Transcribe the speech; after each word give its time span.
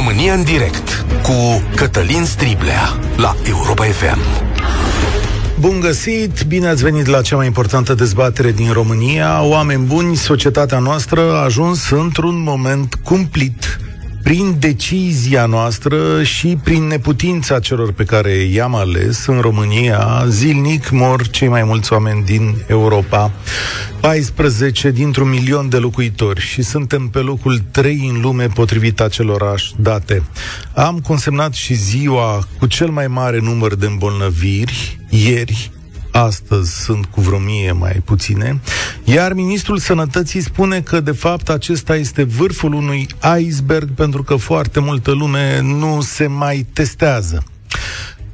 România 0.00 0.34
în 0.34 0.44
direct 0.44 1.04
cu 1.22 1.62
Cătălin 1.74 2.24
Striblea 2.24 2.98
la 3.16 3.36
Europa 3.48 3.84
FM. 3.84 4.18
Bun 5.58 5.80
găsit, 5.80 6.42
bine 6.46 6.68
ați 6.68 6.82
venit 6.82 7.06
la 7.06 7.22
cea 7.22 7.36
mai 7.36 7.46
importantă 7.46 7.94
dezbatere 7.94 8.52
din 8.52 8.72
România. 8.72 9.42
Oameni 9.42 9.84
buni, 9.84 10.16
societatea 10.16 10.78
noastră 10.78 11.20
a 11.20 11.44
ajuns 11.44 11.90
într-un 11.90 12.42
moment 12.42 12.94
cumplit 12.94 13.80
prin 14.22 14.56
decizia 14.58 15.46
noastră 15.46 16.22
și 16.22 16.58
prin 16.64 16.86
neputința 16.86 17.60
celor 17.60 17.92
pe 17.92 18.04
care 18.04 18.32
i-am 18.32 18.74
ales 18.74 19.26
în 19.26 19.40
România, 19.40 20.24
zilnic 20.28 20.90
mor 20.90 21.28
cei 21.28 21.48
mai 21.48 21.64
mulți 21.64 21.92
oameni 21.92 22.24
din 22.24 22.54
Europa. 22.66 23.32
14 24.00 24.90
dintr-un 24.90 25.28
milion 25.28 25.68
de 25.68 25.76
locuitori 25.76 26.40
și 26.40 26.62
suntem 26.62 27.08
pe 27.08 27.18
locul 27.18 27.58
3 27.70 28.10
în 28.14 28.20
lume 28.20 28.46
potrivit 28.46 29.00
acelorași 29.00 29.72
date. 29.76 30.22
Am 30.74 30.98
consemnat 30.98 31.52
și 31.52 31.74
ziua 31.74 32.48
cu 32.58 32.66
cel 32.66 32.88
mai 32.88 33.06
mare 33.06 33.38
număr 33.40 33.74
de 33.74 33.86
îmbolnăviri, 33.86 34.98
ieri, 35.08 35.70
astăzi 36.12 36.82
sunt 36.82 37.04
cu 37.04 37.20
vreo 37.20 37.38
mie 37.38 37.72
mai 37.72 38.02
puține, 38.04 38.60
iar 39.04 39.32
ministrul 39.32 39.78
sănătății 39.78 40.40
spune 40.40 40.80
că 40.80 41.00
de 41.00 41.12
fapt 41.12 41.48
acesta 41.48 41.96
este 41.96 42.22
vârful 42.22 42.72
unui 42.72 43.06
iceberg 43.38 43.90
pentru 43.90 44.22
că 44.22 44.36
foarte 44.36 44.80
multă 44.80 45.10
lume 45.10 45.60
nu 45.60 46.00
se 46.00 46.26
mai 46.26 46.66
testează. 46.72 47.44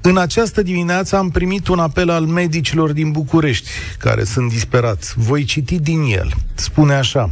În 0.00 0.16
această 0.16 0.62
dimineață 0.62 1.16
am 1.16 1.30
primit 1.30 1.68
un 1.68 1.78
apel 1.78 2.10
al 2.10 2.24
medicilor 2.24 2.92
din 2.92 3.10
București, 3.10 3.68
care 3.98 4.24
sunt 4.24 4.50
disperați. 4.50 5.14
Voi 5.16 5.44
citi 5.44 5.78
din 5.78 6.02
el. 6.02 6.32
Spune 6.54 6.94
așa. 6.94 7.30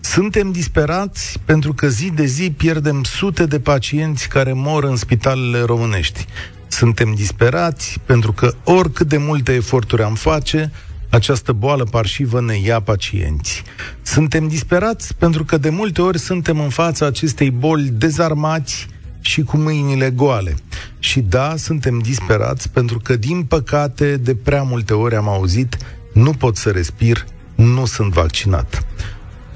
Suntem 0.00 0.50
disperați 0.50 1.38
pentru 1.44 1.72
că 1.72 1.88
zi 1.88 2.10
de 2.10 2.24
zi 2.24 2.50
pierdem 2.50 3.02
sute 3.02 3.46
de 3.46 3.60
pacienți 3.60 4.28
care 4.28 4.52
mor 4.52 4.84
în 4.84 4.96
spitalele 4.96 5.60
românești. 5.60 6.26
Suntem 6.68 7.14
disperați 7.14 8.00
pentru 8.04 8.32
că 8.32 8.54
oricât 8.64 9.08
de 9.08 9.16
multe 9.16 9.52
eforturi 9.52 10.02
am 10.02 10.14
face, 10.14 10.72
această 11.10 11.52
boală 11.52 11.84
parșivă 11.84 12.40
ne 12.40 12.58
ia 12.58 12.80
pacienți. 12.80 13.62
Suntem 14.02 14.48
disperați 14.48 15.14
pentru 15.14 15.44
că 15.44 15.56
de 15.56 15.70
multe 15.70 16.02
ori 16.02 16.18
suntem 16.18 16.60
în 16.60 16.68
fața 16.68 17.06
acestei 17.06 17.50
boli 17.50 17.88
dezarmați 17.88 18.86
și 19.20 19.42
cu 19.42 19.56
mâinile 19.56 20.10
goale. 20.10 20.56
Și 20.98 21.20
da, 21.20 21.54
suntem 21.56 21.98
disperați 21.98 22.70
pentru 22.70 22.98
că, 22.98 23.16
din 23.16 23.42
păcate, 23.42 24.16
de 24.16 24.34
prea 24.34 24.62
multe 24.62 24.94
ori 24.94 25.14
am 25.14 25.28
auzit, 25.28 25.76
nu 26.12 26.32
pot 26.32 26.56
să 26.56 26.70
respir, 26.70 27.24
nu 27.54 27.84
sunt 27.84 28.12
vaccinat. 28.12 28.86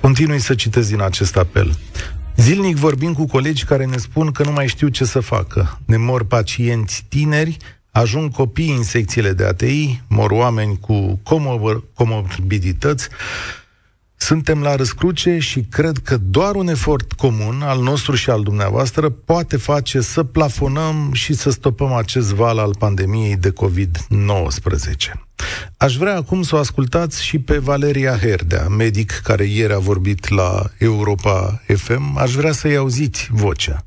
Continui 0.00 0.40
să 0.40 0.54
citesc 0.54 0.88
din 0.88 1.02
acest 1.02 1.36
apel. 1.36 1.76
Zilnic 2.36 2.76
vorbim 2.76 3.12
cu 3.12 3.26
colegi 3.26 3.64
care 3.64 3.84
ne 3.84 3.96
spun 3.96 4.30
că 4.30 4.42
nu 4.42 4.52
mai 4.52 4.66
știu 4.66 4.88
ce 4.88 5.04
să 5.04 5.20
facă. 5.20 5.80
Ne 5.84 5.96
mor 5.96 6.24
pacienți 6.24 7.04
tineri, 7.08 7.56
ajung 7.90 8.30
copii 8.30 8.74
în 8.76 8.82
secțiile 8.82 9.32
de 9.32 9.44
ATI, 9.44 10.00
mor 10.08 10.30
oameni 10.30 10.78
cu 10.78 11.20
comorbidități, 11.94 13.08
suntem 14.22 14.62
la 14.62 14.74
răscruce 14.74 15.38
și 15.38 15.60
cred 15.60 15.98
că 15.98 16.16
doar 16.16 16.54
un 16.54 16.68
efort 16.68 17.12
comun, 17.12 17.62
al 17.62 17.82
nostru 17.82 18.14
și 18.14 18.30
al 18.30 18.42
dumneavoastră, 18.42 19.08
poate 19.08 19.56
face 19.56 20.00
să 20.00 20.22
plafonăm 20.24 21.10
și 21.12 21.34
să 21.34 21.50
stopăm 21.50 21.92
acest 21.92 22.32
val 22.34 22.58
al 22.58 22.74
pandemiei 22.78 23.36
de 23.36 23.52
COVID-19. 23.52 25.12
Aș 25.76 25.96
vrea 25.96 26.16
acum 26.16 26.42
să 26.42 26.54
o 26.54 26.58
ascultați 26.58 27.24
și 27.24 27.38
pe 27.38 27.58
Valeria 27.58 28.18
Herdea, 28.18 28.68
medic 28.68 29.20
care 29.24 29.44
ieri 29.44 29.72
a 29.72 29.78
vorbit 29.78 30.28
la 30.28 30.62
Europa 30.78 31.62
FM. 31.76 32.16
Aș 32.16 32.34
vrea 32.34 32.52
să-i 32.52 32.76
auziți 32.76 33.28
vocea. 33.32 33.84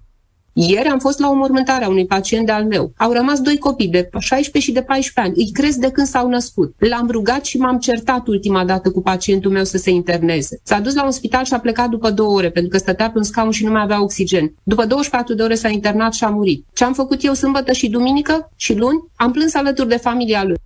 Ieri 0.58 0.88
am 0.88 1.00
fost 1.00 1.20
la 1.20 1.30
o 1.30 1.34
mormântare 1.34 1.84
a 1.84 1.89
unui 1.89 2.06
pacient 2.06 2.45
de-al 2.45 2.66
meu. 2.66 2.94
Au 2.98 3.11
rămas 3.11 3.39
doi 3.39 3.58
copii 3.58 3.88
de 3.88 4.09
16 4.20 4.59
și 4.59 4.72
de 4.72 4.81
14 4.81 5.20
ani. 5.20 5.45
Îi 5.45 5.52
cresc 5.52 5.78
de 5.78 5.89
când 5.89 6.08
s-au 6.08 6.30
născut. 6.30 6.75
L-am 6.78 7.09
rugat 7.11 7.45
și 7.45 7.58
m-am 7.58 7.80
certat 7.80 8.27
ultima 8.27 8.66
dată 8.66 8.92
cu 8.92 9.02
pacientul 9.02 9.52
meu 9.52 9.64
să 9.64 9.77
se 9.77 9.89
interneze. 9.89 10.60
S-a 10.64 10.80
dus 10.80 10.93
la 10.93 11.05
un 11.05 11.11
spital 11.11 11.45
și 11.45 11.54
a 11.54 11.60
plecat 11.60 11.89
după 11.89 12.11
două 12.11 12.36
ore, 12.36 12.49
pentru 12.49 12.71
că 12.71 12.77
stătea 12.77 13.11
pe 13.11 13.17
un 13.17 13.23
scaun 13.23 13.52
și 13.52 13.64
nu 13.64 13.71
mai 13.71 13.82
avea 13.82 14.02
oxigen. 14.02 14.54
După 14.64 14.86
24 14.86 15.33
de 15.33 15.43
ore 15.43 15.55
s-a 15.55 15.70
internat 15.70 16.14
și 16.14 16.23
a 16.23 16.30
murit. 16.30 16.66
Ce 16.73 16.83
am 16.83 16.93
făcut 16.93 17.23
eu 17.23 17.33
sâmbătă 17.33 17.72
și 17.72 17.89
duminică 17.89 18.52
și 18.55 18.76
luni? 18.76 19.04
Am 19.16 19.32
plâns 19.32 19.54
alături 19.54 19.89
de 19.89 19.98
familia 19.98 20.43
lui. 20.43 20.58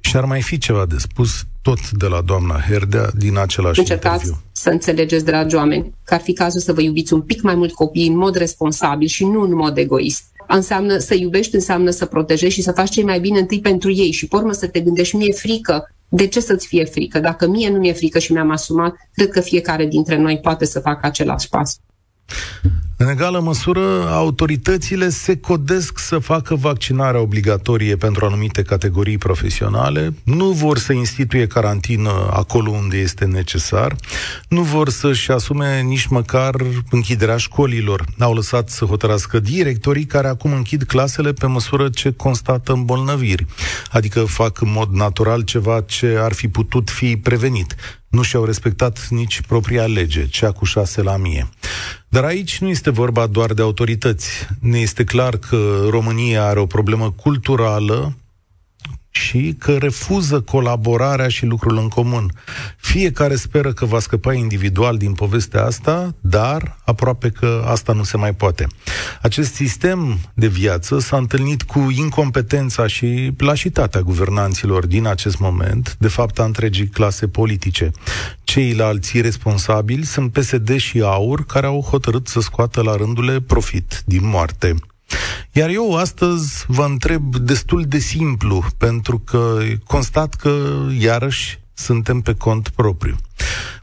Și 0.00 0.16
ar 0.16 0.24
mai 0.24 0.42
fi 0.42 0.58
ceva 0.58 0.86
de 0.86 0.96
spus 0.98 1.44
tot 1.62 1.90
de 1.90 2.06
la 2.06 2.20
doamna 2.20 2.60
Herdea 2.68 3.10
din 3.14 3.38
același 3.38 3.78
Încercați 3.78 4.14
interviu. 4.14 4.42
Să 4.66 4.72
înțelegeți, 4.72 5.24
dragi 5.24 5.54
oameni, 5.54 5.94
că 6.04 6.14
ar 6.14 6.20
fi 6.20 6.32
cazul 6.32 6.60
să 6.60 6.72
vă 6.72 6.80
iubiți 6.80 7.12
un 7.12 7.20
pic 7.20 7.42
mai 7.42 7.54
mult 7.54 7.72
copiii 7.72 8.08
în 8.08 8.16
mod 8.16 8.36
responsabil 8.36 9.08
și 9.08 9.24
nu 9.24 9.40
în 9.40 9.54
mod 9.54 9.76
egoist. 9.76 10.24
Înseamnă 10.48 10.98
să 10.98 11.14
iubești, 11.14 11.54
înseamnă 11.54 11.90
să 11.90 12.06
protejezi 12.06 12.54
și 12.54 12.62
să 12.62 12.72
faci 12.72 12.90
cei 12.90 13.04
mai 13.04 13.20
bine 13.20 13.38
întâi 13.38 13.60
pentru 13.60 13.90
ei 13.90 14.10
și 14.10 14.28
pe 14.28 14.36
urmă 14.36 14.52
să 14.52 14.66
te 14.66 14.80
gândești, 14.80 15.16
mie 15.16 15.32
frică, 15.32 15.90
de 16.08 16.26
ce 16.26 16.40
să-ți 16.40 16.66
fie 16.66 16.84
frică? 16.84 17.18
Dacă 17.18 17.48
mie 17.48 17.70
nu 17.70 17.78
mi-e 17.78 17.92
frică 17.92 18.18
și 18.18 18.32
mi-am 18.32 18.50
asumat, 18.50 18.94
cred 19.14 19.28
că 19.28 19.40
fiecare 19.40 19.86
dintre 19.86 20.16
noi 20.16 20.38
poate 20.38 20.64
să 20.64 20.80
facă 20.80 21.06
același 21.06 21.48
pas. 21.48 21.78
În 22.98 23.08
egală 23.08 23.40
măsură, 23.40 24.08
autoritățile 24.10 25.08
se 25.08 25.36
codesc 25.36 25.98
să 25.98 26.18
facă 26.18 26.54
vaccinarea 26.54 27.20
obligatorie 27.20 27.96
pentru 27.96 28.24
anumite 28.24 28.62
categorii 28.62 29.18
profesionale, 29.18 30.14
nu 30.24 30.50
vor 30.50 30.78
să 30.78 30.92
instituie 30.92 31.46
carantină 31.46 32.28
acolo 32.30 32.70
unde 32.70 32.96
este 32.96 33.24
necesar, 33.24 33.96
nu 34.48 34.62
vor 34.62 34.88
să-și 34.88 35.30
asume 35.30 35.80
nici 35.80 36.06
măcar 36.06 36.54
închiderea 36.90 37.36
școlilor. 37.36 38.04
Au 38.18 38.34
lăsat 38.34 38.68
să 38.68 38.84
hotărască 38.84 39.38
directorii 39.38 40.06
care 40.06 40.28
acum 40.28 40.52
închid 40.52 40.82
clasele 40.82 41.32
pe 41.32 41.46
măsură 41.46 41.88
ce 41.88 42.12
constată 42.12 42.72
îmbolnăviri, 42.72 43.46
adică 43.90 44.20
fac 44.20 44.60
în 44.60 44.72
mod 44.72 44.92
natural 44.92 45.42
ceva 45.42 45.80
ce 45.80 46.16
ar 46.20 46.32
fi 46.32 46.48
putut 46.48 46.90
fi 46.90 47.16
prevenit 47.16 47.76
nu 48.16 48.22
și-au 48.22 48.44
respectat 48.44 49.08
nici 49.08 49.40
propria 49.40 49.86
lege, 49.86 50.26
cea 50.26 50.52
cu 50.52 50.64
șase 50.64 51.02
la 51.02 51.16
mie. 51.16 51.48
Dar 52.08 52.24
aici 52.24 52.58
nu 52.58 52.68
este 52.68 52.85
vorba 52.90 53.26
doar 53.26 53.52
de 53.52 53.62
autorități. 53.62 54.28
Ne 54.60 54.78
este 54.78 55.04
clar 55.04 55.36
că 55.36 55.86
România 55.90 56.46
are 56.46 56.60
o 56.60 56.66
problemă 56.66 57.10
culturală 57.10 58.16
și 59.16 59.54
că 59.58 59.76
refuză 59.76 60.40
colaborarea 60.40 61.28
și 61.28 61.44
lucrul 61.44 61.78
în 61.78 61.88
comun. 61.88 62.32
Fiecare 62.76 63.36
speră 63.36 63.72
că 63.72 63.84
va 63.84 63.98
scăpa 63.98 64.32
individual 64.32 64.96
din 64.96 65.12
povestea 65.12 65.64
asta, 65.64 66.14
dar 66.20 66.78
aproape 66.84 67.30
că 67.30 67.64
asta 67.66 67.92
nu 67.92 68.02
se 68.02 68.16
mai 68.16 68.34
poate. 68.34 68.66
Acest 69.22 69.54
sistem 69.54 70.18
de 70.34 70.46
viață 70.46 70.98
s-a 70.98 71.16
întâlnit 71.16 71.62
cu 71.62 71.78
incompetența 71.96 72.86
și 72.86 73.32
lașitatea 73.38 74.00
guvernanților 74.00 74.86
din 74.86 75.06
acest 75.06 75.38
moment, 75.38 75.96
de 75.98 76.08
fapt 76.08 76.38
a 76.38 76.44
întregii 76.44 76.88
clase 76.88 77.28
politice. 77.28 77.90
Ceilalți 78.44 79.20
responsabili 79.20 80.04
sunt 80.04 80.32
PSD 80.32 80.76
și 80.76 81.00
AUR, 81.00 81.44
care 81.46 81.66
au 81.66 81.80
hotărât 81.80 82.28
să 82.28 82.40
scoată 82.40 82.82
la 82.82 82.96
rândule 82.96 83.40
profit 83.40 84.02
din 84.04 84.26
moarte. 84.26 84.74
Iar 85.52 85.70
eu 85.70 85.96
astăzi 85.96 86.64
vă 86.66 86.84
întreb 86.84 87.36
destul 87.36 87.84
de 87.84 87.98
simplu, 87.98 88.64
pentru 88.78 89.18
că 89.18 89.58
constat 89.84 90.34
că, 90.34 90.86
iarăși, 90.98 91.58
suntem 91.74 92.20
pe 92.20 92.34
cont 92.34 92.68
propriu. 92.68 93.16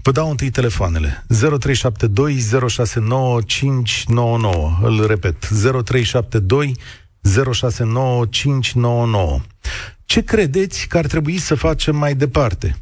Vă 0.01 0.11
dau 0.11 0.29
întâi 0.29 0.49
telefoanele. 0.49 1.25
0372 1.27 2.39
069599. 2.69 4.77
Îl 4.81 5.07
repet. 5.07 5.49
0372 5.49 6.75
069599. 7.53 9.41
Ce 10.05 10.23
credeți 10.23 10.87
că 10.87 10.97
ar 10.97 11.05
trebui 11.05 11.37
să 11.37 11.55
facem 11.55 11.95
mai 11.95 12.15
departe? 12.15 12.77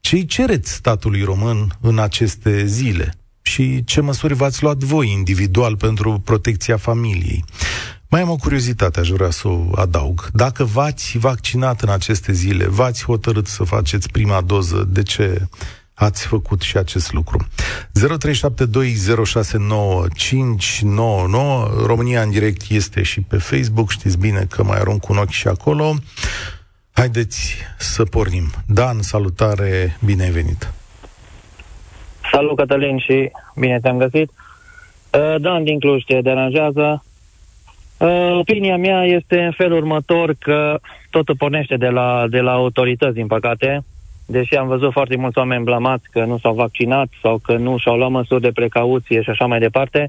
Ce-i 0.00 0.26
cereți 0.26 0.72
statului 0.72 1.22
român 1.22 1.76
în 1.80 1.98
aceste 1.98 2.66
zile? 2.66 3.14
Și 3.50 3.84
ce 3.84 4.00
măsuri 4.00 4.34
v-ați 4.34 4.62
luat 4.62 4.76
voi 4.76 5.10
individual 5.10 5.76
pentru 5.76 6.20
protecția 6.24 6.76
familiei. 6.76 7.44
Mai 8.08 8.20
am 8.20 8.30
o 8.30 8.36
curiozitate, 8.36 9.00
aș 9.00 9.08
vrea 9.08 9.30
să 9.30 9.48
o 9.48 9.70
adaug. 9.74 10.28
Dacă 10.32 10.64
v-ați 10.64 11.18
vaccinat 11.18 11.80
în 11.80 11.88
aceste 11.88 12.32
zile, 12.32 12.66
v-ați 12.66 13.04
hotărât 13.04 13.46
să 13.46 13.64
faceți 13.64 14.10
prima 14.10 14.40
doză, 14.40 14.88
de 14.88 15.02
ce 15.02 15.48
ați 15.94 16.26
făcut 16.26 16.60
și 16.60 16.76
acest 16.76 17.12
lucru? 17.12 17.48
0372069599 17.48 17.52
România 21.86 22.22
în 22.22 22.30
direct 22.30 22.70
este 22.70 23.02
și 23.02 23.20
pe 23.20 23.36
Facebook, 23.36 23.90
știți 23.90 24.18
bine 24.18 24.46
că 24.50 24.62
mai 24.62 24.78
arunc 24.78 25.08
un 25.08 25.16
ochi 25.16 25.30
și 25.30 25.48
acolo. 25.48 25.94
Haideți 26.90 27.54
să 27.78 28.04
pornim. 28.04 28.52
Dan, 28.66 29.02
salutare, 29.02 29.98
bine 30.04 30.22
ai 30.22 30.30
venit! 30.30 30.72
Salut, 32.32 32.56
Cătălin, 32.56 32.98
și 32.98 33.30
bine 33.56 33.78
te-am 33.80 33.98
găsit. 33.98 34.30
Uh, 35.14 35.34
Dan 35.40 35.64
din 35.64 35.78
Cluj 35.78 36.04
te 36.04 36.20
deranjează. 36.20 37.04
Uh, 37.98 38.36
opinia 38.38 38.76
mea 38.76 39.04
este 39.04 39.42
în 39.42 39.50
felul 39.50 39.76
următor 39.76 40.34
că 40.38 40.78
totul 41.10 41.36
pornește 41.36 41.76
de 41.76 41.88
la, 41.88 42.24
de 42.28 42.40
la 42.40 42.52
autorități, 42.52 43.14
din 43.14 43.26
păcate. 43.26 43.84
Deși 44.26 44.56
am 44.56 44.66
văzut 44.66 44.92
foarte 44.92 45.16
mulți 45.16 45.38
oameni 45.38 45.64
blamați 45.64 46.10
că 46.10 46.24
nu 46.24 46.38
s-au 46.38 46.54
vaccinat 46.54 47.08
sau 47.22 47.38
că 47.38 47.56
nu 47.56 47.78
și-au 47.78 47.96
luat 47.96 48.10
măsuri 48.10 48.40
de 48.40 48.52
precauție 48.52 49.22
și 49.22 49.30
așa 49.30 49.46
mai 49.46 49.58
departe, 49.58 50.08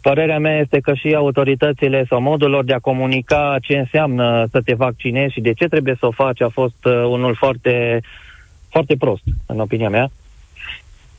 Părerea 0.00 0.38
mea 0.38 0.58
este 0.58 0.80
că 0.80 0.94
și 0.94 1.14
autoritățile 1.14 2.04
sau 2.08 2.20
modul 2.20 2.50
lor 2.50 2.64
de 2.64 2.72
a 2.72 2.78
comunica 2.78 3.56
ce 3.62 3.76
înseamnă 3.76 4.46
să 4.50 4.60
te 4.60 4.74
vaccinezi 4.74 5.32
și 5.32 5.40
de 5.40 5.52
ce 5.52 5.66
trebuie 5.68 5.96
să 5.98 6.06
o 6.06 6.10
faci 6.10 6.40
a 6.40 6.48
fost 6.48 6.84
uh, 6.84 6.92
unul 6.92 7.34
foarte, 7.34 8.00
foarte 8.68 8.96
prost, 8.96 9.22
în 9.46 9.60
opinia 9.60 9.88
mea. 9.88 10.10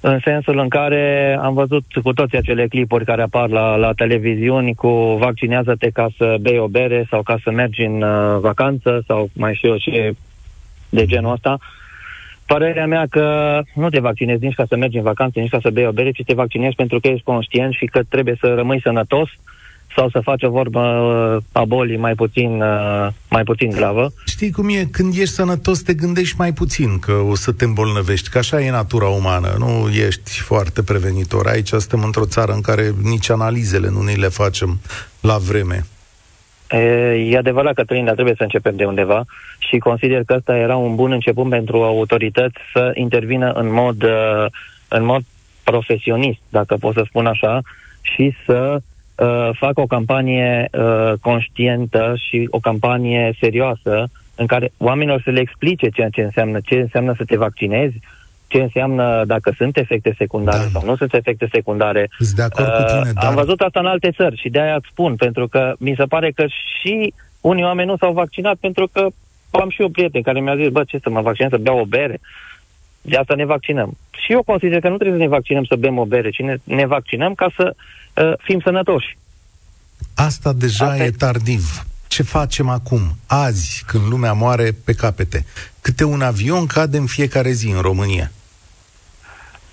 În 0.08 0.20
sensul 0.20 0.58
în 0.60 0.70
care 0.70 1.38
am 1.42 1.54
văzut 1.54 1.84
cu 2.04 2.14
toți 2.14 2.36
acele 2.36 2.68
clipuri 2.68 3.06
care 3.06 3.22
apar 3.22 3.50
la, 3.50 3.76
la 3.76 3.94
televiziuni 3.94 4.76
cu 4.76 4.90
vaccinează-te 5.20 5.90
ca 5.90 6.08
să 6.18 6.38
bei 6.42 6.60
o 6.60 6.68
bere 6.68 7.06
sau 7.10 7.22
ca 7.22 7.38
să 7.44 7.52
mergi 7.52 7.82
în 7.82 8.02
uh, 8.02 8.40
vacanță 8.40 9.04
sau 9.08 9.30
mai 9.34 9.54
știu 9.56 9.70
eu 9.70 9.78
ce 9.78 10.16
de 10.90 11.06
genul 11.06 11.32
ăsta. 11.32 11.58
Uh, 11.60 11.86
Părerea 12.46 12.88
mea 12.88 13.06
că 13.10 13.62
nu 13.74 13.90
te 13.90 14.00
vaccinezi 14.00 14.44
nici 14.44 14.56
ca 14.56 14.66
să 14.68 14.76
mergi 14.76 14.98
în 14.98 15.04
vacanță, 15.04 15.40
nici 15.40 15.50
ca 15.50 15.60
să 15.62 15.70
bei 15.70 15.88
o 15.88 15.92
bere, 15.92 16.12
ci 16.12 16.24
te 16.26 16.34
vaccinezi 16.34 16.76
pentru 16.76 17.00
că 17.00 17.08
ești 17.08 17.24
conștient 17.24 17.74
și 17.74 17.86
că 17.86 18.04
trebuie 18.10 18.36
să 18.40 18.54
rămâi 18.54 18.82
sănătos 18.82 19.30
sau 19.96 20.10
să 20.10 20.20
faci 20.20 20.44
o 20.44 20.50
vorbă 20.50 20.80
uh, 20.80 21.44
a 21.52 21.66
bolii 21.66 21.98
mai 21.98 22.14
puțin, 22.14 22.62
uh, 22.62 23.08
mai 23.30 23.44
puțin 23.44 23.70
gravă. 23.70 24.14
Știi 24.26 24.52
cum 24.52 24.70
e? 24.70 24.88
Când 24.92 25.14
ești 25.14 25.34
sănătos 25.34 25.82
te 25.82 25.94
gândești 25.94 26.36
mai 26.38 26.54
puțin 26.54 27.00
că 27.00 27.12
o 27.12 27.36
să 27.36 27.52
te 27.52 27.66
îmbolnăvești, 27.66 28.30
că 28.30 28.38
așa 28.38 28.62
e 28.62 28.72
natura 28.72 29.08
umană, 29.08 29.56
nu 29.58 29.90
ești 29.90 30.40
foarte 30.40 30.84
prevenitor. 30.84 31.48
Aici 31.48 31.68
suntem 31.68 32.04
într-o 32.04 32.26
țară 32.26 32.52
în 32.52 32.62
care 32.62 32.94
nici 33.04 33.30
analizele 33.30 33.90
nu 33.90 34.02
ne 34.02 34.14
le 34.14 34.28
facem 34.28 34.80
la 35.22 35.38
vreme. 35.38 35.86
E 37.30 37.38
adevărat, 37.38 37.74
Cătălin, 37.74 38.06
dar 38.06 38.14
trebuie 38.14 38.36
să 38.38 38.44
începem 38.44 38.76
de 38.76 38.86
undeva 38.86 39.24
și 39.58 39.78
consider 39.78 40.24
că 40.26 40.34
ăsta 40.34 40.58
era 40.58 40.76
un 40.76 40.96
bun 40.96 41.12
început 41.12 41.50
pentru 41.50 41.84
autorități 41.84 42.58
să 42.74 42.92
intervină 42.94 43.52
în 43.52 43.74
mod, 43.74 44.04
uh, 44.04 44.46
în 44.88 45.06
mod 45.06 45.22
profesionist, 45.64 46.40
dacă 46.50 46.76
pot 46.80 46.94
să 46.94 47.04
spun 47.08 47.26
așa, 47.26 47.62
și 48.02 48.36
să 48.46 48.80
uh, 49.16 49.50
facă 49.54 49.82
o 49.82 49.86
campanie 49.86 50.68
uh, 50.72 51.14
conștientă 51.22 52.14
și 52.18 52.48
o 52.50 52.60
campanie 52.60 53.36
serioasă 53.40 54.10
în 54.36 54.46
care 54.46 54.72
oamenilor 54.78 55.22
să 55.24 55.30
le 55.30 55.40
explice 55.40 55.90
ceea 55.90 56.10
ce 56.10 56.22
înseamnă, 56.22 56.60
ce 56.64 56.76
înseamnă 56.76 57.14
să 57.18 57.24
te 57.26 57.38
vaccinezi, 57.38 58.00
ce 58.48 58.58
înseamnă 58.58 59.24
dacă 59.26 59.54
sunt 59.58 59.78
efecte 59.78 60.16
secundare 60.18 60.64
da. 60.64 60.80
sau 60.80 60.90
nu 60.90 60.96
sunt 60.96 61.14
efecte 61.14 61.48
secundare. 61.52 62.10
de 62.36 62.42
acord 62.42 62.68
cu 62.68 62.84
tine, 62.84 63.00
uh, 63.00 63.14
dar... 63.14 63.26
Am 63.26 63.36
văzut 63.36 63.62
asta 63.62 63.80
în 63.80 63.86
alte 63.86 64.12
țări 64.12 64.40
și 64.40 64.50
de-aia 64.50 64.76
îți 64.76 64.88
spun, 64.92 65.16
pentru 65.16 65.48
că 65.48 65.74
mi 65.80 65.94
se 65.98 66.04
pare 66.04 66.32
că 66.32 66.46
și 66.48 67.14
unii 67.42 67.64
oameni 67.64 67.90
nu 67.90 67.98
s-au 67.98 68.14
vaccinat 68.14 68.56
pentru 68.56 68.90
că 68.92 69.08
am 69.52 69.70
și 69.70 69.82
eu 69.82 69.90
prieten 69.90 70.22
care 70.22 70.40
mi-a 70.40 70.56
zis, 70.56 70.70
bă, 70.70 70.84
ce 70.84 71.00
să 71.04 71.10
mă 71.10 71.22
vaccinez, 71.22 71.52
să 71.52 71.58
beau 71.58 71.80
o 71.80 71.86
bere? 71.86 72.20
De 73.02 73.18
asta 73.18 73.34
ne 73.36 73.46
vaccinăm. 73.46 73.98
Și 74.12 74.32
eu 74.32 74.44
consider 74.44 74.80
că 74.80 74.90
nu 74.90 74.96
trebuie 74.96 75.18
să 75.18 75.24
ne 75.24 75.30
vaccinăm 75.30 75.64
să 75.64 75.76
bem 75.76 75.98
o 75.98 76.06
bere, 76.06 76.30
ci 76.30 76.40
ne, 76.40 76.56
ne 76.64 76.86
vaccinăm 76.86 77.34
ca 77.34 77.48
să 77.56 77.74
uh, 77.76 78.05
fim 78.38 78.60
sănătoși. 78.60 79.18
Asta 80.16 80.54
deja 80.54 80.86
asta 80.86 81.04
e 81.04 81.12
tardiv. 81.12 81.86
Ce 82.08 82.24
facem 82.24 82.70
acum, 82.70 83.02
azi, 83.28 83.84
când 83.88 84.04
lumea 84.10 84.34
moare 84.34 84.76
pe 84.86 84.94
capete? 84.94 85.46
Câte 85.82 86.04
un 86.04 86.22
avion 86.22 86.66
cade 86.66 86.98
în 86.98 87.06
fiecare 87.06 87.52
zi 87.52 87.68
în 87.68 87.82
România? 87.82 88.32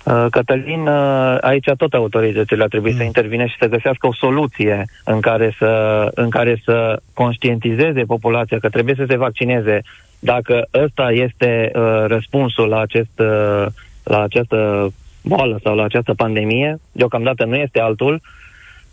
Uh, 0.03 0.25
Cătălin, 0.31 0.87
uh, 0.87 1.37
aici 1.41 1.69
tot 1.77 1.93
autoritățile 1.93 2.63
ar 2.63 2.69
trebui 2.69 2.91
mm. 2.91 2.97
să 2.97 3.03
intervine 3.03 3.47
și 3.47 3.55
să 3.59 3.67
găsească 3.67 4.07
o 4.07 4.13
soluție 4.13 4.85
în 5.03 5.21
care 5.21 5.55
să, 5.57 6.11
în 6.13 6.29
care 6.29 6.61
să 6.65 7.01
conștientizeze 7.13 8.01
populația 8.01 8.57
că 8.59 8.69
trebuie 8.69 8.95
să 8.95 9.05
se 9.07 9.17
vaccineze. 9.17 9.81
Dacă 10.19 10.67
ăsta 10.73 11.11
este 11.11 11.71
uh, 11.73 12.03
răspunsul 12.07 12.67
la, 12.67 12.79
acest, 12.79 13.19
uh, 13.19 13.65
la 14.03 14.21
această 14.21 14.91
boală 15.23 15.59
sau 15.63 15.75
la 15.75 15.83
această 15.83 16.13
pandemie, 16.13 16.79
deocamdată 16.91 17.45
nu 17.45 17.55
este 17.55 17.79
altul, 17.79 18.21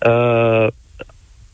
uh, 0.06 0.66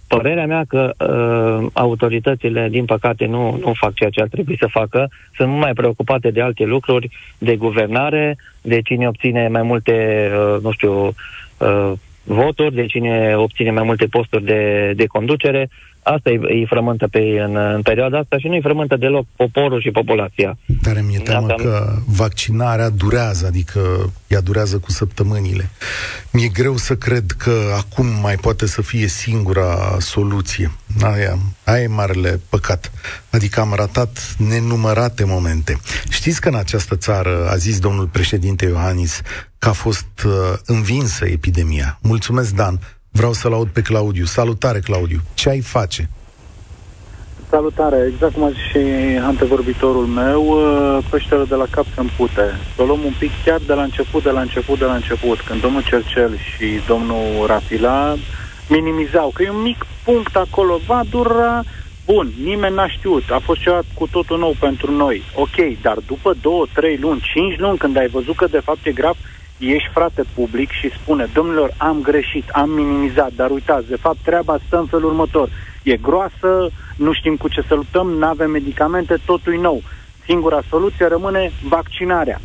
Părerea 0.08 0.46
mea 0.46 0.64
că 0.68 0.92
uh, 0.98 1.70
autoritățile, 1.72 2.68
din 2.70 2.84
păcate, 2.84 3.26
nu, 3.26 3.58
nu 3.60 3.72
fac 3.72 3.94
ceea 3.94 4.10
ce 4.10 4.20
ar 4.20 4.28
trebui 4.28 4.56
să 4.58 4.66
facă. 4.70 5.08
Sunt 5.36 5.52
mai 5.52 5.72
preocupate 5.72 6.30
de 6.30 6.40
alte 6.40 6.64
lucruri, 6.64 7.10
de 7.38 7.56
guvernare, 7.56 8.36
de 8.60 8.80
cine 8.82 9.08
obține 9.08 9.48
mai 9.48 9.62
multe, 9.62 10.28
uh, 10.32 10.62
nu 10.62 10.70
știu, 10.70 11.14
uh, 11.58 11.92
voturi, 12.22 12.74
de 12.74 12.86
cine 12.86 13.34
obține 13.36 13.70
mai 13.70 13.82
multe 13.82 14.06
posturi 14.06 14.44
de, 14.44 14.92
de 14.96 15.06
conducere. 15.06 15.68
Asta 16.14 16.30
îi, 16.30 16.38
îi 16.42 16.66
frământă 16.68 17.06
pe 17.06 17.18
ei 17.18 17.38
în, 17.38 17.56
în 17.56 17.82
perioada 17.82 18.18
asta 18.18 18.38
și 18.38 18.46
nu 18.46 18.54
îi 18.54 18.62
frământă 18.62 18.96
deloc 18.96 19.26
poporul 19.36 19.80
și 19.80 19.90
populația. 19.90 20.58
Dar 20.82 21.02
mi-e 21.06 21.18
teamă 21.18 21.46
asta... 21.46 21.62
că 21.62 21.98
vaccinarea 22.06 22.88
durează, 22.88 23.46
adică 23.46 24.12
ea 24.26 24.40
durează 24.40 24.78
cu 24.78 24.90
săptămânile. 24.90 25.70
Mi-e 26.32 26.48
greu 26.48 26.76
să 26.76 26.96
cred 26.96 27.30
că 27.38 27.52
acum 27.76 28.06
mai 28.06 28.34
poate 28.36 28.66
să 28.66 28.82
fie 28.82 29.06
singura 29.06 29.96
soluție. 29.98 30.70
Aia, 31.02 31.38
aia 31.64 31.82
e 31.82 31.86
marele 31.86 32.40
păcat. 32.48 32.92
Adică 33.30 33.60
am 33.60 33.72
ratat 33.76 34.34
nenumărate 34.38 35.24
momente. 35.24 35.80
Știți 36.08 36.40
că 36.40 36.48
în 36.48 36.54
această 36.54 36.96
țară, 36.96 37.48
a 37.50 37.56
zis 37.56 37.78
domnul 37.78 38.06
președinte 38.06 38.64
Iohannis, 38.64 39.20
că 39.58 39.68
a 39.68 39.72
fost 39.72 40.22
uh, 40.24 40.32
învinsă 40.66 41.26
epidemia. 41.26 41.98
Mulțumesc, 42.02 42.54
Dan. 42.54 42.80
Vreau 43.16 43.32
să-l 43.32 43.52
aud 43.52 43.68
pe 43.68 43.82
Claudiu. 43.82 44.24
Salutare, 44.24 44.78
Claudiu. 44.78 45.20
Ce 45.34 45.48
ai 45.48 45.60
face? 45.60 46.08
Salutare, 47.50 48.10
exact 48.12 48.32
cum 48.32 48.42
a 48.42 48.50
zis 48.50 48.58
și 48.70 48.78
antevorbitorul 49.22 50.06
meu, 50.06 50.42
uh, 50.46 51.04
peștele 51.10 51.44
de 51.44 51.54
la 51.54 51.66
cap 51.70 51.84
se 51.94 52.00
împute. 52.00 52.46
Să 52.76 52.82
luăm 52.82 53.00
un 53.04 53.14
pic 53.18 53.30
chiar 53.44 53.60
de 53.66 53.72
la 53.72 53.82
început, 53.82 54.22
de 54.22 54.30
la 54.30 54.40
început, 54.40 54.78
de 54.78 54.84
la 54.84 54.94
început, 54.94 55.40
când 55.40 55.60
domnul 55.60 55.82
Cercel 55.82 56.36
și 56.36 56.80
domnul 56.86 57.46
Rapila 57.46 58.16
minimizau 58.68 59.30
că 59.34 59.42
e 59.42 59.50
un 59.50 59.62
mic 59.62 59.86
punct 60.04 60.36
acolo, 60.36 60.80
va 60.86 61.02
dura, 61.10 61.62
bun, 62.06 62.32
nimeni 62.42 62.74
n-a 62.74 62.88
știut, 62.88 63.22
a 63.30 63.38
fost 63.38 63.60
ceva 63.60 63.80
cu 63.94 64.06
totul 64.06 64.38
nou 64.38 64.54
pentru 64.60 64.90
noi, 64.92 65.22
ok, 65.34 65.80
dar 65.82 65.98
după 66.06 66.34
două, 66.40 66.66
trei 66.74 66.96
luni, 66.96 67.28
cinci 67.32 67.58
luni, 67.58 67.78
când 67.78 67.96
ai 67.96 68.08
văzut 68.08 68.36
că 68.36 68.46
de 68.46 68.60
fapt 68.64 68.86
e 68.86 68.92
grav, 68.92 69.16
ești 69.58 69.88
frate 69.92 70.22
public 70.34 70.70
și 70.70 70.90
spune, 70.90 71.28
domnilor, 71.32 71.74
am 71.76 72.00
greșit, 72.02 72.48
am 72.48 72.70
minimizat, 72.70 73.32
dar 73.32 73.50
uitați, 73.50 73.88
de 73.88 73.96
fapt 73.96 74.18
treaba 74.22 74.58
stă 74.66 74.78
în 74.78 74.86
felul 74.86 75.10
următor. 75.10 75.48
E 75.82 75.96
groasă, 75.96 76.70
nu 76.96 77.12
știm 77.12 77.36
cu 77.36 77.48
ce 77.48 77.62
să 77.68 77.74
luptăm, 77.74 78.06
nu 78.08 78.26
avem 78.26 78.50
medicamente, 78.50 79.16
totul 79.24 79.52
e 79.52 79.58
nou. 79.60 79.82
Singura 80.24 80.60
soluție 80.68 81.06
rămâne 81.06 81.52
vaccinarea. 81.62 82.40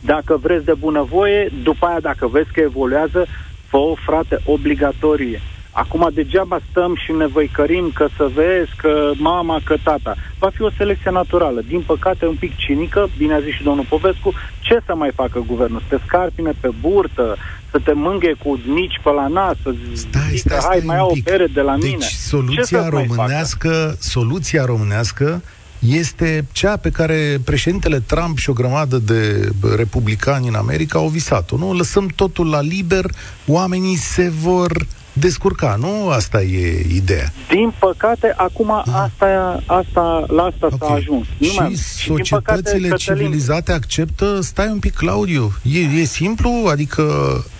Dacă 0.00 0.36
vreți 0.36 0.64
de 0.64 0.74
bunăvoie, 0.74 1.50
după 1.62 1.86
aia 1.86 2.00
dacă 2.00 2.26
vezi 2.26 2.52
că 2.52 2.60
evoluează, 2.60 3.26
fă 3.68 3.76
o 3.76 3.94
frate 3.94 4.38
obligatorie. 4.44 5.40
Acum 5.72 6.10
degeaba 6.14 6.58
stăm 6.70 6.96
și 7.04 7.12
ne 7.12 7.26
văicărim 7.26 7.90
că 7.94 8.08
să 8.16 8.30
vezi 8.34 8.70
că 8.76 9.10
mama, 9.16 9.60
că 9.64 9.76
tata. 9.82 10.16
Va 10.38 10.50
fi 10.54 10.62
o 10.62 10.70
selecție 10.76 11.10
naturală. 11.10 11.60
Din 11.68 11.82
păcate, 11.86 12.26
un 12.26 12.34
pic 12.34 12.56
cinică, 12.56 13.08
bine 13.16 13.34
a 13.34 13.40
zis 13.40 13.54
și 13.54 13.62
domnul 13.62 13.86
Povescu, 13.88 14.34
ce 14.60 14.80
să 14.86 14.94
mai 14.94 15.10
facă 15.14 15.44
guvernul? 15.46 15.82
Să 15.88 15.96
te 15.96 16.02
scarpine 16.06 16.52
pe 16.60 16.68
burtă, 16.80 17.36
să 17.70 17.78
te 17.84 17.92
mânghe 17.92 18.32
cu 18.44 18.60
nici 18.66 19.00
pe 19.02 19.10
la 19.10 19.26
nas, 19.26 19.56
să 19.62 19.74
stai, 19.92 20.22
zică, 20.34 20.48
stai, 20.48 20.60
stai 20.60 20.70
hai, 20.70 20.80
mai 20.84 20.96
au 20.96 21.10
o 21.10 21.20
pere 21.24 21.46
de 21.46 21.60
la 21.60 21.76
deci, 21.76 21.90
mine. 21.90 22.04
soluția 22.04 22.88
românească, 22.88 23.96
soluția 24.00 24.64
românească 24.64 25.42
este 25.78 26.46
cea 26.52 26.76
pe 26.76 26.90
care 26.90 27.40
președintele 27.44 28.00
Trump 28.06 28.38
și 28.38 28.50
o 28.50 28.52
grămadă 28.52 28.98
de 28.98 29.50
republicani 29.76 30.48
în 30.48 30.54
America 30.54 30.98
au 30.98 31.08
visat-o. 31.08 31.56
Nu? 31.56 31.72
Lăsăm 31.72 32.06
totul 32.06 32.48
la 32.48 32.60
liber, 32.60 33.04
oamenii 33.46 33.96
se 33.96 34.32
vor 34.42 34.86
descurca, 35.20 35.76
nu? 35.78 36.08
Asta 36.08 36.42
e 36.42 36.86
ideea. 36.94 37.32
Din 37.48 37.72
păcate, 37.78 38.34
acum 38.36 38.70
asta, 38.70 39.62
asta, 39.66 40.24
la 40.28 40.42
asta 40.42 40.66
okay. 40.66 40.78
s-a 40.80 40.94
ajuns. 40.94 41.26
Și 41.40 41.58
mai, 41.58 41.74
societățile 41.74 42.86
și 42.86 42.88
păcate, 42.88 42.96
civilizate 42.96 43.72
acceptă, 43.72 44.40
stai 44.40 44.68
un 44.68 44.78
pic, 44.78 44.94
Claudiu, 44.94 45.52
e, 45.62 45.78
e 45.78 46.04
simplu? 46.04 46.50
Adică 46.70 47.02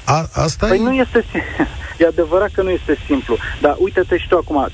a, 0.04 0.28
asta 0.32 0.66
păi 0.66 0.78
e... 0.78 0.82
nu 0.82 0.92
este 0.92 1.24
E 2.00 2.06
adevărat 2.06 2.50
că 2.52 2.62
nu 2.62 2.70
este 2.70 2.98
simplu. 3.06 3.36
Dar 3.60 3.76
uite-te 3.78 4.18
și 4.18 4.28
tu 4.28 4.36
acum, 4.36 4.68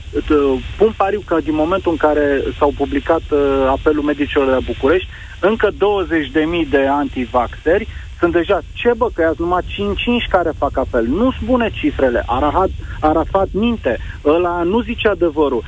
pun 0.76 0.94
pariu 0.96 1.22
că 1.24 1.38
din 1.42 1.54
momentul 1.54 1.90
în 1.90 1.96
care 1.96 2.42
s-au 2.58 2.72
publicat 2.76 3.22
uh, 3.30 3.66
apelul 3.68 4.02
medicilor 4.02 4.46
de 4.46 4.52
la 4.52 4.60
București, 4.60 5.08
încă 5.40 5.70
20.000 5.70 5.76
de 6.70 6.86
antivaxeri 6.86 7.88
sunt 8.18 8.32
deja, 8.32 8.60
ce 8.72 8.92
bă, 8.96 9.08
că 9.14 9.22
ați 9.22 9.40
numai 9.40 9.62
5 9.66 10.26
care 10.30 10.50
fac 10.58 10.76
apel. 10.76 11.06
Nu 11.06 11.32
sunt 11.32 11.48
bune 11.48 11.70
cifrele. 11.72 12.22
Arafat, 12.26 12.68
Arafat 13.00 13.48
minte. 13.52 13.98
Ăla 14.24 14.62
nu 14.62 14.80
zice 14.80 15.08
adevărul. 15.08 15.64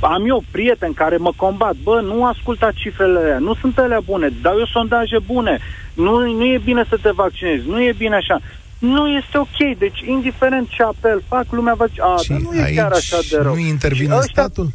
Am 0.00 0.26
eu 0.26 0.42
prieteni 0.50 0.94
care 0.94 1.16
mă 1.16 1.32
combat. 1.36 1.74
Bă, 1.82 2.00
nu 2.00 2.26
asculta 2.26 2.70
cifrele 2.74 3.18
alea. 3.18 3.38
Nu 3.38 3.54
sunt 3.54 3.78
alea 3.78 4.00
bune. 4.00 4.28
Dau 4.42 4.58
eu 4.58 4.64
sondaje 4.64 5.18
bune. 5.26 5.58
Nu, 5.94 6.18
nu 6.18 6.44
e 6.44 6.60
bine 6.64 6.84
să 6.88 6.98
te 7.02 7.10
vaccinezi. 7.10 7.68
Nu 7.68 7.82
e 7.82 7.94
bine 7.96 8.16
așa. 8.16 8.40
Nu 8.78 9.08
este 9.08 9.38
ok. 9.38 9.78
Deci, 9.78 10.00
indiferent 10.00 10.68
ce 10.68 10.82
apel 10.82 11.22
fac, 11.28 11.44
lumea 11.50 11.74
va 11.74 11.86
zice, 11.86 12.00
a, 12.02 12.14
dar 12.28 12.38
nu 12.38 12.54
e 12.54 12.72
chiar 12.74 12.92
așa 12.92 13.18
de 13.30 13.38
rău. 13.42 13.54
nu 13.54 13.58
intervine 13.58 14.16
ăștia... 14.16 14.42
statul? 14.42 14.68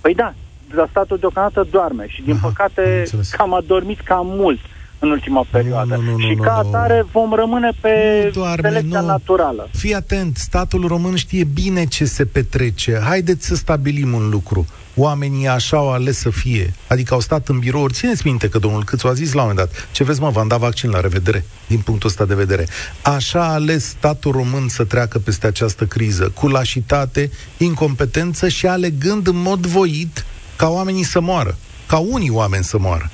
Păi 0.00 0.14
da, 0.14 0.34
dar 0.74 0.86
statul 0.90 1.18
deocamdată 1.18 1.66
doarme 1.70 2.04
și 2.08 2.22
din 2.22 2.34
ah, 2.34 2.40
păcate 2.42 3.04
cam 3.30 3.54
a 3.54 3.60
dormit 3.66 4.00
cam 4.00 4.26
mult 4.26 4.58
în 4.98 5.10
ultima 5.10 5.46
perioadă. 5.50 5.94
Nu, 5.94 6.02
nu, 6.02 6.10
nu, 6.10 6.18
și 6.18 6.34
nu, 6.34 6.42
ca 6.42 6.60
nu. 6.62 6.68
atare 6.68 7.06
vom 7.12 7.32
rămâne 7.32 7.70
pe 7.80 8.22
Nu, 8.24 8.30
doarme, 8.30 8.68
selecția 8.68 9.00
nu. 9.00 9.06
naturală. 9.06 9.68
Fii 9.72 9.94
atent, 9.94 10.36
statul 10.36 10.86
român 10.86 11.14
știe 11.14 11.44
bine 11.44 11.84
ce 11.84 12.04
se 12.04 12.24
petrece. 12.24 13.00
Haideți 13.04 13.46
să 13.46 13.54
stabilim 13.54 14.12
un 14.12 14.28
lucru. 14.28 14.66
Oamenii 14.96 15.48
așa 15.48 15.76
au 15.76 15.92
ales 15.92 16.18
să 16.18 16.30
fie. 16.30 16.74
Adică 16.88 17.14
au 17.14 17.20
stat 17.20 17.48
în 17.48 17.58
birouri. 17.58 17.92
Țineți 17.92 18.26
minte 18.26 18.48
că 18.48 18.58
domnul 18.58 18.84
Câțu 18.84 19.06
a 19.06 19.12
zis 19.12 19.32
la 19.32 19.42
un 19.42 19.48
moment 19.48 19.68
dat, 19.68 19.88
ce 19.92 20.04
vezi 20.04 20.20
mă, 20.20 20.30
v-am 20.30 20.48
dat 20.48 20.58
vaccin 20.58 20.90
la 20.90 21.00
revedere, 21.00 21.44
din 21.66 21.78
punctul 21.78 22.08
ăsta 22.08 22.24
de 22.24 22.34
vedere. 22.34 22.66
Așa 23.02 23.40
a 23.40 23.52
ales 23.52 23.84
statul 23.84 24.32
român 24.32 24.68
să 24.68 24.84
treacă 24.84 25.18
peste 25.18 25.46
această 25.46 25.84
criză, 25.84 26.28
cu 26.34 26.48
lașitate, 26.48 27.30
incompetență 27.56 28.48
și 28.48 28.66
alegând 28.66 29.26
în 29.26 29.36
mod 29.36 29.66
voit 29.66 30.24
ca 30.56 30.68
oamenii 30.68 31.04
să 31.04 31.20
moară. 31.20 31.56
Ca 31.86 31.98
unii 31.98 32.30
oameni 32.30 32.64
să 32.64 32.78
moară. 32.78 33.10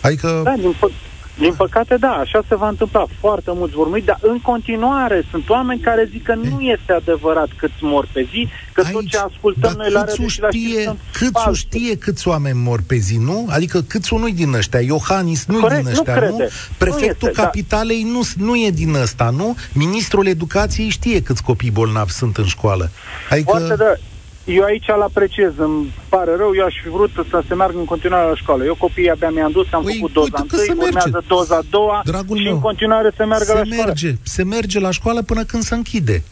Adică... 0.00 0.40
Da, 0.44 0.54
din, 0.58 0.72
pă- 0.74 1.08
din 1.38 1.54
păcate, 1.56 1.96
da, 1.96 2.10
așa 2.10 2.42
se 2.48 2.54
va 2.56 2.68
întâmpla. 2.68 3.04
Foarte 3.20 3.50
mulți 3.54 3.74
vor 3.74 3.88
muri, 3.88 4.04
dar 4.04 4.18
în 4.20 4.40
continuare 4.40 5.22
sunt 5.30 5.48
oameni 5.48 5.80
care 5.80 6.08
zic 6.10 6.22
că 6.24 6.34
nu 6.34 6.60
este 6.60 6.92
adevărat 6.92 7.48
câți 7.56 7.74
mor 7.80 8.08
pe 8.12 8.26
zi, 8.30 8.48
că 8.72 8.82
tot 8.92 9.06
ce 9.06 9.18
ascultăm 9.18 9.60
dar 9.60 9.74
noi 9.74 9.90
la 9.90 10.00
Câțu 10.00 10.10
radio 10.16 10.28
și 10.28 10.40
la 10.40 10.48
știri 10.50 10.70
știe, 10.70 10.82
sunt 10.84 10.98
Câțu 11.12 11.30
false. 11.32 11.58
știe 11.58 11.96
câți 11.96 12.28
oameni 12.28 12.58
mor 12.58 12.80
pe 12.86 12.96
zi, 12.96 13.16
nu? 13.16 13.46
Adică 13.50 13.80
Câțu 13.80 14.16
nu-i 14.16 14.32
din 14.32 14.52
ăștia, 14.52 14.80
Iohannis 14.80 15.44
nu-i 15.46 15.60
Corect, 15.60 15.82
din 15.84 15.92
nu 15.92 15.98
ăștia, 15.98 16.14
crede. 16.14 16.30
nu? 16.30 16.38
Nu 16.38 16.48
Prefectul 16.78 17.28
este, 17.28 17.40
da. 17.40 17.42
capitalei 17.42 18.02
nu, 18.02 18.20
nu 18.36 18.56
e 18.56 18.70
din 18.70 18.94
ăsta, 18.94 19.30
nu? 19.36 19.56
Ministrul 19.72 20.26
educației 20.26 20.88
știe 20.88 21.22
câți 21.22 21.42
copii 21.42 21.70
bolnavi 21.70 22.12
sunt 22.12 22.36
în 22.36 22.44
școală. 22.46 22.90
Adică... 23.30 23.50
Foarte 23.50 23.74
da. 23.74 23.94
Eu 24.56 24.62
aici 24.62 24.88
îl 24.96 25.02
apreciez, 25.02 25.52
îmi 25.56 25.92
pare 26.08 26.30
rău, 26.36 26.50
eu 26.56 26.64
aș 26.64 26.74
fi 26.82 26.88
vrut 26.88 27.10
să 27.30 27.42
se 27.48 27.54
meargă 27.54 27.78
în 27.78 27.84
continuare 27.84 28.28
la 28.28 28.34
școală. 28.34 28.64
Eu 28.64 28.74
copiii 28.74 29.10
abia 29.10 29.30
mi-am 29.30 29.50
dus, 29.50 29.66
am 29.72 29.82
Păi, 29.82 29.94
făcut 29.94 30.12
doza 30.12 30.28
uite 30.40 30.56
că 30.56 30.56
se 30.62 30.70
întâi, 30.70 30.76
merge. 30.90 30.96
urmează 31.08 31.24
doza 31.28 31.56
a 31.56 31.62
doua 31.70 32.02
Dragul 32.04 32.36
și 32.36 32.42
meu, 32.44 32.52
în 32.52 32.60
continuare 32.60 33.10
să 33.16 33.24
meargă 33.26 33.44
se 33.44 33.54
la 33.54 33.64
școală. 33.64 33.84
merge, 33.84 34.10
se 34.22 34.42
merge 34.44 34.78
la 34.80 34.90
școală 34.90 35.22
până 35.22 35.42
când 35.44 35.62
se 35.62 35.74
închide. 35.74 36.22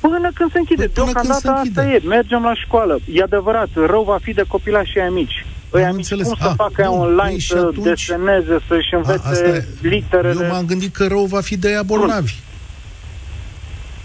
Până 0.00 0.30
când 0.34 0.50
se 0.52 0.58
închide. 0.58 0.84
Păi, 0.86 0.92
până 1.04 1.04
când 1.12 1.14
Deocamdată 1.14 1.40
se 1.40 1.48
închide. 1.48 1.80
asta 1.80 1.92
e. 1.92 2.00
Mergem 2.16 2.42
la 2.42 2.54
școală. 2.54 2.98
E 3.12 3.22
adevărat, 3.22 3.68
rău 3.86 4.02
va 4.02 4.18
fi 4.22 4.32
de 4.32 4.44
copilașii 4.48 5.00
aia 5.00 5.10
mici. 5.10 5.46
Ăia 5.72 5.88
Am 5.88 5.94
mici, 5.94 6.10
înțeles. 6.10 6.26
cum 6.26 6.36
să 6.40 6.48
Ah, 6.48 6.54
facă 6.56 6.82
ea 6.82 6.88
bun. 6.90 6.98
online, 6.98 7.28
Păi, 7.30 7.38
și 7.38 7.48
să 7.48 7.56
atunci- 7.56 7.82
deseneze, 8.06 8.58
să-și 8.68 8.94
A, 8.94 8.96
învețe 8.96 9.28
asta 9.28 9.48
e. 9.48 9.64
literele. 9.82 10.44
Eu 10.44 10.50
m-am 10.50 10.64
gândit 10.66 10.94
că 10.94 11.06
rău 11.06 11.24
va 11.24 11.40
fi 11.40 11.56
de 11.56 11.70
ea 11.70 11.82
bolnavi. 11.82 12.34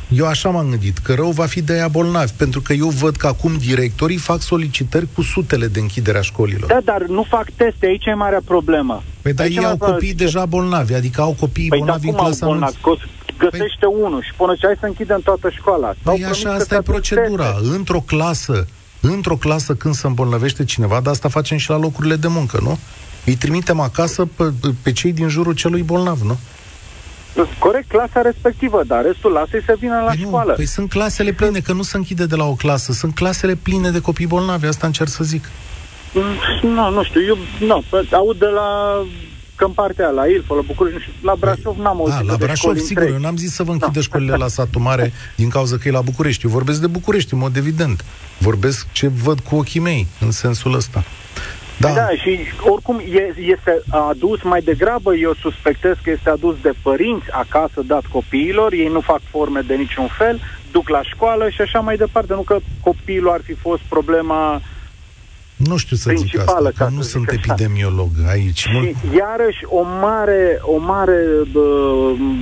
Eu 0.10 0.28
așa 0.28 0.50
m-am 0.50 0.70
gândit, 0.70 0.98
că 0.98 1.14
rău 1.14 1.30
va 1.32 1.46
fi 1.46 1.62
de 1.62 1.74
ea 1.74 1.88
bolnavi, 1.88 2.32
pentru 2.38 2.62
că 2.62 2.74
eu 2.74 2.88
văd 2.90 3.16
că 3.16 3.28
acum 3.28 3.58
directorii 3.58 4.18
fac 4.18 4.42
solicitări 4.42 5.08
cu 5.14 5.22
sutele 5.22 5.68
de 5.68 5.80
închidere 5.80 6.18
a 6.18 6.22
școlilor. 6.22 6.66
Da, 6.70 6.80
dar 6.84 7.02
nu 7.08 7.26
fac 7.30 7.46
teste, 7.56 7.86
aici 7.86 8.06
e 8.06 8.14
marea 8.14 8.42
problemă. 8.46 9.04
Păi 9.22 9.34
dar 9.34 9.46
Aici 9.46 9.56
ei 9.56 9.64
e 9.64 9.66
au 9.66 9.76
marea 9.80 9.94
copii 9.94 10.08
problemă. 10.14 10.32
deja 10.32 10.46
bolnavi, 10.46 10.94
adică 10.94 11.22
au 11.22 11.36
copii 11.40 11.68
Păi 11.68 11.78
dar 11.80 11.88
bolnavi 11.88 12.08
în 12.08 12.14
cum 12.14 12.20
au 12.24 12.26
clasa 12.30 12.46
bolnavi? 12.46 12.76
anunț. 12.84 13.00
Găs- 13.00 13.10
Găsește 13.50 13.86
unul 13.86 14.22
și 14.22 14.34
până 14.38 14.54
ce 14.60 14.66
hai 14.66 14.76
să 14.80 14.86
închidem 14.86 15.22
toată 15.24 15.50
școala. 15.50 15.86
S-au 15.88 15.94
Păi 16.04 16.20
promis 16.20 16.26
așa, 16.26 16.48
că 16.50 16.54
asta 16.54 16.64
se 16.68 16.74
e 16.74 16.78
aduc 16.78 16.92
procedura. 16.92 17.52
teste. 17.52 17.76
Într-o 17.76 18.00
clasă, 18.00 18.68
într-o 19.02 19.36
clasă 19.36 19.74
când 19.76 19.94
se 19.94 20.08
îmbolnăvește 20.08 20.64
cineva, 20.66 21.00
dar 21.00 21.14
asta 21.14 21.30
facem 21.30 21.58
și 21.58 21.70
la 21.70 21.78
locurile 21.78 22.16
de 22.16 22.28
muncă, 22.28 22.60
nu? 22.62 22.80
Îi 23.26 23.36
trimitem 23.36 23.80
acasă 23.80 24.26
pe, 24.36 24.44
pe 24.82 24.92
cei 24.92 25.12
din 25.12 25.28
jurul 25.28 25.54
celui 25.54 25.82
bolnav, 25.82 26.22
nu? 26.22 26.38
Corect, 27.60 27.88
clasa 27.90 28.22
respectivă, 28.22 28.82
dar 28.88 29.04
restul 29.04 29.32
lasă-i 29.32 29.64
să 29.66 29.76
vină 29.80 29.96
la 29.96 30.06
Păi, 30.12 30.18
nu, 30.22 30.28
școală. 30.28 30.54
păi 30.54 30.66
sunt 30.66 30.90
clasele 30.90 31.32
pline, 31.32 31.60
că 31.60 31.74
nu 31.74 31.82
se 31.82 31.98
închide 31.98 32.26
de 32.26 32.36
la 32.36 32.46
o 32.46 32.54
clasă, 32.54 32.92
sunt 32.92 33.16
clasele 33.16 33.56
pline 33.56 33.90
de 33.92 34.00
copii 34.00 34.28
bolnavi, 34.28 34.66
asta 34.66 34.88
încerc 34.88 35.10
să 35.10 35.24
zic. 35.24 35.50
Mm, 36.14 36.70
Nu, 36.74 36.90
nu 36.90 37.04
știu, 37.04 37.22
eu 37.22 37.38
nu, 37.68 37.84
aud 38.12 38.40
de 38.40 38.46
la 38.46 38.96
că 39.56 39.66
în 39.66 39.72
partea 39.72 40.06
aia, 40.06 40.14
la 40.14 40.26
Ilfă, 40.28 40.54
la 40.54 40.62
București, 40.62 40.98
nu 40.98 41.04
știu, 41.04 41.14
la 41.30 41.36
Brașov 41.40 41.78
n-am 41.78 41.98
auzit 41.98 42.18
A, 42.18 42.22
la 42.22 42.36
de 42.36 42.46
Brașov, 42.46 42.58
școli 42.58 42.80
sigur, 42.80 43.02
întregi. 43.02 43.22
eu 43.22 43.26
n-am 43.30 43.38
zis 43.38 43.54
să 43.54 43.64
vă 43.64 43.72
închide 43.72 43.92
Da. 43.94 44.02
școlile 44.02 44.36
la 44.36 44.48
satul 44.48 44.82
mare 44.82 45.14
din 45.36 45.50
cauza 45.50 45.78
că 45.78 45.88
e 45.88 45.92
la 45.92 46.02
București. 46.02 46.46
Eu 46.46 46.52
vorbesc 46.52 46.80
de 46.82 46.88
București, 46.88 47.34
în 47.34 47.40
mod 47.40 47.56
evident. 47.56 48.06
Vorbesc 48.38 48.88
ce 48.92 49.08
văd 49.08 49.40
cu 49.40 49.56
ochii 49.56 49.80
mei, 49.80 50.08
în 50.20 50.32
sensul 50.32 50.74
ăsta. 50.76 51.04
Da, 51.78 51.90
Da, 51.94 52.08
și 52.10 52.40
oricum 52.60 53.02
e, 53.12 53.34
este 53.38 53.82
adus 53.90 54.42
mai 54.42 54.62
degrabă, 54.62 55.16
eu 55.16 55.34
suspectez 55.34 55.96
că 56.04 56.10
este 56.10 56.30
adus 56.30 56.56
de 56.62 56.72
părinți 56.82 57.32
acasă 57.32 57.82
dat 57.86 58.06
copiilor, 58.06 58.74
ei 58.74 58.88
nu 58.88 59.00
fac 59.00 59.22
forme 59.30 59.60
de 59.68 59.76
niciun 59.76 60.08
fel, 60.08 60.40
duc 60.72 60.90
la 60.90 61.02
școală 61.04 61.50
și 61.50 61.62
așa 61.62 61.80
mai 61.80 61.96
departe. 61.98 62.34
Nu 62.34 62.42
că 62.42 62.58
copilul 62.82 63.30
ar 63.30 63.42
fi 63.44 63.54
fost 63.54 63.82
problema 63.90 64.62
nu 65.56 65.78
știu 65.78 65.96
să 65.96 66.10
zic 66.10 66.30
principală, 66.30 66.68
asta, 66.68 66.84
ca 66.84 66.86
că 66.86 66.92
nu 66.96 67.02
să 67.02 67.10
sunt 67.10 67.30
zic 67.30 67.40
așa. 67.40 67.54
epidemiolog 67.54 68.10
aici. 68.30 68.66
Mult... 68.74 68.86
Și 68.86 68.96
iarăși 69.16 69.66
o 69.66 69.82
mare, 69.82 70.60
o 70.62 70.78
mare 70.78 71.20
bă, 71.52 71.62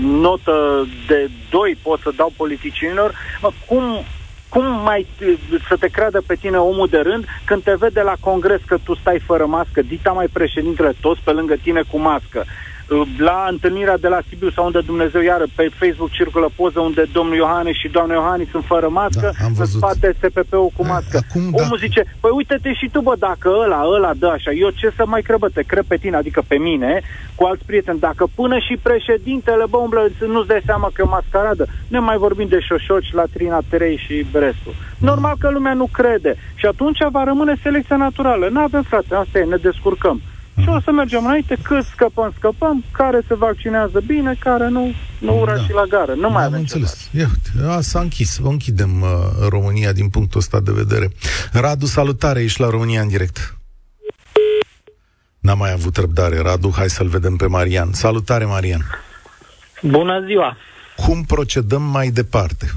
notă 0.04 0.88
de 1.08 1.30
doi 1.50 1.78
pot 1.82 2.00
să 2.00 2.12
dau 2.16 2.34
politicienilor. 2.38 3.13
Mă, 3.42 3.52
cum, 3.68 3.84
cum 4.53 4.65
mai 4.65 5.07
t- 5.15 5.67
să 5.67 5.75
te 5.75 5.88
creadă 5.88 6.22
pe 6.27 6.36
tine 6.36 6.57
omul 6.57 6.88
de 6.88 7.00
rând 7.00 7.25
când 7.45 7.63
te 7.63 7.75
vede 7.75 8.01
la 8.01 8.15
congres 8.19 8.62
că 8.65 8.77
tu 8.77 8.95
stai 8.95 9.19
fără 9.19 9.45
mască, 9.45 9.81
dita 9.81 10.12
mai 10.12 10.27
președintele, 10.27 10.93
toți 11.00 11.22
pe 11.24 11.31
lângă 11.31 11.55
tine 11.55 11.81
cu 11.81 11.98
mască. 12.00 12.45
La 13.18 13.48
întâlnirea 13.50 13.98
de 13.98 14.08
la 14.08 14.20
Sibiu 14.30 14.50
sau 14.50 14.66
unde 14.66 14.80
Dumnezeu 14.80 15.22
iară 15.22 15.44
pe 15.56 15.70
Facebook 15.80 16.12
circulă 16.12 16.50
poză 16.56 16.80
unde 16.80 17.04
domnul 17.13 17.36
Iohannis 17.36 17.78
și 17.78 17.88
doamna 17.88 18.13
Iohannis 18.13 18.50
sunt 18.50 18.63
fără 18.66 18.90
mască, 18.90 19.20
Da, 19.22 19.44
am 19.44 19.48
în 19.48 19.54
văzut. 19.54 19.78
spate 19.82 20.16
SPP-ul 20.22 20.72
cu 20.75 20.82
Eh, 20.84 20.88
mască. 20.90 21.18
acum, 21.30 21.42
Omul 21.42 21.78
da. 21.80 21.86
zice, 21.86 22.06
păi 22.20 22.32
uite-te 22.34 22.74
și 22.74 22.90
tu, 22.92 23.02
bă, 23.02 23.16
dacă 23.20 23.50
ăla, 23.63 23.82
ăla 23.96 24.12
dă 24.18 24.28
așa, 24.28 24.52
eu 24.52 24.70
ce 24.70 24.92
să 24.96 25.04
mai 25.06 25.22
crebă, 25.22 25.50
te 25.50 25.62
creb 25.62 25.86
pe 25.86 25.96
tine, 25.98 26.16
adică 26.16 26.42
pe 26.48 26.56
mine, 26.58 27.02
cu 27.36 27.44
alți 27.44 27.66
prieteni, 27.66 28.00
dacă 28.00 28.25
până 28.36 28.58
și 28.60 28.78
președintele, 28.82 29.63
bă, 29.70 29.78
umblă, 29.78 30.08
nu-ți 30.28 30.48
dai 30.48 30.62
seama 30.66 30.88
că 30.88 31.02
e 31.02 31.04
o 31.04 31.16
mascaradă, 31.18 31.66
ne 31.88 32.00
mai 32.00 32.18
vorbim 32.18 32.48
de 32.48 32.60
șoșoci, 32.60 33.12
Latrina 33.13 33.60
Terei 33.70 33.98
și 34.06 34.25
restul. 34.34 34.74
Normal 34.98 35.36
că 35.40 35.50
lumea 35.52 35.74
nu 35.74 35.88
crede 35.92 36.36
și 36.56 36.66
atunci 36.66 36.98
va 37.12 37.24
rămâne 37.24 37.56
selecția 37.63 37.96
naturală. 37.96 38.48
Nu 38.52 38.60
avem, 38.60 38.82
frate, 38.82 39.16
asta 39.16 39.40
e, 39.40 39.44
ne 39.44 39.56
descurcăm. 39.56 40.22
Și 40.62 40.69
o 40.69 40.79
să 40.79 40.91
mergem 40.91 41.25
înainte, 41.25 41.57
cât 41.62 41.86
scăpăm, 41.86 42.33
scăpăm, 42.38 42.83
care 42.91 43.22
se 43.27 43.36
vaccinează 43.36 44.00
bine, 44.05 44.36
care 44.39 44.67
nu, 44.67 44.93
nu 45.19 45.39
ura 45.39 45.55
Da. 45.55 45.63
și 45.63 45.72
la 45.72 45.83
gară. 45.83 46.13
Nu 46.13 46.29
mai 46.29 46.41
Am 46.41 46.48
avem 46.48 46.60
înțeles. 46.60 47.10
Ia, 47.12 47.27
uite, 47.27 47.67
a, 47.69 47.81
s-a 47.81 48.00
închis. 48.00 48.39
O 48.43 48.50
închidem 48.50 49.01
uh, 49.01 49.10
România 49.50 49.91
din 49.91 50.10
punctul 50.10 50.39
ăsta 50.39 50.60
de 50.60 50.72
vedere. 50.72 51.12
Radu, 51.51 51.86
salutare, 51.86 52.41
ești 52.41 52.62
la 52.62 52.69
România 52.69 53.01
în 53.01 53.07
direct. 53.07 53.57
N-am 55.39 55.57
mai 55.57 55.72
avut 55.72 55.98
răbdare, 55.98 56.39
Radu. 56.39 56.74
Hai 56.75 56.89
să-l 56.89 57.07
vedem 57.07 57.36
pe 57.36 57.48
Marian. 57.48 57.91
Salutare, 57.93 58.45
Marian. 58.45 58.81
Bună 59.81 60.24
ziua! 60.25 60.57
Cum 60.95 61.24
procedăm 61.24 61.81
mai 61.81 62.10
departe? 62.10 62.72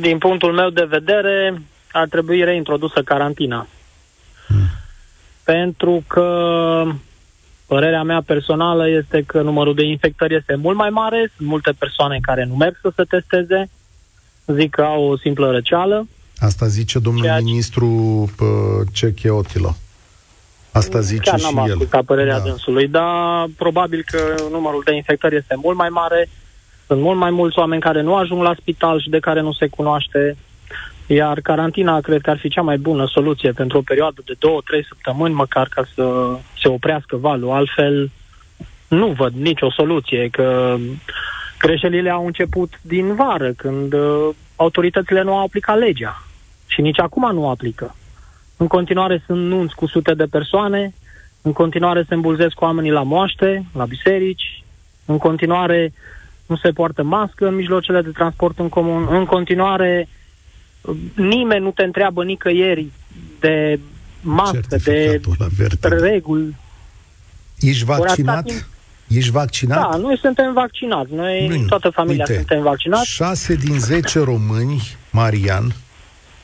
Din 0.00 0.18
punctul 0.18 0.52
meu 0.52 0.70
de 0.70 0.84
vedere, 0.84 1.62
ar 1.92 2.08
trebui 2.08 2.44
reintrodusă 2.44 3.02
carantina. 3.02 3.66
Pentru 5.44 6.02
că 6.06 6.28
părerea 7.66 8.02
mea 8.02 8.22
personală 8.26 8.88
este 8.88 9.22
că 9.26 9.42
numărul 9.42 9.74
de 9.74 9.82
infectări 9.84 10.34
este 10.34 10.54
mult 10.54 10.76
mai 10.76 10.90
mare, 10.90 11.30
sunt 11.36 11.48
multe 11.48 11.72
persoane 11.78 12.18
care 12.22 12.44
nu 12.44 12.54
merg 12.54 12.78
să 12.82 12.92
se 12.96 13.02
testeze, 13.02 13.68
zic 14.46 14.70
că 14.70 14.82
au 14.82 15.04
o 15.04 15.16
simplă 15.16 15.50
răceală. 15.50 16.06
Asta 16.38 16.66
zice 16.66 16.98
domnul 16.98 17.22
Ceea 17.22 17.36
ce- 17.36 17.42
ministru 17.42 17.86
pă, 18.36 18.44
Ceche 18.92 19.30
Otilo. 19.30 19.76
Asta 20.72 21.00
zice 21.00 21.30
Chiar 21.30 21.38
și 21.38 21.44
n-am 21.54 21.64
el. 21.64 21.70
ascultat 21.72 22.04
părerea 22.04 22.38
Da. 22.38 22.44
dânsului, 22.44 22.88
dar 22.88 23.46
probabil 23.56 24.02
că 24.06 24.34
numărul 24.50 24.82
de 24.84 24.94
infectări 24.94 25.36
este 25.36 25.54
mult 25.62 25.76
mai 25.76 25.88
mare, 25.88 26.28
sunt 26.86 27.00
mult 27.00 27.18
mai 27.18 27.30
mulți 27.30 27.58
oameni 27.58 27.80
care 27.80 28.02
nu 28.02 28.14
ajung 28.14 28.42
la 28.42 28.54
spital 28.60 29.00
și 29.00 29.08
de 29.10 29.18
care 29.18 29.40
nu 29.40 29.52
se 29.52 29.66
cunoaște, 29.66 30.36
iar 31.06 31.40
carantina 31.40 32.00
cred 32.00 32.20
că 32.20 32.30
ar 32.30 32.38
fi 32.38 32.48
cea 32.48 32.62
mai 32.62 32.78
bună 32.78 33.06
soluție 33.06 33.52
pentru 33.52 33.78
o 33.78 33.82
perioadă 33.82 34.22
de 34.24 34.34
două, 34.38 34.60
trei 34.64 34.84
săptămâni, 34.84 35.34
măcar 35.34 35.68
ca 35.70 35.84
să 35.94 36.36
se 36.62 36.68
oprească 36.68 37.16
valul. 37.16 37.50
Altfel, 37.50 38.10
nu 38.88 39.06
văd 39.06 39.32
nicio 39.32 39.70
soluție, 39.70 40.28
că 40.28 40.76
greșelile 41.58 42.10
au 42.10 42.26
început 42.26 42.80
din 42.82 43.14
vară, 43.14 43.52
când 43.56 43.92
uh, 43.92 44.28
autoritățile 44.56 45.22
nu 45.22 45.34
au 45.36 45.44
aplicat 45.44 45.78
legea. 45.78 46.22
Și 46.66 46.80
nici 46.80 47.00
acum 47.00 47.32
nu 47.32 47.48
aplică. 47.48 47.96
În 48.56 48.66
continuare 48.66 49.22
sunt 49.26 49.46
nunți 49.46 49.74
cu 49.74 49.86
sute 49.86 50.14
de 50.14 50.24
persoane, 50.24 50.94
în 51.42 51.52
continuare 51.52 52.04
se 52.08 52.14
îmbulzesc 52.14 52.60
oamenii 52.60 52.90
la 52.90 53.02
moaște, 53.02 53.66
la 53.74 53.84
biserici, 53.84 54.62
în 55.04 55.18
continuare 55.18 55.92
nu 56.46 56.56
se 56.56 56.70
poartă 56.70 57.02
mască 57.02 57.46
în 57.46 57.54
mijloacele 57.54 58.00
de 58.00 58.10
transport 58.10 58.58
în 58.58 58.68
comun, 58.68 59.06
în 59.10 59.24
continuare 59.24 60.08
uh, 60.08 60.23
nimeni 61.14 61.62
nu 61.64 61.70
te 61.70 61.82
întreabă 61.82 62.24
nicăieri 62.24 62.86
de 63.40 63.80
mască, 64.20 64.60
de 64.68 64.76
Certificatul 64.78 65.36
ăla 65.40 65.50
verde. 65.56 65.88
reguli. 65.88 66.56
Ești 67.60 67.84
Ori 67.90 67.92
atâta 67.92 68.06
vaccinat? 68.06 68.44
timp- 68.52 68.66
Ești 69.08 69.30
vaccinat? 69.30 69.90
Da, 69.90 69.96
noi 69.96 70.18
suntem 70.18 70.52
vaccinați, 70.52 71.12
noi 71.12 71.46
Bine. 71.50 71.64
toată 71.68 71.90
familia 71.90 72.24
Uite, 72.28 72.34
suntem 72.38 72.62
vaccinați. 72.62 73.06
6 73.10 73.54
din 73.54 73.78
10 73.80 74.18
români, 74.18 74.82
Marian, 75.10 75.74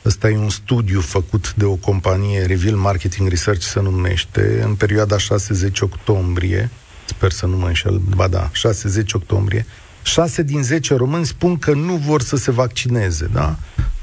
Ăsta 0.04 0.28
e 0.30 0.36
un 0.36 0.48
studiu 0.48 1.00
făcut 1.00 1.54
de 1.54 1.64
o 1.64 1.74
companie, 1.74 2.44
Reveal 2.46 2.74
Marketing 2.76 3.28
Research 3.28 3.60
se 3.62 3.80
numește, 3.80 4.62
în 4.64 4.74
perioada 4.74 5.16
6-10 5.18 5.80
octombrie, 5.80 6.70
sper 7.04 7.30
să 7.30 7.46
nu 7.46 7.56
mă 7.56 7.66
înșel, 7.66 8.00
ba 8.16 8.28
da, 8.28 8.50
6-10 8.52 9.14
octombrie, 9.14 9.66
6 10.10 10.42
din 10.42 10.62
10 10.62 10.94
români 10.94 11.24
spun 11.24 11.58
că 11.58 11.72
nu 11.72 11.94
vor 11.94 12.20
să 12.20 12.36
se 12.36 12.50
vaccineze, 12.50 13.30
da? 13.32 13.54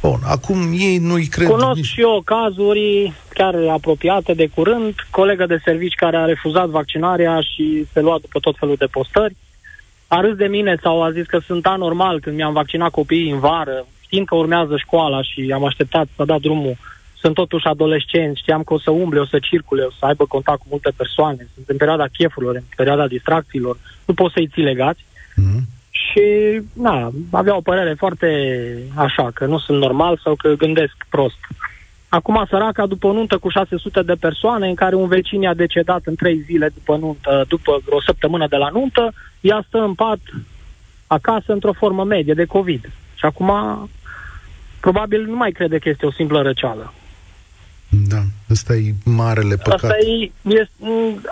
Bun, 0.02 0.20
acum 0.24 0.58
ei 0.72 0.98
nu-i 0.98 1.26
cred... 1.26 1.48
Cunosc 1.48 1.76
nici... 1.76 1.86
și 1.86 2.02
eu 2.02 2.22
cazuri 2.26 3.14
chiar 3.34 3.56
apropiate 3.72 4.34
de 4.34 4.48
curând, 4.48 4.94
colegă 5.10 5.46
de 5.46 5.62
servici 5.64 5.94
care 5.94 6.18
a 6.18 6.26
refuzat 6.26 6.68
vaccinarea 6.68 7.42
și 7.42 7.86
se 7.94 8.00
lua 8.02 8.18
după 8.22 8.40
tot 8.40 8.56
felul 8.60 8.76
de 8.76 8.86
postări. 8.86 9.36
A 10.08 10.20
râs 10.20 10.36
de 10.36 10.46
mine 10.46 10.78
sau 10.82 11.04
a 11.04 11.12
zis 11.12 11.26
că 11.26 11.40
sunt 11.46 11.66
anormal 11.66 12.20
când 12.20 12.36
mi-am 12.36 12.54
vaccinat 12.54 12.90
copiii 12.90 13.32
în 13.32 13.40
vară, 13.40 13.86
știind 14.00 14.26
că 14.28 14.36
urmează 14.36 14.78
școala 14.78 15.22
și 15.22 15.52
am 15.54 15.66
așteptat 15.66 16.08
să 16.16 16.24
da 16.26 16.38
drumul. 16.40 16.78
Sunt 17.22 17.34
totuși 17.34 17.66
adolescenți, 17.66 18.40
știam 18.40 18.64
că 18.64 18.74
o 18.74 18.80
să 18.80 18.92
umble, 18.92 19.20
o 19.20 19.26
să 19.26 19.40
circule, 19.40 19.84
o 19.84 19.92
să 20.00 20.06
aibă 20.06 20.26
contact 20.26 20.60
cu 20.60 20.66
multe 20.70 20.92
persoane. 20.98 21.48
Sunt 21.54 21.70
în 21.70 21.78
perioada 21.78 22.08
chefurilor, 22.18 22.56
în 22.56 22.64
perioada 22.76 23.08
distracțiilor. 23.08 23.78
Nu 24.06 24.14
poți 24.14 24.34
să-i 24.34 24.50
ții 24.54 24.64
legați. 24.64 25.06
Mm-hmm 25.42 25.76
și 26.18 26.62
na, 26.74 27.12
avea 27.32 27.56
o 27.56 27.62
părere 27.62 27.94
foarte 27.94 28.28
așa, 28.96 29.32
că 29.34 29.46
nu 29.46 29.60
sunt 29.60 29.80
normal 29.80 30.20
sau 30.24 30.36
că 30.36 30.54
gândesc 30.54 30.96
prost. 31.10 31.38
Acum 32.10 32.46
săraca 32.50 32.86
după 32.86 33.08
o 33.08 33.14
nuntă 33.14 33.38
cu 33.38 33.50
600 33.50 34.02
de 34.02 34.14
persoane 34.14 34.68
în 34.68 34.76
care 34.76 34.96
un 34.96 35.08
vecin 35.08 35.48
a 35.48 35.54
decedat 35.54 36.02
în 36.06 36.16
trei 36.16 36.42
zile 36.46 36.70
după 36.74 36.98
nuntă, 36.98 37.46
după 37.48 37.82
o 37.90 38.02
săptămână 38.02 38.48
de 38.48 38.56
la 38.56 38.70
nuntă, 38.70 39.14
ea 39.42 39.66
stă 39.68 39.78
în 39.78 39.94
pat 39.94 40.20
acasă 41.08 41.54
într-o 41.54 41.74
formă 41.74 42.04
medie 42.04 42.34
de 42.34 42.46
COVID. 42.46 42.92
Și 43.16 43.26
acum 43.26 43.52
probabil 44.80 45.26
nu 45.26 45.36
mai 45.36 45.52
crede 45.52 45.78
că 45.78 45.90
este 45.90 46.06
o 46.06 46.12
simplă 46.12 46.42
răceală. 46.42 46.94
Da, 47.90 48.22
ăsta 48.50 48.76
e 48.76 48.94
marele 49.06 49.56
păcat. 49.56 49.84
Asta 49.84 49.98
e, 49.98 50.32
e, 50.56 50.68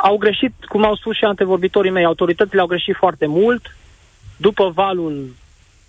au 0.03 0.17
greșit, 0.17 0.53
cum 0.67 0.85
au 0.85 0.95
spus 0.95 1.15
și 1.15 1.23
antevorbitorii 1.23 1.91
mei, 1.91 2.05
autoritățile 2.05 2.61
au 2.61 2.67
greșit 2.67 2.95
foarte 2.95 3.25
mult, 3.25 3.75
după 4.37 4.71
valul 4.73 5.35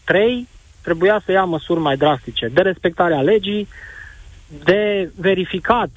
3, 0.04 0.48
trebuia 0.82 1.22
să 1.24 1.32
ia 1.32 1.44
măsuri 1.44 1.80
mai 1.80 1.96
drastice, 1.96 2.46
de 2.52 2.60
respectarea 2.60 3.20
legii, 3.20 3.68
de 4.64 5.10
verificat 5.16 5.90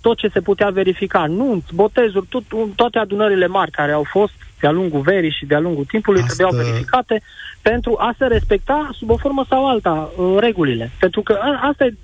tot 0.00 0.16
ce 0.16 0.28
se 0.32 0.40
putea 0.40 0.70
verifica, 0.70 1.26
nunți, 1.26 1.74
botezuri, 1.74 2.26
tot, 2.28 2.42
toate 2.74 2.98
adunările 2.98 3.46
mari 3.46 3.70
care 3.70 3.92
au 3.92 4.04
fost 4.10 4.32
de-a 4.60 4.70
lungul 4.70 5.00
verii 5.00 5.36
și 5.38 5.46
de-a 5.46 5.58
lungul 5.58 5.84
timpului 5.84 6.20
Asta... 6.20 6.34
trebuiau 6.34 6.64
verificate 6.64 7.22
pentru 7.62 7.96
a 7.98 8.14
se 8.18 8.26
respecta 8.26 8.90
sub 8.98 9.10
o 9.10 9.16
formă 9.16 9.44
sau 9.48 9.68
alta 9.68 10.12
uh, 10.16 10.36
regulile. 10.38 10.90
Pentru 11.00 11.22
că 11.22 11.38
asta, 11.70 11.84
e, 11.84 11.94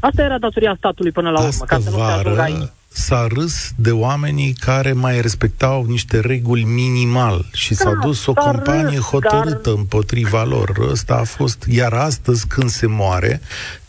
asta 0.00 0.22
era 0.22 0.38
datoria 0.38 0.74
statului 0.78 1.12
până 1.12 1.30
la 1.30 1.38
urmă, 1.38 1.48
Asta 1.48 1.64
ca 1.64 1.78
să 1.78 1.90
nu 1.90 1.96
se 1.96 2.02
ajungă 2.02 2.40
aici 2.40 2.70
s-a 2.96 3.26
râs 3.34 3.72
de 3.76 3.90
oamenii 3.90 4.52
care 4.52 4.92
mai 4.92 5.20
respectau 5.20 5.84
niște 5.84 6.20
reguli 6.20 6.62
minimal 6.62 7.44
și 7.52 7.74
da, 7.74 7.84
s-a 7.84 7.98
dus 8.02 8.26
o 8.26 8.32
campanie 8.32 8.82
râs, 8.82 9.04
hotărâtă 9.04 9.60
dar... 9.70 9.74
împotriva 9.74 10.44
lor. 10.44 10.70
Ăsta 10.90 11.14
a 11.14 11.24
fost, 11.24 11.64
iar 11.68 11.92
astăzi 11.92 12.46
când 12.46 12.68
se 12.68 12.86
moare, 12.86 13.40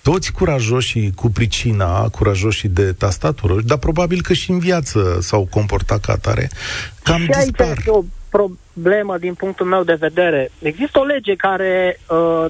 toți 0.02 0.32
curajoșii 0.32 1.12
cu 1.16 1.30
pricina, 1.30 2.10
curajoșii 2.10 2.70
de 2.70 2.94
tastatură, 2.94 3.56
dar 3.66 3.78
probabil 3.78 4.22
că 4.22 4.34
și 4.34 4.52
în 4.52 4.60
viață 4.60 5.18
s-au 5.22 5.48
comportat 5.50 6.00
ca 6.00 6.16
tare, 6.16 6.50
cam 7.04 7.22
și 7.22 7.28
dispar. 7.28 7.68
aici 7.68 7.88
o 7.88 8.04
problemă 8.30 9.18
din 9.18 9.34
punctul 9.34 9.66
meu 9.66 9.84
de 9.84 9.98
vedere. 10.00 10.52
Există 10.60 11.00
o 11.00 11.04
lege 11.04 11.36
care, 11.36 12.00
uh, 12.10 12.46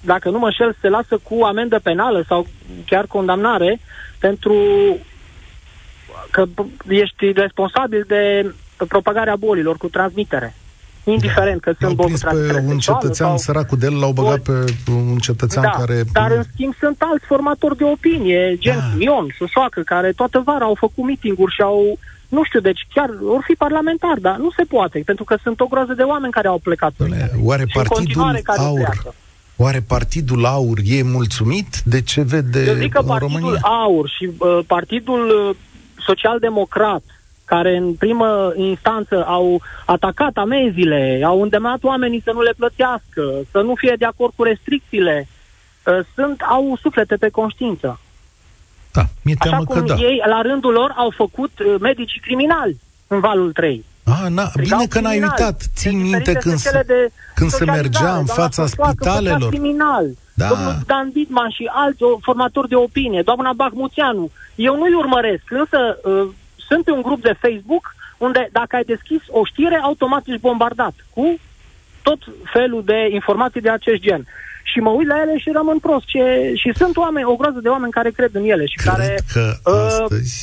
dacă 0.00 0.30
nu 0.30 0.38
mă 0.38 0.50
șel, 0.50 0.76
se 0.80 0.88
lasă 0.88 1.18
cu 1.22 1.42
amendă 1.42 1.78
penală 1.78 2.24
sau 2.28 2.46
chiar 2.86 3.06
condamnare 3.06 3.80
pentru 4.18 4.54
că 6.30 6.44
ești 6.88 7.32
responsabil 7.32 8.04
de 8.06 8.54
propagarea 8.88 9.36
bolilor 9.36 9.76
cu 9.76 9.88
transmitere. 9.88 10.54
Indiferent 11.04 11.60
că 11.60 11.72
sunt 11.80 11.94
boli 11.94 12.12
cu 12.12 12.18
transmitere 12.18 12.64
un 12.66 12.78
cetățean 12.78 13.28
sau... 13.28 13.36
săracul 13.36 13.78
de 13.78 13.86
el, 13.86 13.98
l-au 13.98 14.12
băgat 14.12 14.40
pe 14.40 14.52
un 14.90 15.18
cetățean 15.18 15.64
da, 15.64 15.70
care... 15.70 16.04
dar 16.12 16.30
în 16.30 16.42
schimb 16.52 16.74
sunt 16.80 16.96
alți 16.98 17.24
formatori 17.26 17.76
de 17.76 17.84
opinie, 17.84 18.56
gen 18.58 18.76
da. 18.76 19.04
Ion, 19.04 19.34
Susoacă, 19.38 19.80
care 19.80 20.12
toată 20.12 20.42
vara 20.44 20.64
au 20.64 20.74
făcut 20.74 21.04
mitinguri 21.04 21.54
și 21.54 21.62
au 21.62 21.98
nu 22.28 22.44
știu, 22.44 22.60
deci 22.60 22.86
chiar 22.94 23.10
or 23.28 23.42
fi 23.46 23.52
parlamentar, 23.52 24.18
dar 24.20 24.36
nu 24.36 24.50
se 24.56 24.62
poate, 24.62 25.02
pentru 25.04 25.24
că 25.24 25.36
sunt 25.42 25.60
o 25.60 25.66
groază 25.66 25.92
de 25.92 26.02
oameni 26.02 26.32
care 26.32 26.48
au 26.48 26.58
plecat. 26.58 26.92
Bine, 27.02 27.30
oare 27.42 27.64
partidul 27.72 28.22
aur, 28.56 28.74
pleacă. 28.74 29.14
Oare 29.60 29.80
Partidul 29.80 30.44
Aur 30.44 30.78
e 30.84 31.02
mulțumit 31.02 31.80
de 31.84 32.00
ce 32.00 32.22
vede 32.22 32.64
Eu 32.66 32.74
zic 32.74 32.92
că 32.92 33.02
Partidul 33.02 33.38
România? 33.40 33.60
Aur 33.62 34.08
și 34.08 34.30
uh, 34.38 34.58
Partidul 34.66 35.48
uh, 35.48 35.56
social-democrat, 36.08 37.02
care 37.44 37.76
în 37.76 37.94
primă 37.94 38.52
instanță 38.56 39.24
au 39.26 39.60
atacat 39.86 40.34
amenziile, 40.36 41.20
au 41.24 41.42
îndemnat 41.42 41.82
oamenii 41.82 42.22
să 42.24 42.30
nu 42.34 42.40
le 42.40 42.54
plătească, 42.56 43.22
să 43.50 43.58
nu 43.60 43.74
fie 43.74 43.94
de 43.98 44.04
acord 44.04 44.32
cu 44.36 44.42
restricțiile, 44.42 45.28
uh, 45.86 45.98
sunt, 46.14 46.40
au 46.40 46.78
suflete 46.80 47.16
pe 47.16 47.28
conștiință. 47.28 48.00
Da, 48.92 49.04
mi-e 49.24 49.34
teamă 49.38 49.56
Așa 49.56 49.64
cum 49.64 49.86
că 49.86 49.92
da. 49.92 49.94
ei, 49.94 50.22
la 50.26 50.40
rândul 50.42 50.72
lor, 50.72 50.94
au 50.96 51.12
făcut 51.16 51.52
uh, 51.58 51.74
medicii 51.80 52.20
criminali 52.20 52.80
în 53.06 53.20
valul 53.20 53.52
3. 53.52 53.84
Ah, 54.04 54.26
na, 54.30 54.50
bine 54.56 54.86
că 54.88 55.00
n-ai 55.00 55.20
uitat. 55.20 55.62
Ții 55.76 55.94
minte 55.94 56.32
când, 56.32 56.58
se, 56.58 56.82
de 56.86 57.10
când 57.34 57.50
se 57.50 57.64
mergea 57.64 58.16
în 58.16 58.24
fața 58.24 58.66
spitalelor. 58.66 59.48
criminal. 59.48 60.06
Da. 60.34 60.48
Domnul 60.48 60.76
Dan 60.86 61.10
Bitman 61.12 61.50
și 61.50 61.70
alți 61.72 61.98
formatori 62.20 62.68
de 62.68 62.74
opinie, 62.74 63.22
doamna 63.22 63.52
Bahmuțianu. 63.52 64.30
Eu 64.66 64.76
nu-i 64.76 64.94
urmăresc, 65.02 65.44
însă 65.62 65.78
uh, 66.04 66.28
sunt 66.68 66.88
un 66.88 67.02
grup 67.02 67.20
de 67.22 67.38
Facebook 67.40 67.84
unde 68.26 68.48
dacă 68.52 68.76
ai 68.76 68.84
deschis 68.84 69.22
o 69.28 69.44
știre, 69.44 69.76
automat 69.82 70.22
ești 70.26 70.40
bombardat 70.40 70.94
cu 71.14 71.38
tot 72.02 72.18
felul 72.52 72.82
de 72.84 73.08
informații 73.12 73.60
de 73.60 73.70
acest 73.70 74.00
gen. 74.00 74.26
Și 74.62 74.78
mă 74.78 74.90
uit 74.90 75.06
la 75.06 75.20
ele 75.22 75.38
și 75.38 75.50
rămân 75.50 75.78
prost. 75.78 76.06
Ce... 76.06 76.52
Și 76.54 76.72
sunt 76.76 76.96
oameni, 76.96 77.26
o 77.26 77.36
groază 77.36 77.58
de 77.62 77.68
oameni 77.68 77.92
care 77.92 78.10
cred 78.10 78.34
în 78.34 78.44
ele 78.44 78.66
și 78.66 78.76
cred 78.76 78.92
care... 78.92 79.18
că 79.32 79.56
uh, 79.64 79.74
astăzi... 79.86 80.34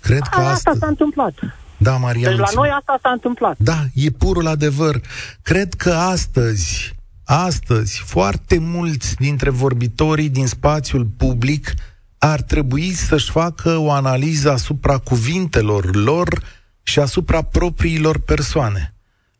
Cred 0.00 0.24
că 0.30 0.40
asta 0.40 0.50
astăzi... 0.50 0.78
s-a 0.78 0.86
întâmplat. 0.86 1.34
Da, 1.76 1.96
Maria. 1.96 2.28
Deci 2.28 2.38
la 2.38 2.50
noi 2.54 2.68
asta 2.78 2.98
s-a 3.02 3.10
întâmplat. 3.10 3.54
Da, 3.58 3.78
e 3.94 4.10
purul 4.10 4.46
adevăr. 4.46 5.00
Cred 5.42 5.74
că 5.74 5.90
astăzi, 5.90 6.94
astăzi, 7.24 8.02
foarte 8.06 8.58
mulți 8.58 9.14
dintre 9.14 9.50
vorbitorii 9.50 10.28
din 10.28 10.46
spațiul 10.46 11.06
public 11.16 11.74
ar 12.22 12.42
trebui 12.42 12.92
să-și 12.92 13.30
facă 13.30 13.76
o 13.76 13.90
analiză 13.90 14.52
asupra 14.52 14.98
cuvintelor 14.98 15.94
lor 15.94 16.42
și 16.82 16.98
asupra 16.98 17.42
propriilor 17.42 18.18
persoane. 18.18 18.94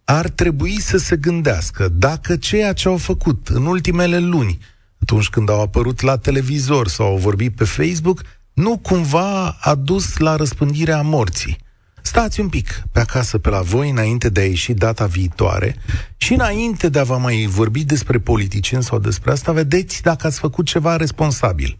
Ar 0.04 0.28
trebui 0.28 0.80
să 0.80 0.96
se 0.96 1.16
gândească 1.16 1.88
dacă 1.88 2.36
ceea 2.36 2.72
ce 2.72 2.88
au 2.88 2.96
făcut 2.96 3.48
în 3.48 3.66
ultimele 3.66 4.18
luni, 4.18 4.58
atunci 5.02 5.28
când 5.28 5.50
au 5.50 5.60
apărut 5.60 6.00
la 6.00 6.16
televizor 6.16 6.88
sau 6.88 7.06
au 7.06 7.16
vorbit 7.16 7.56
pe 7.56 7.64
Facebook, 7.64 8.22
nu 8.52 8.78
cumva 8.78 9.56
a 9.60 9.74
dus 9.74 10.16
la 10.16 10.36
răspândirea 10.36 11.02
morții. 11.02 11.58
Stați 12.02 12.40
un 12.40 12.48
pic 12.48 12.82
pe 12.92 13.00
acasă 13.00 13.38
pe 13.38 13.48
la 13.48 13.60
voi 13.60 13.90
înainte 13.90 14.28
de 14.28 14.40
a 14.40 14.44
ieși 14.44 14.72
data 14.72 15.06
viitoare 15.06 15.76
și 16.16 16.32
înainte 16.32 16.88
de 16.88 16.98
a 16.98 17.04
vă 17.04 17.16
mai 17.16 17.46
vorbi 17.46 17.84
despre 17.84 18.18
politicieni 18.18 18.82
sau 18.82 18.98
despre 18.98 19.30
asta, 19.30 19.52
vedeți 19.52 20.02
dacă 20.02 20.26
ați 20.26 20.38
făcut 20.38 20.66
ceva 20.66 20.96
responsabil. 20.96 21.78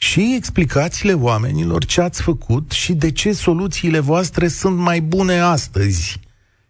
Și 0.00 0.34
explicațiile 0.36 1.12
oamenilor 1.12 1.84
ce 1.84 2.00
ați 2.00 2.22
făcut 2.22 2.70
și 2.70 2.92
de 2.92 3.12
ce 3.12 3.32
soluțiile 3.32 3.98
voastre 3.98 4.48
sunt 4.48 4.76
mai 4.76 5.00
bune 5.00 5.38
astăzi 5.38 6.20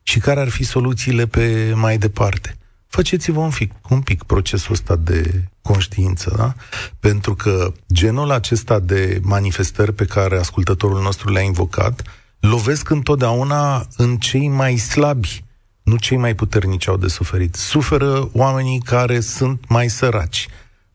și 0.03 0.19
care 0.19 0.41
ar 0.41 0.49
fi 0.49 0.65
soluțiile 0.65 1.27
pe 1.27 1.73
mai 1.75 1.99
departe. 1.99 2.57
Faceți-vă 2.87 3.41
un 3.41 3.51
pic, 3.51 3.73
un 3.89 4.01
pic 4.01 4.23
procesul 4.23 4.73
ăsta 4.73 4.97
de 4.97 5.45
conștiință, 5.63 6.35
da? 6.37 6.55
Pentru 7.01 7.35
că 7.35 7.73
genul 7.93 8.31
acesta 8.31 8.79
de 8.79 9.21
manifestări 9.23 9.93
pe 9.93 10.05
care 10.05 10.39
ascultătorul 10.39 11.03
nostru 11.03 11.31
le-a 11.31 11.43
invocat 11.43 12.03
lovesc 12.41 12.91
întotdeauna 12.91 13.87
în 13.97 14.17
cei 14.17 14.49
mai 14.49 14.77
slabi, 14.77 15.45
nu 15.83 15.97
cei 15.97 16.17
mai 16.17 16.35
puternici 16.35 16.89
au 16.89 16.97
de 16.97 17.09
suferit. 17.09 17.55
Suferă 17.55 18.31
oamenii 18.33 18.81
care 18.81 19.21
sunt 19.21 19.69
mai 19.69 19.89
săraci, 19.89 20.49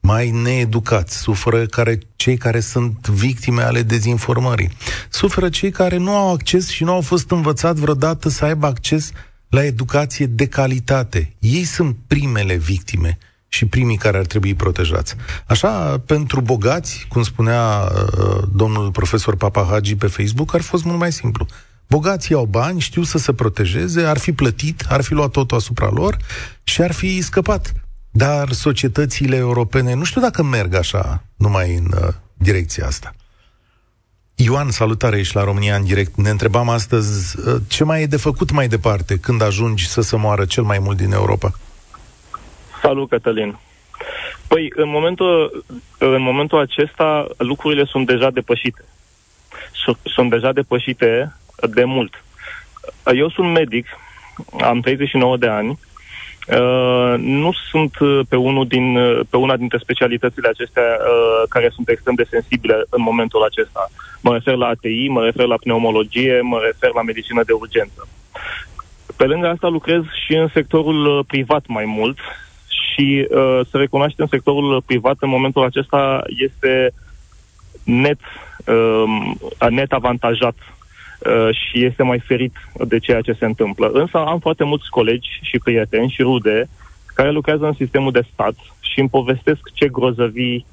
mai 0.05 0.29
needucați, 0.29 1.17
suferă 1.17 1.65
care, 1.65 1.99
cei 2.15 2.37
care 2.37 2.59
sunt 2.59 3.07
victime 3.07 3.61
ale 3.61 3.81
dezinformării, 3.81 4.69
suferă 5.09 5.49
cei 5.49 5.71
care 5.71 5.97
nu 5.97 6.15
au 6.15 6.33
acces 6.33 6.69
și 6.69 6.83
nu 6.83 6.91
au 6.91 7.01
fost 7.01 7.31
învățați 7.31 7.81
vreodată 7.81 8.29
să 8.29 8.45
aibă 8.45 8.65
acces 8.65 9.11
la 9.49 9.63
educație 9.63 10.25
de 10.25 10.47
calitate. 10.47 11.35
Ei 11.39 11.63
sunt 11.63 11.95
primele 12.07 12.55
victime 12.55 13.17
și 13.47 13.65
primii 13.65 13.97
care 13.97 14.17
ar 14.17 14.25
trebui 14.25 14.53
protejați. 14.53 15.15
Așa, 15.47 16.01
pentru 16.05 16.41
bogați, 16.41 17.05
cum 17.09 17.23
spunea 17.23 17.79
uh, 17.79 18.43
domnul 18.53 18.91
profesor 18.91 19.35
Papahagi 19.35 19.95
pe 19.95 20.07
Facebook, 20.07 20.53
ar 20.53 20.61
fi 20.61 20.67
fost 20.67 20.83
mult 20.83 20.99
mai 20.99 21.11
simplu. 21.11 21.45
Bogații 21.87 22.35
au 22.35 22.45
bani, 22.45 22.79
știu 22.79 23.03
să 23.03 23.17
se 23.17 23.33
protejeze, 23.33 24.01
ar 24.01 24.17
fi 24.17 24.31
plătit, 24.31 24.85
ar 24.89 25.01
fi 25.01 25.13
luat 25.13 25.29
totul 25.29 25.57
asupra 25.57 25.89
lor 25.89 26.17
și 26.63 26.81
ar 26.81 26.91
fi 26.91 27.21
scăpat. 27.21 27.73
Dar 28.15 28.49
societățile 28.49 29.36
europene, 29.36 29.93
nu 29.93 30.04
știu 30.04 30.21
dacă 30.21 30.43
merg 30.43 30.73
așa, 30.73 31.23
numai 31.38 31.76
în 31.76 31.86
uh, 31.86 32.13
direcția 32.34 32.86
asta. 32.86 33.13
Ioan, 34.36 34.69
salutare, 34.69 35.17
ești 35.17 35.36
la 35.36 35.43
România 35.43 35.76
în 35.76 35.84
direct. 35.84 36.15
Ne 36.15 36.30
întrebam 36.30 36.69
astăzi 36.69 37.39
uh, 37.39 37.56
ce 37.67 37.84
mai 37.84 38.02
e 38.02 38.06
de 38.06 38.17
făcut 38.17 38.52
mai 38.52 38.67
departe 38.67 39.19
când 39.19 39.41
ajungi 39.41 39.88
să 39.88 40.02
se 40.02 40.15
moară 40.15 40.45
cel 40.45 40.63
mai 40.63 40.80
mult 40.80 40.97
din 40.97 41.12
Europa. 41.12 41.52
Salut, 42.82 43.10
Cătălin. 43.10 43.58
Păi, 44.47 44.71
în 44.76 44.89
momentul, 44.89 45.63
în 45.97 46.21
momentul 46.21 46.60
acesta, 46.60 47.28
lucrurile 47.38 47.86
sunt 47.86 48.08
deja 48.08 48.30
depășite. 48.30 48.86
Sunt 50.04 50.30
deja 50.30 50.52
depășite 50.52 51.36
de 51.69 51.84
mult. 51.84 52.23
Eu 53.15 53.30
sunt 53.30 53.52
medic, 53.52 53.86
am 54.62 54.80
39 54.80 55.38
de 55.38 55.47
ani, 55.47 55.80
Uh, 56.47 57.13
nu 57.17 57.51
sunt 57.69 57.91
pe, 58.29 58.36
unul 58.36 58.67
din, 58.67 58.97
pe 59.29 59.38
una 59.38 59.58
dintre 59.58 59.77
specialitățile 59.77 60.47
acestea 60.47 60.84
uh, 60.84 61.43
care 61.49 61.69
sunt 61.73 61.89
extrem 61.89 62.15
de 62.15 62.27
sensibile 62.29 62.84
în 62.89 63.01
momentul 63.01 63.43
acesta. 63.43 63.89
Mă 64.21 64.34
refer 64.34 64.56
la 64.56 64.67
ATI, 64.67 65.08
mă 65.08 65.23
refer 65.23 65.45
la 65.45 65.56
pneumologie, 65.56 66.41
mă 66.41 66.60
refer 66.63 66.91
la 66.93 67.01
medicină 67.01 67.43
de 67.43 67.51
urgență. 67.51 68.08
Pe 69.17 69.25
lângă 69.25 69.47
asta 69.47 69.67
lucrez 69.67 70.01
și 70.25 70.36
în 70.36 70.47
sectorul 70.53 71.23
privat 71.27 71.63
mai 71.67 71.86
mult 71.86 72.17
și 72.67 73.27
uh, 73.29 73.60
să 73.69 73.77
recunoaștem 73.77 74.27
sectorul 74.27 74.82
privat 74.86 75.15
în 75.19 75.29
momentul 75.29 75.63
acesta 75.63 76.21
este 76.27 76.93
net, 77.84 78.19
uh, 78.65 79.69
net 79.69 79.91
avantajat 79.91 80.56
uh, 80.58 80.82
și 81.51 81.86
este 81.86 82.03
mai 82.03 82.19
ferit 82.19 82.53
de 82.73 82.99
ceea 82.99 83.21
ce 83.21 83.33
se 83.33 83.45
întâmplă. 83.45 83.89
Însă 83.93 84.17
am 84.17 84.39
foarte 84.39 84.63
mulți 84.63 84.89
colegi 84.89 85.39
și 85.41 85.57
prieteni 85.57 86.09
și 86.09 86.21
rude 86.21 86.69
care 87.15 87.31
lucrează 87.31 87.65
în 87.65 87.73
sistemul 87.73 88.12
de 88.12 88.27
stat 88.33 88.55
și 88.79 88.99
îmi 88.99 89.09
povestesc 89.09 89.59
ce 89.73 89.88
grozăvii 89.88 90.65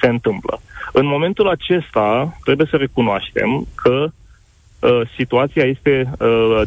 se 0.00 0.08
întâmplă. 0.08 0.60
În 0.92 1.06
momentul 1.06 1.48
acesta 1.48 2.38
trebuie 2.44 2.66
să 2.70 2.76
recunoaștem 2.76 3.66
că 3.74 4.06
uh, 4.80 5.00
situația 5.16 5.64
este 5.64 6.12
uh, 6.18 6.62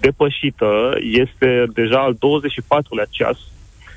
depășită, 0.00 0.96
este 1.00 1.64
deja 1.74 1.98
al 1.98 2.14
24-lea 2.14 3.08
ceas 3.10 3.38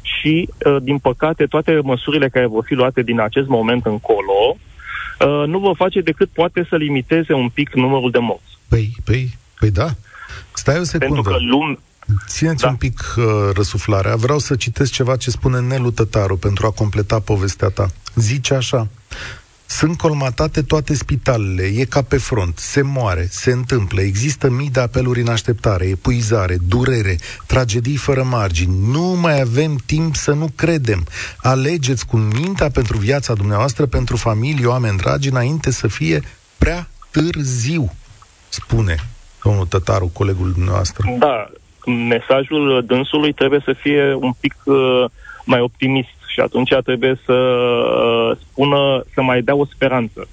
și, 0.02 0.50
uh, 0.66 0.78
din 0.82 0.98
păcate, 0.98 1.46
toate 1.46 1.80
măsurile 1.84 2.30
care 2.30 2.46
vor 2.46 2.64
fi 2.66 2.74
luate 2.74 3.02
din 3.02 3.20
acest 3.20 3.48
moment 3.48 3.86
încolo 3.86 4.56
uh, 4.56 5.48
nu 5.48 5.60
vor 5.60 5.76
face 5.76 6.02
decât 6.02 6.30
poate 6.30 6.66
să 6.70 6.76
limiteze 6.76 7.34
un 7.34 7.50
pic 7.50 7.74
numărul 7.74 8.12
de 8.12 8.20
morți. 8.20 8.51
Păi, 8.72 8.96
păi, 9.04 9.38
păi 9.60 9.72
da. 9.72 9.96
Stai 10.54 10.80
o 10.80 10.84
secundă. 10.84 11.22
Pentru 11.22 11.32
că 11.32 11.38
lume... 11.40 11.78
Țineți 12.28 12.62
da. 12.62 12.68
un 12.68 12.76
pic 12.76 13.14
uh, 13.18 13.26
răsuflarea. 13.54 14.16
Vreau 14.16 14.40
să 14.40 14.56
citesc 14.56 14.92
ceva 14.92 15.16
ce 15.16 15.30
spune 15.30 15.60
Nelu 15.60 15.92
Tătaru 15.92 16.38
pentru 16.38 16.66
a 16.66 16.72
completa 16.72 17.20
povestea 17.20 17.68
ta. 17.68 17.92
Zice 18.16 18.54
așa. 18.54 18.88
Sunt 19.66 19.98
colmatate 19.98 20.62
toate 20.62 20.94
spitalele, 20.94 21.64
e 21.64 21.84
ca 21.84 22.02
pe 22.02 22.18
front, 22.18 22.58
se 22.58 22.82
moare, 22.82 23.28
se 23.32 23.52
întâmplă, 23.52 24.02
există 24.02 24.50
mii 24.50 24.70
de 24.70 24.80
apeluri 24.80 25.22
în 25.22 25.28
așteptare, 25.28 25.86
epuizare, 25.86 26.58
durere, 26.68 27.18
tragedii 27.46 27.96
fără 27.96 28.24
margini. 28.24 28.92
Nu 28.92 29.02
mai 29.02 29.42
avem 29.42 29.76
timp 29.86 30.16
să 30.16 30.32
nu 30.32 30.52
credem. 30.56 31.08
Alegeți 31.38 32.06
cu 32.06 32.18
mintea 32.18 32.70
pentru 32.70 32.98
viața 32.98 33.34
dumneavoastră, 33.34 33.86
pentru 33.86 34.16
familie, 34.16 34.66
oameni 34.66 34.98
dragi, 34.98 35.30
înainte 35.30 35.72
să 35.72 35.88
fie 35.88 36.22
prea 36.58 36.90
târziu, 37.12 37.96
spune 38.52 38.96
domnul 39.44 39.66
Tătaru, 39.66 40.10
colegul 40.14 40.52
dumneavoastră. 40.52 41.16
Da, 41.18 41.50
mesajul 41.86 42.84
dânsului 42.88 43.34
trebuie 43.34 43.62
să 43.66 43.74
fie 43.74 44.14
un 44.14 44.32
pic 44.40 44.56
uh, 44.64 45.06
mai 45.46 45.60
optimist 45.60 46.18
și 46.34 46.40
atunci 46.40 46.74
trebuie 46.84 47.20
să 47.26 47.34
uh, 47.34 48.38
spună, 48.38 49.04
să 49.14 49.22
mai 49.22 49.42
dea 49.42 49.56
o 49.56 49.66
speranță. 49.66 50.28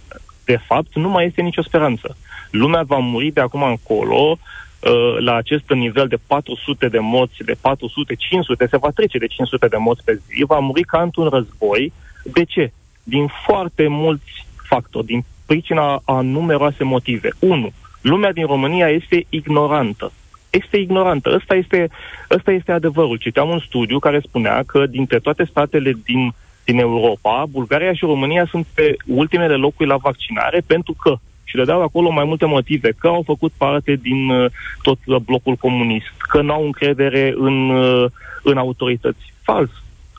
De 0.44 0.58
fapt, 0.66 0.94
nu 0.94 1.08
mai 1.08 1.26
este 1.26 1.40
nicio 1.42 1.62
speranță. 1.62 2.16
Lumea 2.50 2.82
va 2.82 2.96
muri 2.96 3.30
de 3.30 3.40
acum 3.40 3.62
încolo 3.62 4.38
uh, 4.38 5.16
la 5.18 5.34
acest 5.34 5.70
nivel 5.70 6.06
de 6.08 6.18
400 6.26 6.88
de 6.88 6.98
morți, 6.98 7.42
de 7.44 7.56
400, 7.60 8.14
500, 8.14 8.66
se 8.70 8.76
va 8.76 8.90
trece 8.90 9.18
de 9.18 9.26
500 9.26 9.66
de 9.66 9.76
morți 9.76 10.04
pe 10.04 10.14
zi, 10.14 10.44
va 10.46 10.58
muri 10.58 10.82
ca 10.82 11.02
într-un 11.02 11.28
război. 11.28 11.92
De 12.24 12.44
ce? 12.44 12.72
Din 13.02 13.26
foarte 13.46 13.86
mulți 13.88 14.46
factori, 14.68 15.06
din 15.06 15.24
pricina 15.46 16.02
a 16.04 16.20
numeroase 16.20 16.84
motive. 16.84 17.30
1. 17.38 17.72
Lumea 18.00 18.32
din 18.32 18.46
România 18.46 18.88
este 18.88 19.26
ignorantă 19.28 20.12
este 20.50 20.76
ignorantă. 20.76 21.32
Ăsta 21.34 21.54
este, 21.54 21.88
ăsta 22.30 22.50
este 22.50 22.72
adevărul. 22.72 23.16
Citeam 23.16 23.48
un 23.48 23.58
studiu 23.58 23.98
care 23.98 24.20
spunea 24.20 24.62
că 24.66 24.86
dintre 24.86 25.18
toate 25.18 25.44
statele 25.50 25.92
din, 26.04 26.34
din 26.64 26.78
Europa, 26.78 27.44
Bulgaria 27.50 27.92
și 27.92 28.04
România 28.04 28.46
sunt 28.50 28.66
pe 28.74 28.96
ultimele 29.06 29.54
locuri 29.54 29.88
la 29.88 29.96
vaccinare 29.96 30.62
pentru 30.66 30.92
că 31.02 31.18
și 31.44 31.56
le 31.56 31.64
dau 31.64 31.82
acolo 31.82 32.10
mai 32.10 32.24
multe 32.24 32.46
motive, 32.46 32.92
că 32.98 33.06
au 33.06 33.22
făcut 33.26 33.52
parte 33.56 33.98
din 34.02 34.28
uh, 34.28 34.50
tot 34.82 34.98
blocul 35.18 35.54
comunist, 35.54 36.14
că 36.28 36.42
nu 36.42 36.52
au 36.52 36.64
încredere 36.64 37.34
în, 37.36 37.70
uh, 37.70 38.10
în 38.42 38.56
autorități. 38.56 39.32
Fals. 39.42 39.70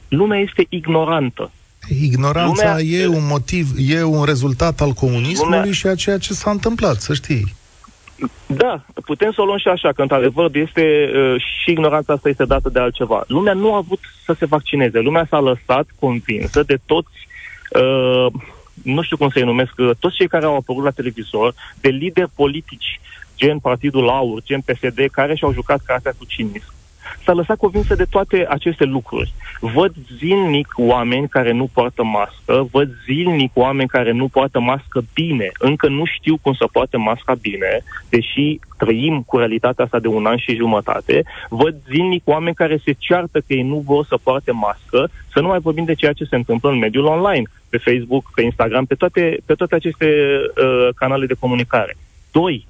Lumea 0.08 0.40
este 0.40 0.66
ignorantă. 0.70 1.52
Ignoranța 2.02 2.78
Lumea... 2.78 3.00
e 3.00 3.08
un 3.08 3.28
motiv, 3.28 3.68
e 3.78 4.04
un 4.04 4.24
rezultat 4.24 4.82
al 4.82 4.92
comunismului 4.92 5.58
Lumea... 5.58 5.72
și 5.72 5.88
a 5.88 5.96
ceea 5.96 6.18
ce 6.18 6.34
s-a 6.34 6.52
întâmplat, 6.52 7.02
să 7.02 7.14
știi. 7.14 7.58
Da, 8.48 8.86
putem 9.06 9.32
să 9.32 9.42
o 9.42 9.46
luăm 9.46 9.58
și 9.58 9.68
așa, 9.68 9.92
că 9.92 10.02
într-adevăr 10.02 10.56
este 10.56 11.12
uh, 11.16 11.42
și 11.42 11.72
ignoranța 11.72 12.14
asta 12.14 12.30
este 12.30 12.46
dată 12.46 12.70
de 12.70 12.80
altceva. 12.80 13.24
Lumea 13.28 13.54
nu 13.54 13.74
a 13.74 13.78
avut 13.78 14.00
să 14.26 14.36
se 14.40 14.46
vaccineze. 14.46 15.00
Lumea 15.00 15.28
s-a 15.30 15.40
lăsat 15.40 15.88
convinsă 16.00 16.64
de 16.64 16.78
toți, 16.86 17.28
uh, 17.72 18.32
nu 18.84 19.02
știu 19.02 19.18
cum 19.18 19.30
să-i 19.30 19.44
numesc, 19.44 19.74
uh, 19.78 19.90
toți 20.00 20.16
cei 20.16 20.28
care 20.28 20.46
au 20.46 20.56
apărut 20.56 20.84
la 20.84 20.90
televizor, 20.90 21.54
de 21.82 21.90
lideri 21.90 22.32
politici, 22.36 23.00
gen 23.38 23.60
Partidul 23.60 24.10
Aur, 24.10 24.42
gen 24.44 24.62
PSD, 24.62 25.06
care 25.12 25.36
și-au 25.36 25.54
jucat 25.54 25.82
cartea 25.86 26.14
cu 26.18 26.26
cinism 26.26 26.74
s-a 27.24 27.34
lăsat 27.34 27.58
convinsă 27.58 27.96
de 27.96 28.06
toate 28.10 28.46
aceste 28.50 28.84
lucruri. 28.84 29.34
Văd 29.60 29.94
zilnic 30.18 30.74
oameni 30.76 31.28
care 31.28 31.52
nu 31.52 31.70
poartă 31.74 32.04
mască, 32.04 32.68
văd 32.72 32.90
zilnic 33.06 33.52
oameni 33.54 33.90
care 33.90 34.12
nu 34.12 34.28
poartă 34.28 34.60
mască 34.60 35.02
bine. 35.14 35.52
Încă 35.58 35.88
nu 35.88 36.06
știu 36.06 36.38
cum 36.42 36.54
să 36.54 36.68
poartă 36.72 36.98
masca 36.98 37.34
bine, 37.42 37.84
deși 38.10 38.60
trăim 38.78 39.22
cu 39.22 39.38
realitatea 39.38 39.84
asta 39.84 40.00
de 40.00 40.08
un 40.08 40.26
an 40.26 40.38
și 40.38 40.56
jumătate. 40.56 41.24
Văd 41.50 41.76
zilnic 41.90 42.22
oameni 42.26 42.56
care 42.56 42.82
se 42.84 42.96
ceartă 42.98 43.40
că 43.40 43.54
ei 43.54 43.64
nu 43.64 43.84
vor 43.86 44.06
să 44.06 44.18
poarte 44.24 44.52
mască, 44.52 45.10
să 45.34 45.40
nu 45.40 45.48
mai 45.48 45.60
vorbim 45.60 45.86
de 45.86 45.94
ceea 45.94 46.14
ce 46.14 46.24
se 46.24 46.36
întâmplă 46.36 46.70
în 46.70 46.78
mediul 46.78 47.06
online, 47.06 47.44
pe 47.70 47.78
Facebook, 47.78 48.32
pe 48.36 48.42
Instagram, 48.42 48.86
pe 48.86 48.96
toate, 48.96 49.38
pe 49.46 49.54
toate 49.54 49.76
aceste 49.76 50.06
uh, 50.06 50.88
canale 50.96 51.26
de 51.26 51.36
comunicare. 51.40 51.98
Doi, 52.32 52.68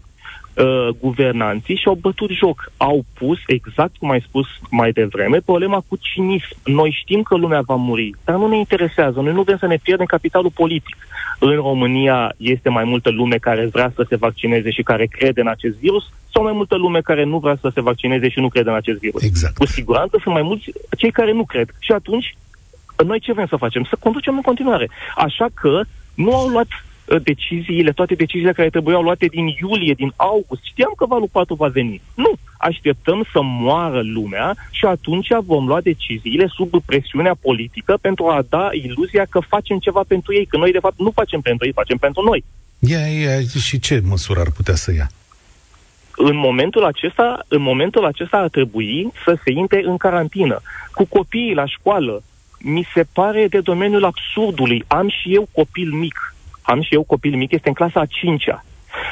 uh, 0.60 0.88
guvernanții 1.00 1.76
și-au 1.76 1.98
bătut 2.02 2.30
joc. 2.30 2.72
Au 2.78 3.06
pus, 3.14 3.38
exact 3.48 3.98
cum 3.98 4.10
ai 4.10 4.22
spus 4.28 4.48
mai 4.70 4.92
devreme, 4.92 5.38
problema 5.46 5.84
cu 5.88 5.96
cinism. 5.96 6.56
Noi 6.66 6.98
știm 7.02 7.22
că 7.22 7.36
lumea 7.36 7.62
va 7.62 7.76
muri, 7.76 8.12
dar 8.26 8.36
nu 8.36 8.48
ne 8.48 8.58
interesează. 8.58 9.20
Noi 9.20 9.34
nu 9.34 9.42
vrem 9.42 9.58
să 9.58 9.68
ne 9.68 9.78
pierdem 9.84 10.06
capitalul 10.06 10.52
politic. 10.54 10.98
În 11.40 11.56
România 11.56 12.34
este 12.38 12.70
mai 12.70 12.84
multă 12.84 13.10
lume 13.10 13.36
care 13.36 13.66
vrea 13.66 13.92
să 13.96 14.06
se 14.10 14.16
vaccineze 14.16 14.72
și 14.72 14.82
care 14.82 15.06
crede 15.06 15.42
în 15.42 15.48
acest 15.48 15.78
virus 15.78 16.04
sau 16.34 16.44
mai 16.44 16.54
multă 16.54 16.76
lume 16.76 17.02
care 17.02 17.24
nu 17.24 17.38
vrea 17.38 17.58
să 17.62 17.72
se 17.74 17.82
vaccineze 17.82 18.30
și 18.30 18.40
nu 18.40 18.50
crede 18.50 18.70
în 18.70 18.76
acest 18.76 19.00
virus? 19.00 19.24
Exact. 19.24 19.58
Cu 19.58 19.66
siguranță 19.66 20.20
sunt 20.22 20.34
mai 20.34 20.44
mulți 20.44 20.72
cei 20.98 21.12
care 21.12 21.32
nu 21.32 21.46
cred. 21.46 21.70
Și 21.80 21.92
atunci, 21.92 22.36
noi 23.06 23.20
ce 23.20 23.34
vrem 23.34 23.48
să 23.48 23.56
facem? 23.56 23.84
Să 23.84 23.98
conducem 24.00 24.36
în 24.36 24.42
continuare. 24.42 24.90
Așa 25.16 25.48
că 25.54 25.82
nu 26.14 26.36
au 26.36 26.48
luat 26.48 26.68
Uh, 26.68 26.89
deciziile, 27.18 27.92
toate 27.92 28.16
deciziile 28.16 28.52
care 28.52 28.70
trebuiau 28.70 29.02
luate 29.02 29.26
din 29.26 29.48
iulie, 29.48 29.94
din 29.94 30.14
august. 30.16 30.64
Știam 30.64 30.94
că 30.96 31.06
valul 31.06 31.30
4 31.32 31.56
va 31.56 31.68
veni. 31.68 32.02
Nu. 32.16 32.34
Așteptăm 32.58 33.26
să 33.32 33.42
moară 33.42 34.02
lumea 34.04 34.56
și 34.72 34.86
atunci 34.86 35.28
vom 35.46 35.68
lua 35.68 35.82
deciziile 35.82 36.48
sub 36.48 36.70
presiunea 36.86 37.36
politică 37.42 37.98
pentru 38.02 38.28
a 38.28 38.44
da 38.50 38.70
iluzia 38.72 39.26
că 39.30 39.40
facem 39.40 39.78
ceva 39.78 40.04
pentru 40.08 40.34
ei, 40.34 40.46
că 40.46 40.58
noi 40.58 40.72
de 40.72 40.80
fapt 40.80 41.00
nu 41.00 41.12
facem 41.12 41.42
pentru 41.42 41.66
ei, 41.66 41.72
facem 41.72 41.98
pentru 41.98 42.22
noi. 42.24 42.44
Ia, 42.80 43.08
ia, 43.08 43.42
și 43.42 43.80
ce 43.80 44.02
măsură 44.06 44.40
ar 44.40 44.52
putea 44.52 44.76
să 44.76 44.94
ia? 44.94 45.10
în 46.22 46.36
momentul 46.36 46.84
acesta, 46.84 47.46
în 47.48 47.62
momentul 47.62 48.06
acesta 48.06 48.38
ar 48.38 48.50
trebui 48.50 49.12
să 49.24 49.38
se 49.44 49.52
intre 49.52 49.82
în 49.86 49.98
carantină. 49.98 50.62
Cu 50.92 51.06
copiii 51.06 51.54
la 51.54 51.66
școală, 51.66 52.24
mi 52.60 52.88
se 52.94 53.06
pare 53.14 53.48
de 53.48 53.60
domeniul 53.60 54.04
absurdului. 54.04 54.84
Am 54.88 55.10
și 55.10 55.34
eu 55.34 55.48
copil 55.52 55.92
mic 55.92 56.36
am 56.70 56.82
și 56.82 56.94
eu 56.94 57.04
copil 57.04 57.36
mic, 57.36 57.52
este 57.52 57.68
în 57.68 57.74
clasa 57.74 58.00
a 58.00 58.06
cincea. 58.06 58.66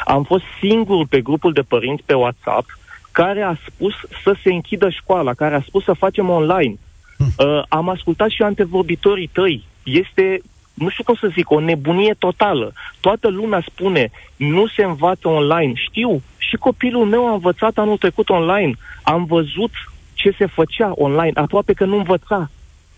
Am 0.06 0.24
fost 0.24 0.44
singur 0.60 1.08
pe 1.08 1.22
grupul 1.22 1.54
de 1.54 1.62
părinți 1.62 2.04
pe 2.06 2.14
WhatsApp 2.14 2.66
care 3.12 3.42
a 3.42 3.56
spus 3.68 3.94
să 4.24 4.36
se 4.44 4.54
închidă 4.54 4.90
școala, 4.90 5.34
care 5.34 5.56
a 5.56 5.62
spus 5.62 5.84
să 5.84 5.94
facem 5.94 6.30
online. 6.30 6.76
Hmm. 7.18 7.28
Uh, 7.38 7.64
am 7.70 7.90
ascultat 7.90 8.30
și 8.30 8.42
antevorbitorii 8.42 9.30
tăi. 9.34 9.64
Este, 9.84 10.42
nu 10.74 10.90
știu 10.90 11.04
cum 11.04 11.16
să 11.16 11.28
zic, 11.34 11.52
o 11.52 11.60
nebunie 11.60 12.16
totală. 12.20 12.74
Toată 13.00 13.28
lumea 13.28 13.64
spune, 13.72 14.12
nu 14.36 14.68
se 14.68 14.84
învață 14.84 15.28
online. 15.28 15.74
Știu, 15.76 16.22
și 16.38 16.56
copilul 16.56 17.06
meu 17.06 17.28
a 17.28 17.32
învățat 17.32 17.78
anul 17.78 17.98
trecut 17.98 18.30
online. 18.30 18.74
Am 19.04 19.26
văzut 19.26 19.72
ce 20.14 20.36
se 20.38 20.46
făcea 20.46 20.92
online, 20.96 21.32
aproape 21.34 21.74
că 21.74 21.86
nu 21.86 21.98
învăța. 21.98 22.50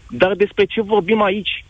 Dar 0.10 0.34
despre 0.34 0.66
ce 0.66 0.82
vorbim 0.82 1.22
aici? 1.22 1.66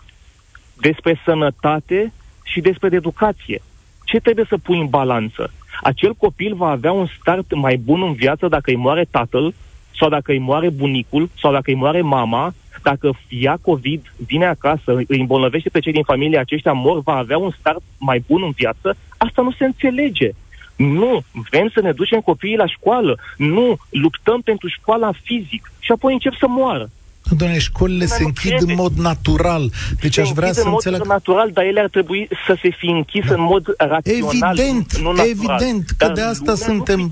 Despre 0.82 1.22
sănătate 1.26 2.14
și 2.52 2.62
despre 2.62 2.90
educație. 2.92 3.62
Ce 4.04 4.20
trebuie 4.20 4.46
să 4.50 4.58
pui 4.58 4.80
în 4.80 4.88
balanță? 4.88 5.54
Acel 5.84 6.14
copil 6.14 6.56
va 6.56 6.70
avea 6.70 6.92
un 6.92 7.08
start 7.20 7.56
mai 7.56 7.78
bun 7.78 8.02
în 8.02 8.14
viață 8.14 8.48
dacă 8.48 8.70
îi 8.70 8.76
moare 8.76 9.06
tatăl, 9.12 9.54
sau 10.00 10.10
dacă 10.10 10.32
îi 10.32 10.40
moare 10.40 10.70
bunicul, 10.70 11.30
sau 11.40 11.52
dacă 11.52 11.70
îi 11.70 11.76
moare 11.76 12.02
mama, 12.02 12.54
dacă 12.84 13.18
ia 13.30 13.58
COVID, 13.62 14.14
vine 14.26 14.46
acasă, 14.46 14.96
îi 15.08 15.20
îmbolnăvește 15.20 15.70
pe 15.70 15.80
cei 15.80 15.92
din 15.92 16.04
familie, 16.04 16.38
aceștia 16.40 16.74
mor, 16.74 17.02
va 17.02 17.16
avea 17.16 17.38
un 17.38 17.52
start 17.60 17.82
mai 17.98 18.24
bun 18.28 18.44
în 18.44 18.52
viață, 18.52 18.98
asta 19.18 19.42
nu 19.42 19.52
se 19.52 19.66
înțelege. 19.66 20.30
Nu, 20.76 21.22
vrem 21.50 21.70
să 21.74 21.82
ne 21.82 21.92
ducem 21.92 22.20
copiii 22.20 22.58
la 22.58 22.68
școală. 22.68 23.20
Nu, 23.38 23.78
luptăm 23.90 24.42
pentru 24.42 24.68
școala 24.68 25.12
fizic 25.24 25.72
și 25.80 25.92
apoi 25.92 26.14
încep 26.14 26.34
să 26.34 26.48
moară. 26.48 26.90
Doamne, 27.38 27.58
școlile 27.60 28.06
se 28.06 28.24
închid 28.24 28.52
crede. 28.52 28.72
în 28.72 28.76
mod 28.76 28.94
natural. 28.98 29.72
Deci 30.02 30.14
se 30.14 30.22
aș 30.22 30.30
vrea 30.30 30.54
să 30.54 30.60
în 30.60 30.70
mod 30.70 30.86
înțeleg... 30.86 31.08
natural, 31.08 31.52
dar 31.54 31.64
ele 31.64 31.80
ar 31.80 31.90
trebui 31.90 32.28
să 32.46 32.58
se 32.62 32.70
fi 32.78 32.86
închis 32.86 33.26
da. 33.26 33.34
în 33.34 33.42
mod 33.42 33.66
rațional. 33.78 34.58
Evident, 34.58 34.98
nu, 34.98 35.12
nu 35.12 35.24
evident, 35.24 35.90
că 35.98 36.06
dar 36.06 36.12
de 36.12 36.22
asta 36.22 36.56
suntem... 36.56 37.00
Nu 37.00 37.10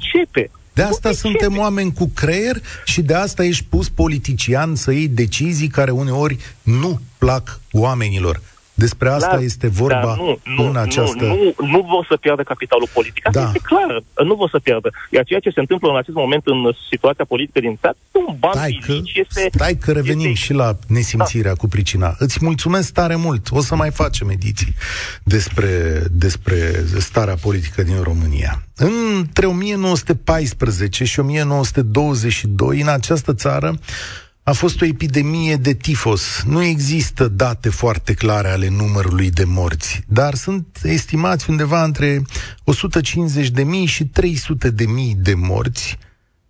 de 0.73 0.83
asta 0.83 1.11
suntem 1.11 1.57
oameni 1.57 1.93
cu 1.93 2.11
creier 2.13 2.55
și 2.85 3.01
de 3.01 3.13
asta 3.13 3.43
ești 3.43 3.65
pus 3.69 3.89
politician 3.89 4.75
să 4.75 4.91
iei 4.91 5.07
decizii 5.07 5.67
care 5.67 5.91
uneori 5.91 6.37
nu 6.61 6.99
plac 7.17 7.59
oamenilor. 7.71 8.41
Despre 8.85 9.09
asta 9.09 9.31
dar, 9.31 9.41
este 9.41 9.67
vorba 9.67 10.01
dar 10.05 10.17
nu, 10.17 10.39
nu, 10.57 10.69
în 10.69 10.75
această... 10.75 11.23
Nu, 11.25 11.35
nu, 11.35 11.67
nu 11.67 11.81
vor 11.89 12.05
să 12.09 12.15
piardă 12.17 12.43
capitalul 12.43 12.87
politic. 12.93 13.27
Asta 13.27 13.39
da. 13.39 13.45
este 13.45 13.59
clar. 13.63 14.03
Nu 14.25 14.35
vor 14.35 14.49
să 14.49 14.59
piardă. 14.59 14.89
Iar 15.09 15.23
ceea 15.23 15.39
ce 15.39 15.49
se 15.49 15.59
întâmplă 15.59 15.89
în 15.89 15.97
acest 15.97 16.15
moment 16.15 16.41
în 16.45 16.71
situația 16.89 17.25
politică 17.25 17.59
din 17.59 17.77
țară 17.81 17.95
un 18.11 18.35
ban 18.39 18.51
stai 18.53 18.81
că, 18.85 18.93
este... 19.13 19.49
Stai 19.53 19.75
că 19.75 19.91
revenim 19.91 20.29
este... 20.29 20.39
și 20.39 20.53
la 20.53 20.77
nesimțirea 20.87 21.53
da. 21.53 21.57
cu 21.57 21.67
pricina. 21.67 22.15
Îți 22.17 22.37
mulțumesc 22.41 22.93
tare 22.93 23.15
mult. 23.15 23.47
O 23.51 23.61
să 23.61 23.75
mai 23.75 23.91
facem 23.91 24.29
ediții 24.29 24.73
despre, 25.23 26.03
despre 26.11 26.85
starea 26.97 27.35
politică 27.35 27.83
din 27.83 28.01
România. 28.01 28.63
Între 28.75 29.45
1914 29.45 31.03
și 31.03 31.19
1922, 31.19 32.81
în 32.81 32.87
această 32.87 33.33
țară, 33.33 33.79
a 34.47 34.51
fost 34.51 34.81
o 34.81 34.85
epidemie 34.85 35.55
de 35.55 35.73
tifos. 35.73 36.43
Nu 36.45 36.63
există 36.63 37.27
date 37.27 37.69
foarte 37.69 38.13
clare 38.13 38.49
ale 38.49 38.69
numărului 38.69 39.29
de 39.29 39.43
morți, 39.43 40.01
dar 40.07 40.33
sunt 40.33 40.79
estimați 40.83 41.49
undeva 41.49 41.83
între 41.83 42.21
150.000 42.21 43.85
și 43.85 44.03
300.000 44.03 44.09
de 45.15 45.33
morți, 45.33 45.97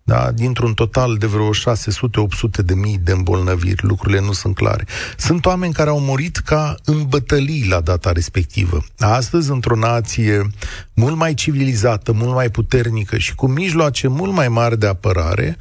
da, 0.02 0.30
dintr-un 0.32 0.74
total 0.74 1.16
de 1.16 1.26
vreo 1.26 1.50
600-800 1.50 2.64
de 2.64 2.74
mii 2.74 2.98
de 2.98 3.12
îmbolnăviri, 3.12 3.84
lucrurile 3.84 4.20
nu 4.20 4.32
sunt 4.32 4.54
clare. 4.54 4.86
Sunt 5.16 5.46
oameni 5.46 5.72
care 5.72 5.90
au 5.90 6.00
murit 6.00 6.36
ca 6.36 6.74
în 6.84 7.06
bătălii 7.08 7.66
la 7.68 7.80
data 7.80 8.12
respectivă. 8.12 8.84
Astăzi, 8.98 9.50
într-o 9.50 9.76
nație 9.76 10.50
mult 10.94 11.16
mai 11.16 11.34
civilizată, 11.34 12.12
mult 12.12 12.34
mai 12.34 12.50
puternică 12.50 13.18
și 13.18 13.34
cu 13.34 13.46
mijloace 13.46 14.08
mult 14.08 14.32
mai 14.32 14.48
mari 14.48 14.78
de 14.78 14.86
apărare, 14.86 15.56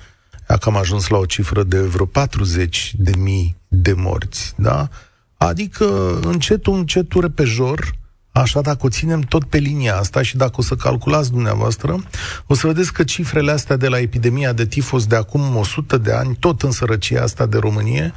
dacă 0.48 0.70
am 0.70 0.78
ajuns 0.78 1.08
la 1.08 1.18
o 1.18 1.26
cifră 1.26 1.64
de 1.64 1.80
vreo 1.80 2.06
40 2.06 2.94
de 2.98 3.12
mii 3.18 3.56
de 3.68 3.94
morți, 3.94 4.54
da? 4.58 4.90
Adică 5.38 6.20
încetul, 6.24 6.74
încetul 6.74 7.22
repejor, 7.22 7.96
Așa, 8.42 8.62
dacă 8.62 8.86
o 8.86 8.90
ținem 8.90 9.22
tot 9.22 9.44
pe 9.44 9.58
linia 9.58 9.96
asta 9.96 10.22
și 10.22 10.38
dacă 10.38 10.54
o 10.58 10.62
să 10.62 10.76
calculați 10.76 11.32
dumneavoastră, 11.32 12.04
o 12.48 12.54
să 12.54 12.68
vedeți 12.68 12.94
că 12.94 13.04
cifrele 13.04 13.52
astea 13.52 13.76
de 13.76 13.88
la 13.88 14.00
epidemia 14.00 14.54
de 14.54 14.66
tifos 14.66 15.06
de 15.06 15.16
acum 15.16 15.56
100 15.56 15.98
de 15.98 16.12
ani, 16.12 16.38
tot 16.40 16.62
în 16.62 16.72
sărăcia 16.72 17.22
asta 17.22 17.46
de 17.46 17.58
Românie, 17.58 18.14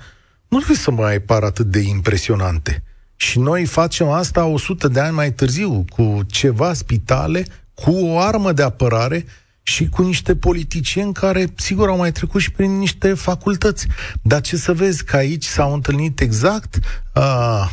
nu 0.48 0.56
trebuie 0.56 0.76
să 0.76 0.90
mai 0.90 1.20
par 1.20 1.42
atât 1.42 1.66
de 1.66 1.78
impresionante. 1.78 2.82
Și 3.16 3.38
noi 3.38 3.64
facem 3.64 4.08
asta 4.08 4.44
100 4.44 4.88
de 4.88 5.00
ani 5.00 5.14
mai 5.14 5.32
târziu, 5.32 5.84
cu 5.88 6.20
ceva 6.26 6.72
spitale, 6.72 7.46
cu 7.74 7.90
o 7.90 8.18
armă 8.18 8.52
de 8.52 8.62
apărare 8.62 9.24
și 9.62 9.88
cu 9.88 10.02
niște 10.02 10.36
politicieni 10.36 11.12
care, 11.12 11.46
sigur, 11.56 11.88
au 11.88 11.96
mai 11.96 12.12
trecut 12.12 12.40
și 12.40 12.52
prin 12.52 12.78
niște 12.78 13.14
facultăți. 13.14 13.86
Dar 14.22 14.40
ce 14.40 14.56
să 14.56 14.72
vezi, 14.72 15.04
că 15.04 15.16
aici 15.16 15.44
s-au 15.44 15.72
întâlnit 15.72 16.20
exact, 16.20 16.78
uh, 17.14 17.70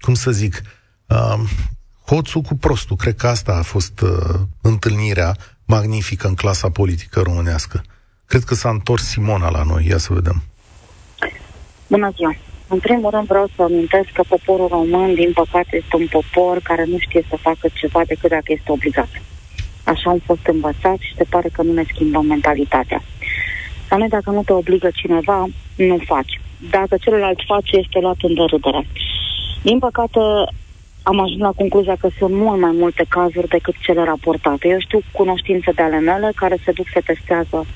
cum 0.00 0.14
să 0.14 0.30
zic, 0.30 0.62
uh, 1.06 1.40
hoțul 2.06 2.40
cu 2.40 2.54
prostul. 2.54 2.96
Cred 2.96 3.16
că 3.16 3.26
asta 3.26 3.52
a 3.52 3.62
fost 3.62 4.00
uh, 4.00 4.34
întâlnirea 4.62 5.36
magnifică 5.64 6.26
în 6.26 6.34
clasa 6.34 6.70
politică 6.70 7.20
românească. 7.20 7.82
Cred 8.26 8.44
că 8.44 8.54
s-a 8.54 8.68
întors 8.68 9.04
Simona 9.04 9.50
la 9.50 9.62
noi. 9.62 9.86
Ia 9.86 9.98
să 9.98 10.12
vedem. 10.12 10.42
Bună 11.86 12.12
ziua! 12.16 12.36
În 12.68 12.78
primul 12.78 13.10
rând 13.10 13.26
vreau 13.26 13.48
să 13.56 13.62
amintesc 13.62 14.08
că 14.12 14.22
poporul 14.28 14.68
român, 14.68 15.14
din 15.14 15.32
păcate, 15.32 15.76
este 15.76 15.96
un 15.96 16.06
popor 16.10 16.60
care 16.62 16.84
nu 16.84 16.98
știe 16.98 17.26
să 17.28 17.36
facă 17.40 17.68
ceva 17.72 18.00
decât 18.06 18.30
dacă 18.30 18.52
este 18.52 18.72
obligat. 18.72 19.08
Așa 20.06 20.14
am 20.14 20.36
fost 20.36 20.46
învățat 20.46 20.98
și 20.98 21.14
se 21.16 21.24
pare 21.30 21.48
că 21.52 21.62
nu 21.62 21.72
ne 21.72 21.84
schimbăm 21.92 22.26
mentalitatea. 22.26 23.02
Sau 23.88 23.98
noi, 23.98 24.08
dacă 24.08 24.30
nu 24.30 24.42
te 24.42 24.52
obligă 24.52 24.90
cineva, 24.94 25.46
nu 25.76 25.98
faci. 26.04 26.40
Dacă 26.70 26.96
celălalt 27.00 27.40
face, 27.46 27.76
este 27.76 27.98
luat 28.00 28.16
în 28.20 28.34
derâdere. 28.34 28.86
Din 29.62 29.78
păcate, 29.78 30.20
am 31.02 31.20
ajuns 31.20 31.40
la 31.40 31.52
concluzia 31.56 31.96
că 32.00 32.08
sunt 32.18 32.34
mult 32.34 32.60
mai 32.60 32.74
multe 32.74 33.04
cazuri 33.08 33.48
decât 33.48 33.74
cele 33.80 34.02
raportate. 34.04 34.68
Eu 34.68 34.78
știu 34.78 35.00
cunoștințe 35.12 35.70
de 35.70 35.82
ale 35.82 35.98
mele 35.98 36.32
care 36.34 36.56
se 36.64 36.72
duc, 36.72 36.86
se 36.92 37.00
testează 37.00 37.66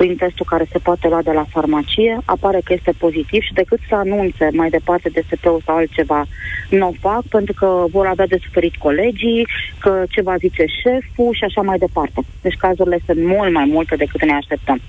prin 0.00 0.16
testul 0.16 0.46
care 0.48 0.66
se 0.72 0.78
poate 0.78 1.08
lua 1.08 1.22
de 1.22 1.32
la 1.32 1.44
farmacie, 1.54 2.18
apare 2.24 2.60
că 2.64 2.72
este 2.72 2.92
pozitiv 2.98 3.42
și 3.42 3.52
decât 3.52 3.80
să 3.88 3.94
anunțe 3.94 4.48
mai 4.52 4.70
departe 4.70 5.08
de 5.08 5.22
SP-ul 5.26 5.62
sau 5.64 5.76
altceva, 5.76 6.24
nu 6.70 6.86
o 6.88 6.92
fac 7.00 7.22
pentru 7.28 7.54
că 7.60 7.84
vor 7.90 8.06
avea 8.06 8.26
de 8.26 8.38
suferit 8.44 8.74
colegii, 8.76 9.46
că 9.78 10.04
ce 10.08 10.20
va 10.22 10.36
zice 10.36 10.64
șeful 10.82 11.34
și 11.34 11.44
așa 11.44 11.62
mai 11.62 11.78
departe. 11.78 12.20
Deci 12.40 12.56
cazurile 12.56 12.98
sunt 13.06 13.24
mult 13.24 13.52
mai 13.52 13.64
multe 13.74 13.96
decât 13.96 14.24
ne 14.24 14.32
așteptăm. 14.32 14.80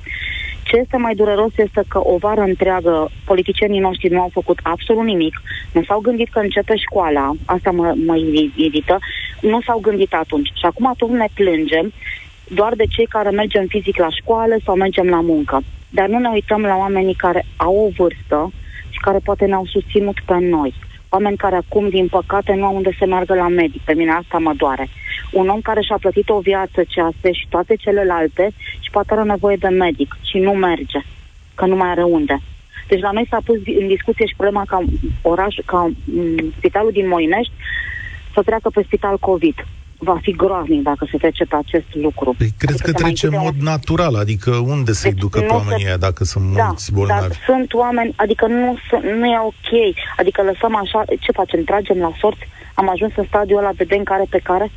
Ce 0.64 0.78
este 0.78 0.98
mai 0.98 1.16
dureros 1.16 1.54
este 1.56 1.84
că 1.88 2.00
o 2.04 2.18
vară 2.18 2.42
întreagă 2.42 3.10
politicienii 3.26 3.80
noștri 3.80 4.10
nu 4.10 4.22
au 4.22 4.30
făcut 4.32 4.60
absolut 4.64 5.04
nimic, 5.04 5.42
nu 5.72 5.84
s-au 5.84 6.00
gândit 6.00 6.30
că 6.32 6.40
începe 6.40 6.76
școala, 6.76 7.32
asta 7.46 7.72
mă, 7.72 7.94
mă 8.06 8.16
irită, 8.56 8.98
nu 9.42 9.62
s-au 9.66 9.80
gândit 9.80 10.14
atunci. 10.14 10.48
Și 10.48 10.66
acum 10.66 10.88
atunci 10.88 11.18
ne 11.18 11.28
plângem 11.34 11.94
doar 12.54 12.74
de 12.76 12.86
cei 12.86 13.06
care 13.06 13.30
mergem 13.30 13.66
fizic 13.68 13.98
la 13.98 14.10
școală 14.10 14.56
sau 14.66 14.76
mergem 14.76 15.08
la 15.10 15.22
muncă. 15.22 15.62
Dar 15.90 16.08
nu 16.08 16.20
ne 16.20 16.30
uităm 16.30 16.62
la 16.62 16.76
oamenii 16.76 17.14
care 17.14 17.46
au 17.56 17.76
o 17.76 17.90
vârstă 17.98 18.52
și 18.90 19.00
care 19.00 19.18
poate 19.24 19.46
ne-au 19.46 19.66
susținut 19.66 20.18
pe 20.26 20.38
noi. 20.40 20.74
Oameni 21.10 21.38
care 21.38 21.56
acum, 21.56 21.90
din 21.90 22.08
păcate, 22.08 22.54
nu 22.54 22.66
au 22.66 22.76
unde 22.76 22.96
să 23.00 23.06
meargă 23.06 23.34
la 23.34 23.48
medic. 23.48 23.82
Pe 23.82 23.94
mine 23.94 24.12
asta 24.12 24.38
mă 24.38 24.54
doare. 24.58 24.88
Un 25.32 25.48
om 25.48 25.62
care 25.62 25.82
și-a 25.82 25.98
plătit 26.00 26.30
o 26.30 26.40
viață, 26.40 26.84
cease 26.88 27.32
și 27.32 27.46
toate 27.50 27.76
celelalte 27.76 28.52
și 28.80 28.90
poate 28.92 29.14
are 29.14 29.24
nevoie 29.24 29.56
de 29.56 29.68
medic 29.68 30.18
și 30.30 30.38
nu 30.38 30.52
merge, 30.52 31.00
că 31.56 31.66
nu 31.66 31.76
mai 31.76 31.90
are 31.90 32.04
unde. 32.04 32.40
Deci 32.88 33.02
la 33.02 33.12
noi 33.12 33.28
s-a 33.30 33.40
pus 33.46 33.56
în 33.80 33.88
discuție 33.88 34.26
și 34.26 34.36
problema 34.36 34.64
ca 34.68 34.84
oraș, 35.22 35.56
ca 35.66 35.90
m- 35.90 36.56
spitalul 36.58 36.92
din 36.92 37.08
Moinești 37.08 37.54
să 38.34 38.42
treacă 38.42 38.70
pe 38.70 38.84
spital 38.84 39.18
COVID 39.18 39.66
va 40.04 40.18
fi 40.22 40.32
groaznic 40.32 40.82
dacă 40.84 41.08
se 41.12 41.18
trece 41.18 41.44
pe 41.44 41.56
acest 41.56 41.90
lucru. 41.94 42.36
Păi 42.38 42.54
cred 42.58 42.74
adică 42.74 42.92
că 42.92 43.04
trece 43.04 43.26
în 43.28 43.38
mod 43.38 43.56
un... 43.60 43.64
natural, 43.64 44.16
adică 44.16 44.52
unde 44.56 44.92
să-i 44.94 45.12
deci 45.12 45.20
ducă 45.20 45.40
pe 45.40 45.46
oamenii 45.46 45.86
se... 45.86 45.96
dacă 45.98 46.24
sunt 46.24 46.54
da, 46.54 46.66
mulți 46.66 46.92
bolnavi? 46.92 47.28
Da, 47.28 47.36
sunt 47.46 47.74
oameni, 47.74 48.14
adică 48.16 48.46
nu, 48.48 48.78
nu 49.20 49.26
e 49.26 49.40
ok, 49.40 49.72
adică 50.18 50.42
lăsăm 50.42 50.76
așa, 50.76 51.04
ce 51.20 51.32
facem, 51.32 51.64
tragem 51.64 51.98
la 51.98 52.12
sorți? 52.20 52.48
Am 52.74 52.90
ajuns 52.90 53.12
în 53.16 53.26
stadiul 53.28 53.60
ăla 53.60 53.72
de 53.76 53.84
den 53.84 54.04
care 54.04 54.26
pe 54.30 54.40
care? 54.44 54.72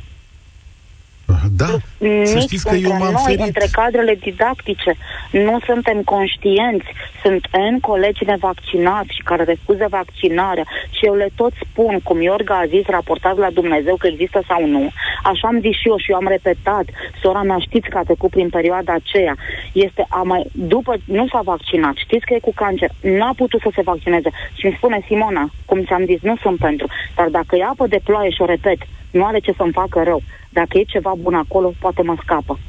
Da, 1.57 1.65
Nici 1.97 2.27
să 2.27 2.39
știți 2.39 2.65
că 2.69 2.75
eu 2.75 2.89
m-am 2.91 3.11
noi, 3.11 3.21
ferit. 3.25 3.39
între 3.39 3.67
cadrele 3.71 4.15
didactice, 4.15 4.95
nu 5.31 5.59
suntem 5.65 6.01
conștienți. 6.01 6.85
Sunt 7.23 7.47
N 7.71 7.79
colegi 7.79 8.25
nevaccinați 8.25 9.13
și 9.15 9.21
care 9.23 9.43
refuză 9.43 9.85
vaccinarea 9.89 10.65
și 10.89 11.05
eu 11.05 11.13
le 11.15 11.29
tot 11.35 11.51
spun, 11.69 11.99
cum 12.03 12.21
Iorga 12.21 12.57
a 12.57 12.65
zis, 12.65 12.85
raportat 12.85 13.37
la 13.37 13.49
Dumnezeu 13.49 13.95
că 13.95 14.07
există 14.07 14.43
sau 14.47 14.65
nu. 14.67 14.89
Așa 15.23 15.47
am 15.47 15.59
zis 15.59 15.75
și 15.79 15.87
eu 15.87 15.97
și 15.97 16.11
eu 16.11 16.17
am 16.17 16.27
repetat. 16.27 16.85
Sora 17.21 17.41
mea 17.41 17.57
știți 17.59 17.89
că 17.89 17.97
a 17.97 18.03
trecut 18.03 18.29
prin 18.29 18.49
perioada 18.49 18.93
aceea. 18.93 19.35
Este 19.73 20.05
a 20.09 20.21
mai, 20.21 20.43
după, 20.51 20.95
nu 21.05 21.27
s-a 21.27 21.41
vaccinat, 21.43 21.95
știți 21.95 22.25
că 22.25 22.33
e 22.33 22.39
cu 22.39 22.53
cancer, 22.53 22.89
n-a 23.01 23.33
putut 23.35 23.61
să 23.61 23.69
se 23.75 23.81
vaccineze. 23.81 24.29
Și 24.53 24.65
îmi 24.65 24.75
spune 24.77 25.03
Simona, 25.07 25.49
cum 25.65 25.83
ți-am 25.83 26.05
zis, 26.05 26.21
nu 26.21 26.35
sunt 26.41 26.57
pentru. 26.59 26.87
Dar 27.15 27.27
dacă 27.27 27.55
e 27.55 27.63
apă 27.63 27.87
de 27.87 27.99
ploaie 28.03 28.29
și 28.29 28.41
o 28.41 28.45
repet, 28.45 28.77
nu 29.11 29.25
are 29.25 29.39
ce 29.39 29.53
să-mi 29.57 29.71
facă 29.71 30.01
rău. 30.03 30.21
Dacă 30.57 30.77
e 30.77 30.93
ceva 30.95 31.13
bun 31.25 31.33
acolo, 31.33 31.73
poate 31.79 32.01
mă 32.01 32.15
scapă. 32.23 32.59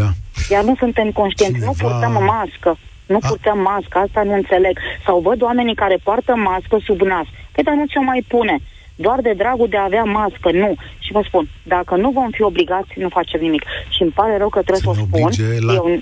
Da. 0.00 0.10
Iar 0.50 0.64
nu 0.64 0.74
suntem 0.78 1.10
conștienți, 1.10 1.54
Cineva... 1.54 1.72
nu 1.72 1.88
purtăm 1.88 2.24
mască. 2.24 2.70
Nu 3.06 3.18
A... 3.22 3.28
purtăm 3.28 3.58
mască, 3.58 3.98
asta 3.98 4.22
nu 4.22 4.34
înțeleg. 4.34 4.78
Sau 5.06 5.20
văd 5.20 5.42
oamenii 5.42 5.74
care 5.74 5.96
poartă 6.02 6.32
mască 6.34 6.76
sub 6.84 7.00
nas. 7.00 7.26
Păi 7.52 7.64
dar 7.64 7.74
nu 7.74 7.86
ce 7.86 7.98
mai 7.98 8.24
pune. 8.28 8.56
Doar 8.94 9.20
de 9.20 9.32
dragul 9.36 9.68
de 9.68 9.76
a 9.76 9.84
avea 9.90 10.04
mască, 10.04 10.48
nu. 10.52 10.74
Și 10.98 11.12
vă 11.12 11.22
spun, 11.26 11.48
dacă 11.62 11.96
nu 11.96 12.10
vom 12.10 12.30
fi 12.30 12.42
obligați, 12.42 12.92
nu 12.96 13.08
facem 13.08 13.40
nimic. 13.40 13.62
Și 13.88 14.02
îmi 14.02 14.10
pare 14.10 14.36
rău 14.36 14.48
că 14.48 14.60
trebuie 14.62 14.94
să, 14.94 15.00
să 15.00 15.00
o 15.00 15.06
spun. 15.06 15.30
La... 15.66 15.72
Eu... 15.72 16.00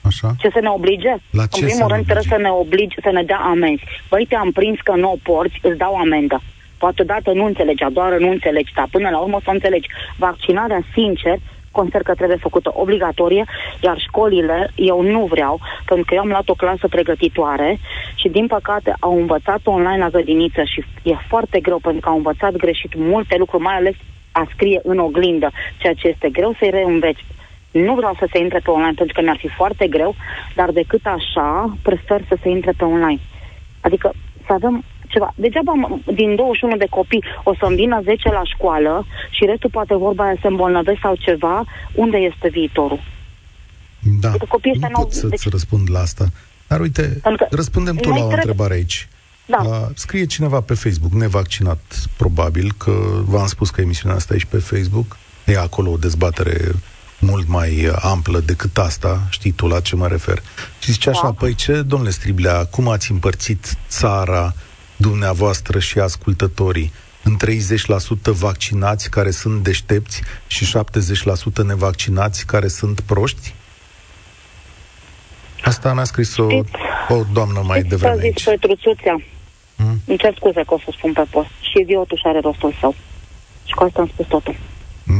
Așa. 0.00 0.34
Ce 0.38 0.48
să 0.52 0.60
ne 0.60 0.68
oblige? 0.68 1.14
La 1.30 1.42
în 1.42 1.48
ce 1.48 1.64
primul 1.64 1.82
să 1.82 1.86
ne 1.88 1.94
rând 1.94 2.04
trebuie 2.04 2.24
oblige? 2.24 2.34
să 2.34 2.38
ne 2.42 2.50
oblige, 2.50 2.96
să 3.02 3.10
ne 3.12 3.22
dea 3.22 3.40
amenzi. 3.54 3.84
Băi, 4.08 4.26
te-am 4.28 4.50
prins 4.52 4.78
că 4.84 4.92
nu 5.02 5.10
o 5.10 5.16
porți, 5.22 5.58
îți 5.62 5.78
dau 5.78 5.94
amendă. 5.94 6.42
Poate 6.78 7.02
odată 7.02 7.32
nu 7.32 7.44
înțelegi, 7.44 7.82
a 7.82 7.90
doua 7.90 8.06
oară 8.06 8.18
nu 8.18 8.30
înțelegi, 8.30 8.72
dar 8.74 8.88
până 8.90 9.08
la 9.10 9.18
urmă 9.18 9.36
o 9.36 9.40
să 9.40 9.46
o 9.48 9.52
înțelegi. 9.52 9.88
Vaccinarea, 10.16 10.80
sincer, 10.92 11.36
consider 11.70 12.02
că 12.02 12.14
trebuie 12.14 12.36
făcută 12.36 12.70
obligatorie, 12.74 13.44
iar 13.80 13.98
școlile 13.98 14.70
eu 14.74 15.02
nu 15.02 15.24
vreau, 15.24 15.60
pentru 15.84 16.04
că 16.04 16.14
eu 16.14 16.20
am 16.20 16.28
luat 16.28 16.48
o 16.48 16.54
clasă 16.54 16.88
pregătitoare 16.88 17.78
și 18.14 18.28
din 18.28 18.46
păcate 18.46 18.94
au 19.00 19.18
învățat 19.18 19.60
online 19.64 19.98
la 19.98 20.08
grădiniță 20.08 20.62
și 20.62 20.84
e 21.02 21.14
foarte 21.28 21.60
greu 21.60 21.78
pentru 21.78 22.00
că 22.00 22.08
au 22.08 22.16
învățat 22.16 22.52
greșit 22.56 22.94
multe 22.94 23.36
lucruri, 23.38 23.62
mai 23.62 23.74
ales 23.74 23.94
a 24.32 24.46
scrie 24.52 24.80
în 24.82 24.98
oglindă, 24.98 25.50
ceea 25.78 25.94
ce 25.94 26.08
este 26.08 26.28
greu 26.28 26.54
să-i 26.58 26.70
reînveți. 26.70 27.24
Nu 27.70 27.94
vreau 27.94 28.14
să 28.18 28.26
se 28.32 28.38
intre 28.38 28.58
pe 28.58 28.70
online 28.70 28.92
pentru 28.96 29.14
că 29.14 29.22
mi-ar 29.22 29.36
fi 29.36 29.48
foarte 29.48 29.86
greu, 29.86 30.14
dar 30.54 30.70
decât 30.70 31.06
așa, 31.06 31.76
prefer 31.82 32.20
să 32.28 32.36
se 32.42 32.48
intre 32.48 32.72
pe 32.76 32.84
online. 32.84 33.20
Adică 33.80 34.12
să 34.46 34.52
avem 34.52 34.84
ceva. 35.08 35.32
Degeaba 35.36 35.72
am- 35.72 36.02
din 36.14 36.34
21 36.36 36.76
de 36.76 36.86
copii 36.90 37.24
o 37.44 37.54
să-mi 37.60 37.76
vină 37.76 38.00
10 38.04 38.28
la 38.32 38.42
școală 38.44 39.06
și 39.30 39.44
restul 39.44 39.70
poate 39.70 39.94
vorba 39.94 40.24
aia 40.24 40.36
se 40.40 40.46
îmbolnăvesc 40.46 40.98
sau 41.02 41.14
ceva, 41.14 41.64
unde 41.94 42.16
este 42.16 42.48
viitorul? 42.48 43.00
Da, 44.20 44.30
Uite, 44.32 44.46
copiii 44.46 44.72
ăștia 44.74 44.88
nu 44.88 44.94
n-au- 44.94 45.02
pot 45.04 45.12
să-ți 45.14 45.28
deci- 45.30 45.50
răspund 45.50 45.90
la 45.90 46.00
asta. 46.00 46.24
Dar 46.66 46.80
uite, 46.80 47.02
Pentru 47.22 47.46
că 47.48 47.54
răspundem 47.56 47.96
tu 47.96 48.08
noi 48.08 48.18
la 48.18 48.24
o 48.24 48.28
trebuie- 48.28 48.36
întrebare 48.50 48.74
aici. 48.74 49.08
Da. 49.46 49.62
Uh, 49.64 49.86
scrie 49.94 50.24
cineva 50.26 50.60
pe 50.60 50.74
Facebook, 50.74 51.12
nevaccinat, 51.12 51.80
probabil, 52.16 52.72
că 52.76 52.92
v-am 53.24 53.46
spus 53.46 53.70
că 53.70 53.80
emisiunea 53.80 54.16
asta 54.16 54.34
e 54.34 54.38
și 54.38 54.46
pe 54.46 54.58
Facebook. 54.58 55.16
E 55.44 55.58
acolo 55.58 55.90
o 55.90 55.96
dezbatere 55.96 56.56
mult 57.20 57.48
mai 57.48 57.86
uh, 57.86 57.92
amplă 58.00 58.38
decât 58.40 58.78
asta, 58.78 59.22
știi 59.30 59.50
tu 59.52 59.66
la 59.66 59.80
ce 59.80 59.96
mă 59.96 60.06
refer. 60.06 60.42
Și 60.78 60.92
zice 60.92 61.08
așa, 61.10 61.20
Da. 61.22 61.32
păi 61.32 61.54
ce, 61.54 61.82
domnule 61.82 62.10
Striblea, 62.10 62.64
cum 62.64 62.88
ați 62.88 63.10
împărțit 63.10 63.76
țara 63.88 64.54
dumneavoastră 64.98 65.78
și 65.78 65.98
ascultătorii 65.98 66.92
în 67.24 67.36
30% 67.36 68.32
vaccinați 68.32 69.10
care 69.10 69.30
sunt 69.30 69.62
deștepți 69.62 70.22
și 70.46 70.72
70% 71.62 71.64
nevaccinați 71.66 72.46
care 72.46 72.68
sunt 72.68 73.00
proști? 73.00 73.54
Asta 75.62 75.94
mi-a 75.94 76.04
scris 76.04 76.36
o, 76.36 76.48
Știți- 76.50 76.70
o 77.08 77.22
doamnă 77.32 77.60
mai 77.66 77.78
Știți 77.78 77.96
ce 78.00 78.06
a 78.06 78.10
devreme 78.10 78.14
zis 78.14 78.24
aici. 78.24 78.44
Petruțuțea? 78.44 79.16
Mm? 79.76 80.00
Îmi 80.06 80.18
cer 80.18 80.34
scuze 80.36 80.62
că 80.66 80.74
o 80.74 80.78
să 80.78 80.90
spun 80.96 81.12
pe 81.12 81.24
post. 81.30 81.48
Și 81.60 81.80
idiotul 81.80 82.16
și 82.16 82.26
are 82.26 82.40
rostul 82.40 82.74
său. 82.80 82.94
Și 83.64 83.74
cu 83.74 83.82
asta 83.82 84.00
am 84.00 84.08
spus 84.12 84.26
totul. 84.26 84.56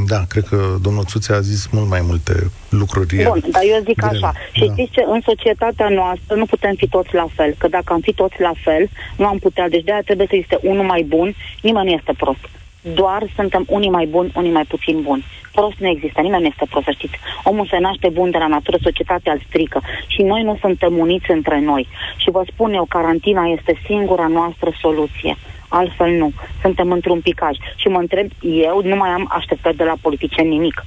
Da, 0.07 0.21
cred 0.29 0.45
că 0.45 0.75
domnul 0.83 1.05
Țuțea 1.05 1.37
a 1.37 1.41
zis 1.41 1.67
mult 1.67 1.89
mai 1.89 2.01
multe 2.07 2.33
lucruri. 2.69 3.23
Bun, 3.25 3.43
dar 3.51 3.63
eu 3.63 3.83
zic 3.85 3.97
grele. 3.97 4.17
așa. 4.17 4.33
Și 4.53 4.65
Da. 4.67 4.73
știți 4.73 4.93
ce? 4.93 5.05
În 5.07 5.21
societatea 5.25 5.89
noastră 5.89 6.35
nu 6.37 6.45
putem 6.45 6.75
fi 6.75 6.89
toți 6.89 7.15
la 7.15 7.27
fel. 7.35 7.55
Că 7.59 7.69
dacă 7.69 7.93
am 7.93 8.01
fi 8.01 8.13
toți 8.13 8.41
la 8.41 8.53
fel, 8.65 8.89
nu 9.17 9.27
am 9.27 9.39
putea. 9.39 9.69
Deci 9.69 9.85
de-aia 9.85 10.01
trebuie 10.05 10.27
să 10.31 10.35
existe 10.35 10.59
unul 10.63 10.85
mai 10.85 11.03
bun. 11.03 11.35
Nimeni 11.63 11.87
nu 11.87 11.93
este 11.93 12.13
prost. 12.17 12.49
Doar 12.95 13.23
suntem 13.35 13.65
unii 13.69 13.91
mai 13.91 14.07
buni, 14.07 14.33
unii 14.37 14.53
mai 14.53 14.65
puțin 14.69 15.03
buni. 15.03 15.25
Prost 15.53 15.79
nu 15.79 15.89
există, 15.89 16.21
nimeni 16.21 16.43
nu 16.43 16.49
este 16.49 16.67
prost, 16.71 16.85
să 16.85 16.91
știți. 16.91 17.19
Omul 17.45 17.67
se 17.71 17.79
naște 17.79 18.09
bun 18.09 18.31
de 18.31 18.39
la 18.39 18.47
natură, 18.47 18.77
societatea 18.83 19.33
îl 19.33 19.43
strică. 19.49 19.81
Și 20.07 20.23
noi 20.23 20.43
nu 20.43 20.57
suntem 20.61 20.99
uniți 20.99 21.31
între 21.31 21.61
noi. 21.61 21.89
Și 22.17 22.31
vă 22.31 22.43
spun 22.53 22.73
eu, 22.73 22.85
carantina 22.89 23.45
este 23.45 23.81
singura 23.87 24.27
noastră 24.27 24.71
soluție. 24.81 25.37
Altfel 25.69 26.11
nu. 26.11 26.33
Suntem 26.61 26.91
într-un 26.91 27.21
picaj. 27.21 27.57
Și 27.77 27.89
mă 27.89 27.99
întreb, 27.99 28.29
eu 28.41 28.81
nu 28.85 28.97
mai 28.97 29.09
am 29.11 29.27
așteptări 29.31 29.77
de 29.77 29.85
la 29.85 29.95
politicieni 30.01 30.49
nimic. 30.49 30.85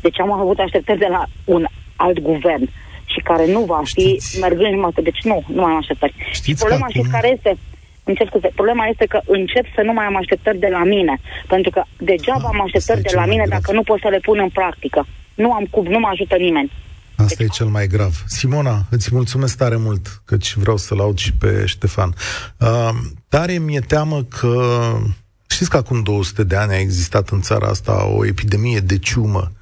Deci 0.00 0.20
am 0.20 0.32
avut 0.32 0.58
așteptări 0.58 0.98
de 0.98 1.06
la 1.10 1.24
un 1.44 1.64
alt 1.96 2.18
guvern 2.20 2.68
și 3.04 3.20
care 3.20 3.46
nu 3.46 3.60
va 3.60 3.80
fi 3.84 3.88
Știți- 3.90 4.40
mergând 4.40 4.72
numai 4.74 4.90
Deci 5.02 5.22
nu, 5.22 5.42
nu 5.46 5.60
mai 5.62 5.70
am 5.70 5.76
așteptări. 5.76 6.14
Știți 6.32 6.48
și 6.48 6.54
problema 6.54 6.84
că 6.84 6.90
știți 6.90 7.06
acum- 7.06 7.20
care 7.20 7.32
este? 7.32 7.56
Îmi 8.04 8.16
cer 8.16 8.26
scuze. 8.26 8.50
Problema 8.54 8.86
este 8.86 9.04
că 9.06 9.20
încep 9.26 9.64
să 9.74 9.80
nu 9.82 9.92
mai 9.92 10.04
am 10.04 10.16
așteptări 10.16 10.58
de 10.58 10.68
la 10.70 10.84
mine. 10.84 11.20
Pentru 11.46 11.70
că 11.70 11.82
degeaba 11.98 12.38
Ah, 12.42 12.50
am 12.52 12.60
asta 12.60 12.62
așteptări 12.64 12.98
e 12.98 13.02
de 13.02 13.08
cel 13.08 13.18
la 13.18 13.24
mai 13.24 13.34
mine 13.34 13.46
grav. 13.46 13.60
dacă 13.60 13.72
nu 13.72 13.82
pot 13.82 14.00
să 14.00 14.08
le 14.08 14.18
pun 14.18 14.38
în 14.38 14.48
practică. 14.48 15.06
Nu 15.34 15.52
am 15.52 15.66
cum, 15.70 15.84
nu 15.86 15.98
mă 15.98 16.08
ajută 16.10 16.36
nimeni. 16.36 16.70
Asta 17.16 17.42
e 17.42 17.46
cel 17.46 17.66
mai 17.66 17.86
grav. 17.86 18.24
Simona, 18.26 18.86
îți 18.90 19.08
mulțumesc 19.12 19.56
tare 19.56 19.76
mult, 19.76 20.22
căci 20.24 20.56
vreau 20.56 20.76
să-l 20.76 21.00
aud 21.00 21.18
și 21.18 21.32
pe 21.32 21.66
Ștefan. 21.66 22.14
Uh, 22.58 22.90
tare 23.28 23.58
mi-e 23.58 23.80
teamă 23.80 24.22
că... 24.22 24.96
Știți 25.46 25.70
că 25.70 25.76
acum 25.76 26.02
200 26.02 26.44
de 26.44 26.56
ani 26.56 26.72
a 26.72 26.78
existat 26.78 27.28
în 27.28 27.40
țara 27.40 27.68
asta 27.68 28.06
o 28.06 28.26
epidemie 28.26 28.80
de 28.80 28.98
ciumă. 28.98 29.52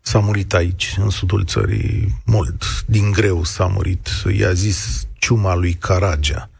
S-a 0.00 0.18
murit 0.18 0.54
aici, 0.54 0.94
în 0.98 1.10
sudul 1.10 1.44
țării, 1.44 2.22
mult. 2.24 2.84
Din 2.86 3.12
greu 3.12 3.44
s-a 3.44 3.66
murit. 3.66 4.08
I-a 4.38 4.52
zis 4.52 5.06
ciuma 5.18 5.54
lui 5.54 5.72
Caragea. 5.72 6.50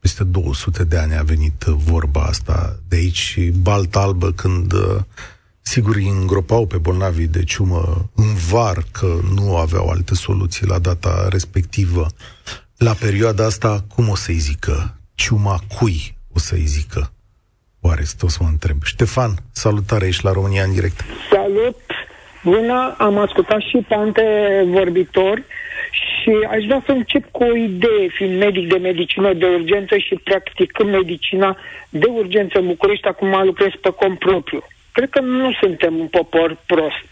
Peste 0.00 0.24
200 0.24 0.84
de 0.84 0.98
ani 0.98 1.16
a 1.16 1.22
venit 1.22 1.62
vorba 1.62 2.22
asta 2.22 2.78
de 2.88 2.96
aici 2.96 3.18
și 3.18 3.40
balta 3.40 4.00
albă 4.00 4.32
când 4.32 4.72
uh, 4.72 5.00
sigur 5.72 5.94
îi 5.94 6.08
îngropau 6.20 6.66
pe 6.66 6.76
bolnavii 6.76 7.34
de 7.36 7.44
ciumă 7.44 8.10
în 8.16 8.34
var 8.50 8.76
că 8.98 9.06
nu 9.34 9.56
aveau 9.56 9.88
alte 9.88 10.14
soluții 10.14 10.66
la 10.66 10.78
data 10.78 11.28
respectivă. 11.30 12.06
La 12.76 12.92
perioada 13.00 13.44
asta, 13.44 13.84
cum 13.94 14.08
o 14.08 14.14
să-i 14.14 14.44
zică? 14.48 14.76
Ciuma 15.14 15.56
cui 15.78 16.16
o 16.34 16.38
să-i 16.38 16.66
zică? 16.76 17.12
Oare 17.80 18.02
o 18.20 18.28
să 18.28 18.38
mă 18.40 18.48
întreb. 18.48 18.76
Ștefan, 18.82 19.32
salutare, 19.52 20.06
ești 20.06 20.24
la 20.24 20.32
România 20.32 20.62
în 20.62 20.72
direct. 20.72 21.04
Salut! 21.30 21.80
Bună, 22.44 22.94
am 22.98 23.18
ascultat 23.18 23.60
și 23.60 23.84
pe 23.88 23.94
antevorbitor 23.94 25.42
și 25.92 26.30
aș 26.50 26.64
vrea 26.64 26.82
să 26.86 26.92
încep 26.92 27.30
cu 27.30 27.42
o 27.44 27.56
idee, 27.56 28.08
fiind 28.16 28.38
medic 28.38 28.68
de 28.68 28.78
medicină 28.78 29.32
de 29.32 29.46
urgență 29.46 29.96
și 29.96 30.14
practicând 30.24 30.90
medicina 30.90 31.56
de 31.88 32.06
urgență 32.06 32.58
în 32.58 32.66
București, 32.66 33.06
acum 33.06 33.42
lucrez 33.44 33.70
pe 33.80 33.90
cont 33.90 34.18
propriu. 34.18 34.64
Cred 34.96 35.10
că 35.10 35.20
nu 35.20 35.52
suntem 35.52 35.98
un 35.98 36.06
popor 36.06 36.56
prost. 36.66 37.04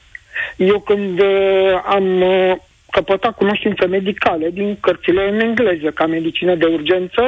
Eu 0.57 0.81
când 0.81 1.21
uh, 1.21 1.81
am 1.85 2.21
uh, 2.23 2.53
căpătat 2.91 3.35
cunoștință 3.37 3.87
medicale 3.87 4.51
din 4.51 4.77
cărțile 4.81 5.29
în 5.29 5.41
engleză 5.41 5.91
ca 5.91 6.07
medicină 6.07 6.55
de 6.55 6.65
urgență, 6.65 7.23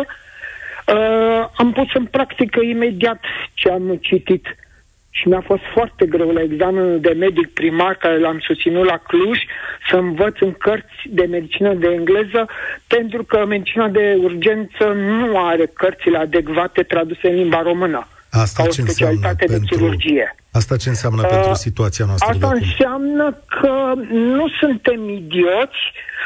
uh, 0.87 1.47
am 1.57 1.73
pus 1.73 1.95
în 1.95 2.05
practică 2.05 2.61
imediat 2.61 3.21
ce 3.55 3.71
am 3.71 3.99
citit 4.01 4.57
și 5.11 5.29
mi-a 5.29 5.41
fost 5.41 5.63
foarte 5.73 6.07
greu 6.07 6.31
la 6.31 6.43
examenul 6.43 7.01
de 7.01 7.13
medic 7.19 7.53
primar 7.53 7.95
care 7.95 8.19
l-am 8.19 8.39
susținut 8.39 8.85
la 8.85 8.97
Cluj 8.97 9.39
să 9.91 9.97
învăț 9.97 10.35
în 10.41 10.53
cărți 10.53 11.03
de 11.05 11.27
medicină 11.31 11.75
de 11.75 11.87
engleză 11.87 12.47
pentru 12.87 13.25
că 13.25 13.45
medicina 13.47 13.89
de 13.89 14.19
urgență 14.23 14.85
nu 14.93 15.47
are 15.47 15.67
cărțile 15.75 16.19
adecvate 16.19 16.83
traduse 16.83 17.29
în 17.29 17.35
limba 17.35 17.63
română 17.63 18.07
Asta 18.41 18.63
ca 18.63 18.69
o 18.69 18.73
ce 18.73 18.81
înseamnă 18.81 19.17
specialitate 19.17 19.45
de 19.47 19.53
pentru, 19.53 19.77
chirurgie. 19.77 20.35
asta 20.53 20.77
ce 20.77 20.89
înseamnă 20.89 21.23
Uh, 21.23 21.29
pentru 21.29 21.55
situația 21.55 22.05
noastră 22.05 22.29
de 22.31 22.35
Asta 22.45 22.47
acum? 22.47 22.61
înseamnă 22.63 23.37
că 23.61 23.93
nu 24.13 24.49
suntem 24.61 25.09
idioți, 25.09 25.79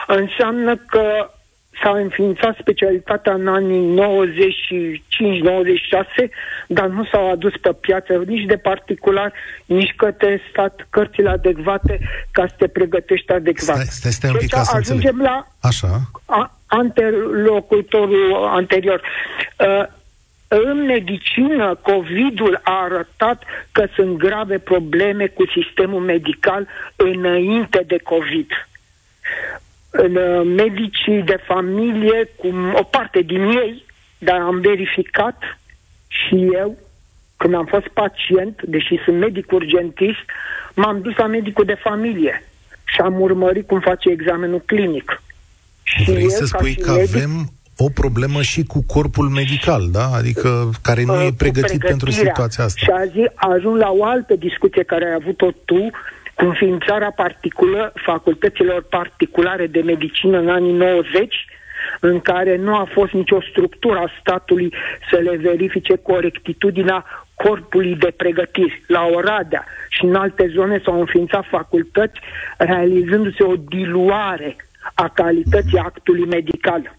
înseamnă 0.06 0.76
că 0.76 1.30
s-a 1.82 1.90
înființat 1.90 2.56
specialitatea 2.60 3.32
în 3.32 3.48
anii 3.48 3.94
95-96, 3.94 6.28
dar 6.66 6.86
nu 6.86 7.04
s-au 7.04 7.30
adus 7.30 7.52
pe 7.60 7.72
piață 7.80 8.22
nici 8.26 8.46
de 8.46 8.56
particular, 8.56 9.32
nici 9.64 9.94
către 9.96 10.40
stat 10.50 10.86
cărțile 10.90 11.28
adecvate 11.30 12.00
ca 12.30 12.46
să 12.46 12.54
te 12.58 12.68
pregătești 12.68 13.32
adecvat. 13.32 13.76
Stai, 13.76 13.86
stai, 13.90 14.12
stai 14.12 14.30
un 14.30 14.36
pic 14.36 14.48
Deci 14.48 14.58
ca 14.58 14.62
să 14.64 14.76
înțeleg. 14.76 14.98
ajungem 15.04 15.24
la 15.26 15.46
Așa, 15.60 16.00
a- 16.24 16.58
anterlocutorul 16.66 18.34
anterior. 18.50 19.00
Uh, 19.58 19.84
în 20.52 20.84
medicină, 20.84 21.78
COVID-ul 21.82 22.60
a 22.62 22.82
arătat 22.82 23.42
că 23.72 23.86
sunt 23.94 24.16
grave 24.16 24.58
probleme 24.58 25.26
cu 25.26 25.44
sistemul 25.46 26.00
medical 26.00 26.68
înainte 26.96 27.84
de 27.86 27.98
COVID. 27.98 28.68
În 29.90 30.14
uh, 30.16 30.42
medicii 30.44 31.22
de 31.22 31.38
familie, 31.46 32.28
cum 32.36 32.74
o 32.74 32.82
parte 32.82 33.20
din 33.20 33.42
ei, 33.42 33.84
dar 34.18 34.40
am 34.40 34.60
verificat 34.60 35.58
și 36.06 36.48
eu, 36.52 36.78
când 37.36 37.54
am 37.54 37.66
fost 37.66 37.88
pacient, 37.88 38.62
deși 38.62 39.00
sunt 39.04 39.18
medic 39.18 39.52
urgentist, 39.52 40.24
m-am 40.74 41.00
dus 41.00 41.16
la 41.16 41.26
medicul 41.26 41.64
de 41.64 41.78
familie 41.82 42.44
și 42.84 43.00
am 43.00 43.20
urmărit 43.20 43.66
cum 43.66 43.80
face 43.80 44.10
examenul 44.10 44.60
clinic. 44.66 45.22
Și 45.82 46.10
vrei 46.10 46.22
eu, 46.22 46.28
să 46.28 46.46
ca 46.50 46.58
spui 46.58 46.70
și 46.70 46.78
că 46.78 46.90
medic, 46.90 47.16
avem 47.16 47.52
o 47.84 47.88
problemă 47.94 48.42
și 48.42 48.64
cu 48.64 48.84
corpul 48.86 49.28
medical, 49.28 49.82
da? 49.90 50.06
Adică 50.14 50.70
care 50.82 51.02
nu 51.04 51.14
uh, 51.14 51.24
e 51.26 51.28
cu 51.28 51.34
pregătit 51.34 51.80
pentru 51.80 52.06
pregătirea. 52.06 52.32
situația 52.32 52.64
asta. 52.64 52.80
Și 52.84 52.90
azi 52.90 53.32
ajung 53.34 53.76
la 53.76 53.90
o 53.90 54.04
altă 54.04 54.34
discuție 54.34 54.82
care 54.82 55.04
ai 55.04 55.14
avut-o 55.20 55.50
tu 55.64 55.90
cu 56.34 56.44
înființarea 56.44 57.12
particulă, 57.16 57.92
facultăților 57.94 58.82
particulare 58.82 59.66
de 59.66 59.80
medicină 59.80 60.38
în 60.38 60.48
anii 60.48 60.72
90, 60.72 61.46
în 62.00 62.20
care 62.20 62.56
nu 62.56 62.74
a 62.74 62.88
fost 62.92 63.12
nicio 63.12 63.40
structură 63.50 63.98
a 63.98 64.12
statului 64.20 64.74
să 65.10 65.16
le 65.16 65.36
verifice 65.36 65.96
corectitudinea 65.96 67.04
corpului 67.34 67.94
de 67.94 68.12
pregătiri. 68.16 68.82
La 68.86 69.06
Oradea 69.14 69.64
și 69.88 70.04
în 70.04 70.14
alte 70.14 70.52
zone 70.54 70.80
s-au 70.84 70.98
înființat 70.98 71.44
facultăți 71.50 72.20
realizându-se 72.58 73.42
o 73.42 73.56
diluare 73.56 74.56
a 74.94 75.08
calității 75.08 75.78
actului 75.78 76.26
medical. 76.26 76.98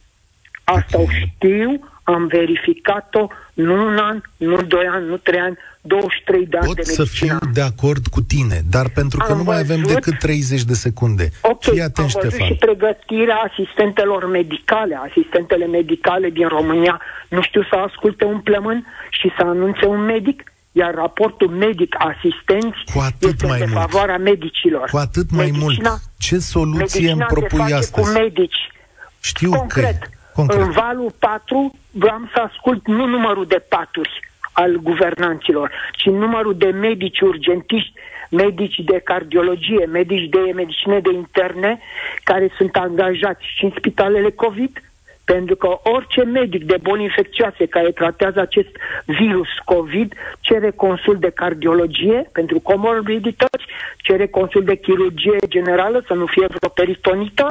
Asta 0.76 0.99
o 0.99 1.05
știu, 1.09 1.80
am 2.03 2.28
verificat-o, 2.28 3.28
nu 3.53 3.74
un 3.86 3.97
an, 3.97 4.22
nu 4.38 4.61
doi 4.61 4.86
ani, 4.91 5.07
nu 5.07 5.17
trei 5.17 5.39
ani, 5.39 5.57
23 5.82 6.45
de 6.45 6.57
ani 6.57 6.65
Pot 6.65 6.76
de 6.76 6.82
să 6.84 6.95
medicină. 7.01 7.38
fiu 7.39 7.49
de 7.53 7.61
acord 7.61 8.07
cu 8.07 8.22
tine, 8.22 8.61
dar 8.69 8.89
pentru 8.89 9.17
că 9.19 9.32
Am 9.32 9.38
nu 9.38 9.43
mai 9.43 9.59
avem 9.59 9.82
văzut- 9.82 9.93
decât 9.93 10.19
30 10.19 10.63
de 10.63 10.74
secunde. 10.74 11.30
Ok, 11.41 11.61
Fii 11.63 11.80
am 11.80 11.86
atent, 11.86 12.11
văzut 12.11 12.22
Ștefan. 12.32 12.47
și 12.47 12.53
pregătirea 12.53 13.36
asistentelor 13.36 14.30
medicale. 14.30 14.99
Asistentele 15.09 15.65
medicale 15.65 16.30
din 16.30 16.47
România 16.47 17.01
nu 17.30 17.41
știu 17.41 17.63
să 17.63 17.76
asculte 17.76 18.24
un 18.26 18.39
plămân 18.39 18.86
și 19.09 19.32
să 19.38 19.43
anunțe 19.45 19.86
un 19.86 19.99
medic, 20.05 20.43
iar 20.72 20.93
raportul 20.93 21.47
medic-asistenți 21.49 22.78
Cu 22.93 22.99
atât 22.99 23.30
este 23.30 23.45
mai 23.47 23.61
în 23.61 23.69
mult. 23.72 23.80
favoarea 23.82 24.17
medicilor. 24.17 24.89
Cu 24.89 24.97
atât 24.97 25.32
mai 25.32 25.45
Medicina- 25.51 25.89
mult. 25.89 26.01
Ce 26.17 26.38
soluție 26.39 26.99
îmi 26.99 27.07
Medicina 27.07 27.26
se 27.30 27.34
propui 27.34 27.57
face 27.59 27.74
astăzi? 27.74 28.07
cu 28.07 28.13
medici. 28.19 28.57
Știu 29.19 29.51
concret, 29.51 29.99
că... 30.01 30.07
Concret. 30.48 30.66
în 30.66 30.72
valul 30.72 31.12
4 31.20 31.74
vreau 31.92 32.22
să 32.34 32.39
ascult 32.39 32.88
nu 32.88 33.06
numărul 33.06 33.46
de 33.46 33.66
paturi 33.70 34.30
al 34.54 34.76
guvernanților, 34.76 35.72
ci 35.92 36.06
numărul 36.06 36.58
de 36.58 36.70
medici 36.70 37.20
urgentiști, 37.20 37.94
medici 38.30 38.80
de 38.86 39.02
cardiologie, 39.04 39.86
medici 39.86 40.30
de 40.30 40.52
medicină 40.56 41.00
de 41.00 41.14
interne, 41.14 41.80
care 42.24 42.52
sunt 42.58 42.76
angajați 42.76 43.44
și 43.56 43.64
în 43.64 43.72
spitalele 43.78 44.30
COVID, 44.30 44.82
pentru 45.26 45.56
că 45.56 45.80
orice 45.84 46.24
medic 46.24 46.64
de 46.64 46.78
boli 46.82 47.04
infecțioase 47.04 47.66
care 47.66 47.92
tratează 47.92 48.39
acest 48.39 48.70
virus 49.06 49.48
COVID 49.66 50.14
cere 50.39 50.72
consul 50.72 51.18
de 51.20 51.30
cardiologie 51.30 52.30
pentru 52.32 52.60
comorbidități, 52.60 53.66
cere 53.98 54.28
consul 54.28 54.64
de 54.64 54.76
chirurgie 54.76 55.38
generală 55.48 56.04
să 56.08 56.14
nu 56.14 56.26
fie 56.26 56.46
vreo 56.48 56.70
peritonită, 56.70 57.48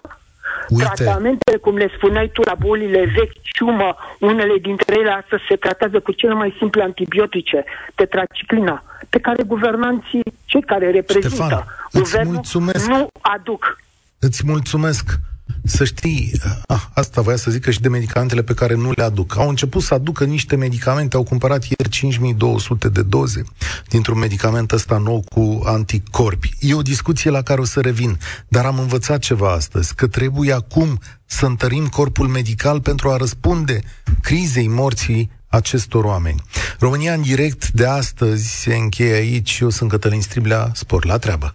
Uite. 0.68 0.84
Tratamentele, 0.84 1.56
cum 1.56 1.76
le 1.76 1.90
spuneai 1.96 2.30
tu, 2.32 2.42
la 2.42 2.54
bolile 2.54 3.12
vechi, 3.16 3.32
ciumă, 3.42 3.96
unele 4.18 4.58
dintre 4.58 4.94
ele 4.98 5.10
astăzi 5.10 5.42
se 5.48 5.56
tratează 5.56 6.00
cu 6.00 6.12
cele 6.12 6.34
mai 6.34 6.54
simple 6.58 6.82
antibiotice, 6.82 7.64
tetraciclina, 7.94 8.82
pe 9.08 9.18
care 9.18 9.42
guvernanții, 9.42 10.22
cei 10.44 10.62
care 10.62 10.90
reprezintă 10.90 11.28
Ștefan, 11.28 11.64
îți 11.90 12.02
guvernul, 12.02 12.32
mulțumesc. 12.34 12.86
nu 12.88 13.08
aduc. 13.20 13.78
Îți 14.18 14.42
mulțumesc. 14.46 15.10
Să 15.64 15.84
știi, 15.84 16.32
ah, 16.66 16.82
asta 16.94 17.20
voia 17.20 17.36
să 17.36 17.50
zică 17.50 17.70
și 17.70 17.80
de 17.80 17.88
medicamentele 17.88 18.42
pe 18.42 18.54
care 18.54 18.74
nu 18.74 18.92
le 18.94 19.02
aduc. 19.02 19.36
Au 19.36 19.48
început 19.48 19.82
să 19.82 19.94
aducă 19.94 20.24
niște 20.24 20.56
medicamente, 20.56 21.16
au 21.16 21.22
cumpărat 21.22 21.64
ieri 21.64 21.88
5200 21.88 22.88
de 22.88 23.02
doze 23.02 23.42
dintr-un 23.88 24.18
medicament 24.18 24.72
ăsta 24.72 24.98
nou 24.98 25.24
cu 25.28 25.60
anticorpi. 25.64 26.54
E 26.60 26.74
o 26.74 26.82
discuție 26.82 27.30
la 27.30 27.42
care 27.42 27.60
o 27.60 27.64
să 27.64 27.80
revin, 27.80 28.18
dar 28.48 28.64
am 28.64 28.78
învățat 28.78 29.18
ceva 29.18 29.52
astăzi, 29.52 29.94
că 29.94 30.06
trebuie 30.06 30.52
acum 30.52 31.00
să 31.26 31.46
întărim 31.46 31.86
corpul 31.86 32.28
medical 32.28 32.80
pentru 32.80 33.10
a 33.10 33.16
răspunde 33.16 33.80
crizei 34.20 34.68
morții 34.68 35.30
acestor 35.48 36.04
oameni. 36.04 36.42
România 36.78 37.12
în 37.12 37.22
direct 37.22 37.70
de 37.70 37.86
astăzi 37.86 38.60
se 38.60 38.74
încheie 38.74 39.14
aici. 39.14 39.58
Eu 39.60 39.68
sunt 39.68 39.90
Cătălin 39.90 40.20
Striblea, 40.20 40.70
spor 40.74 41.04
la 41.04 41.18
treabă. 41.18 41.54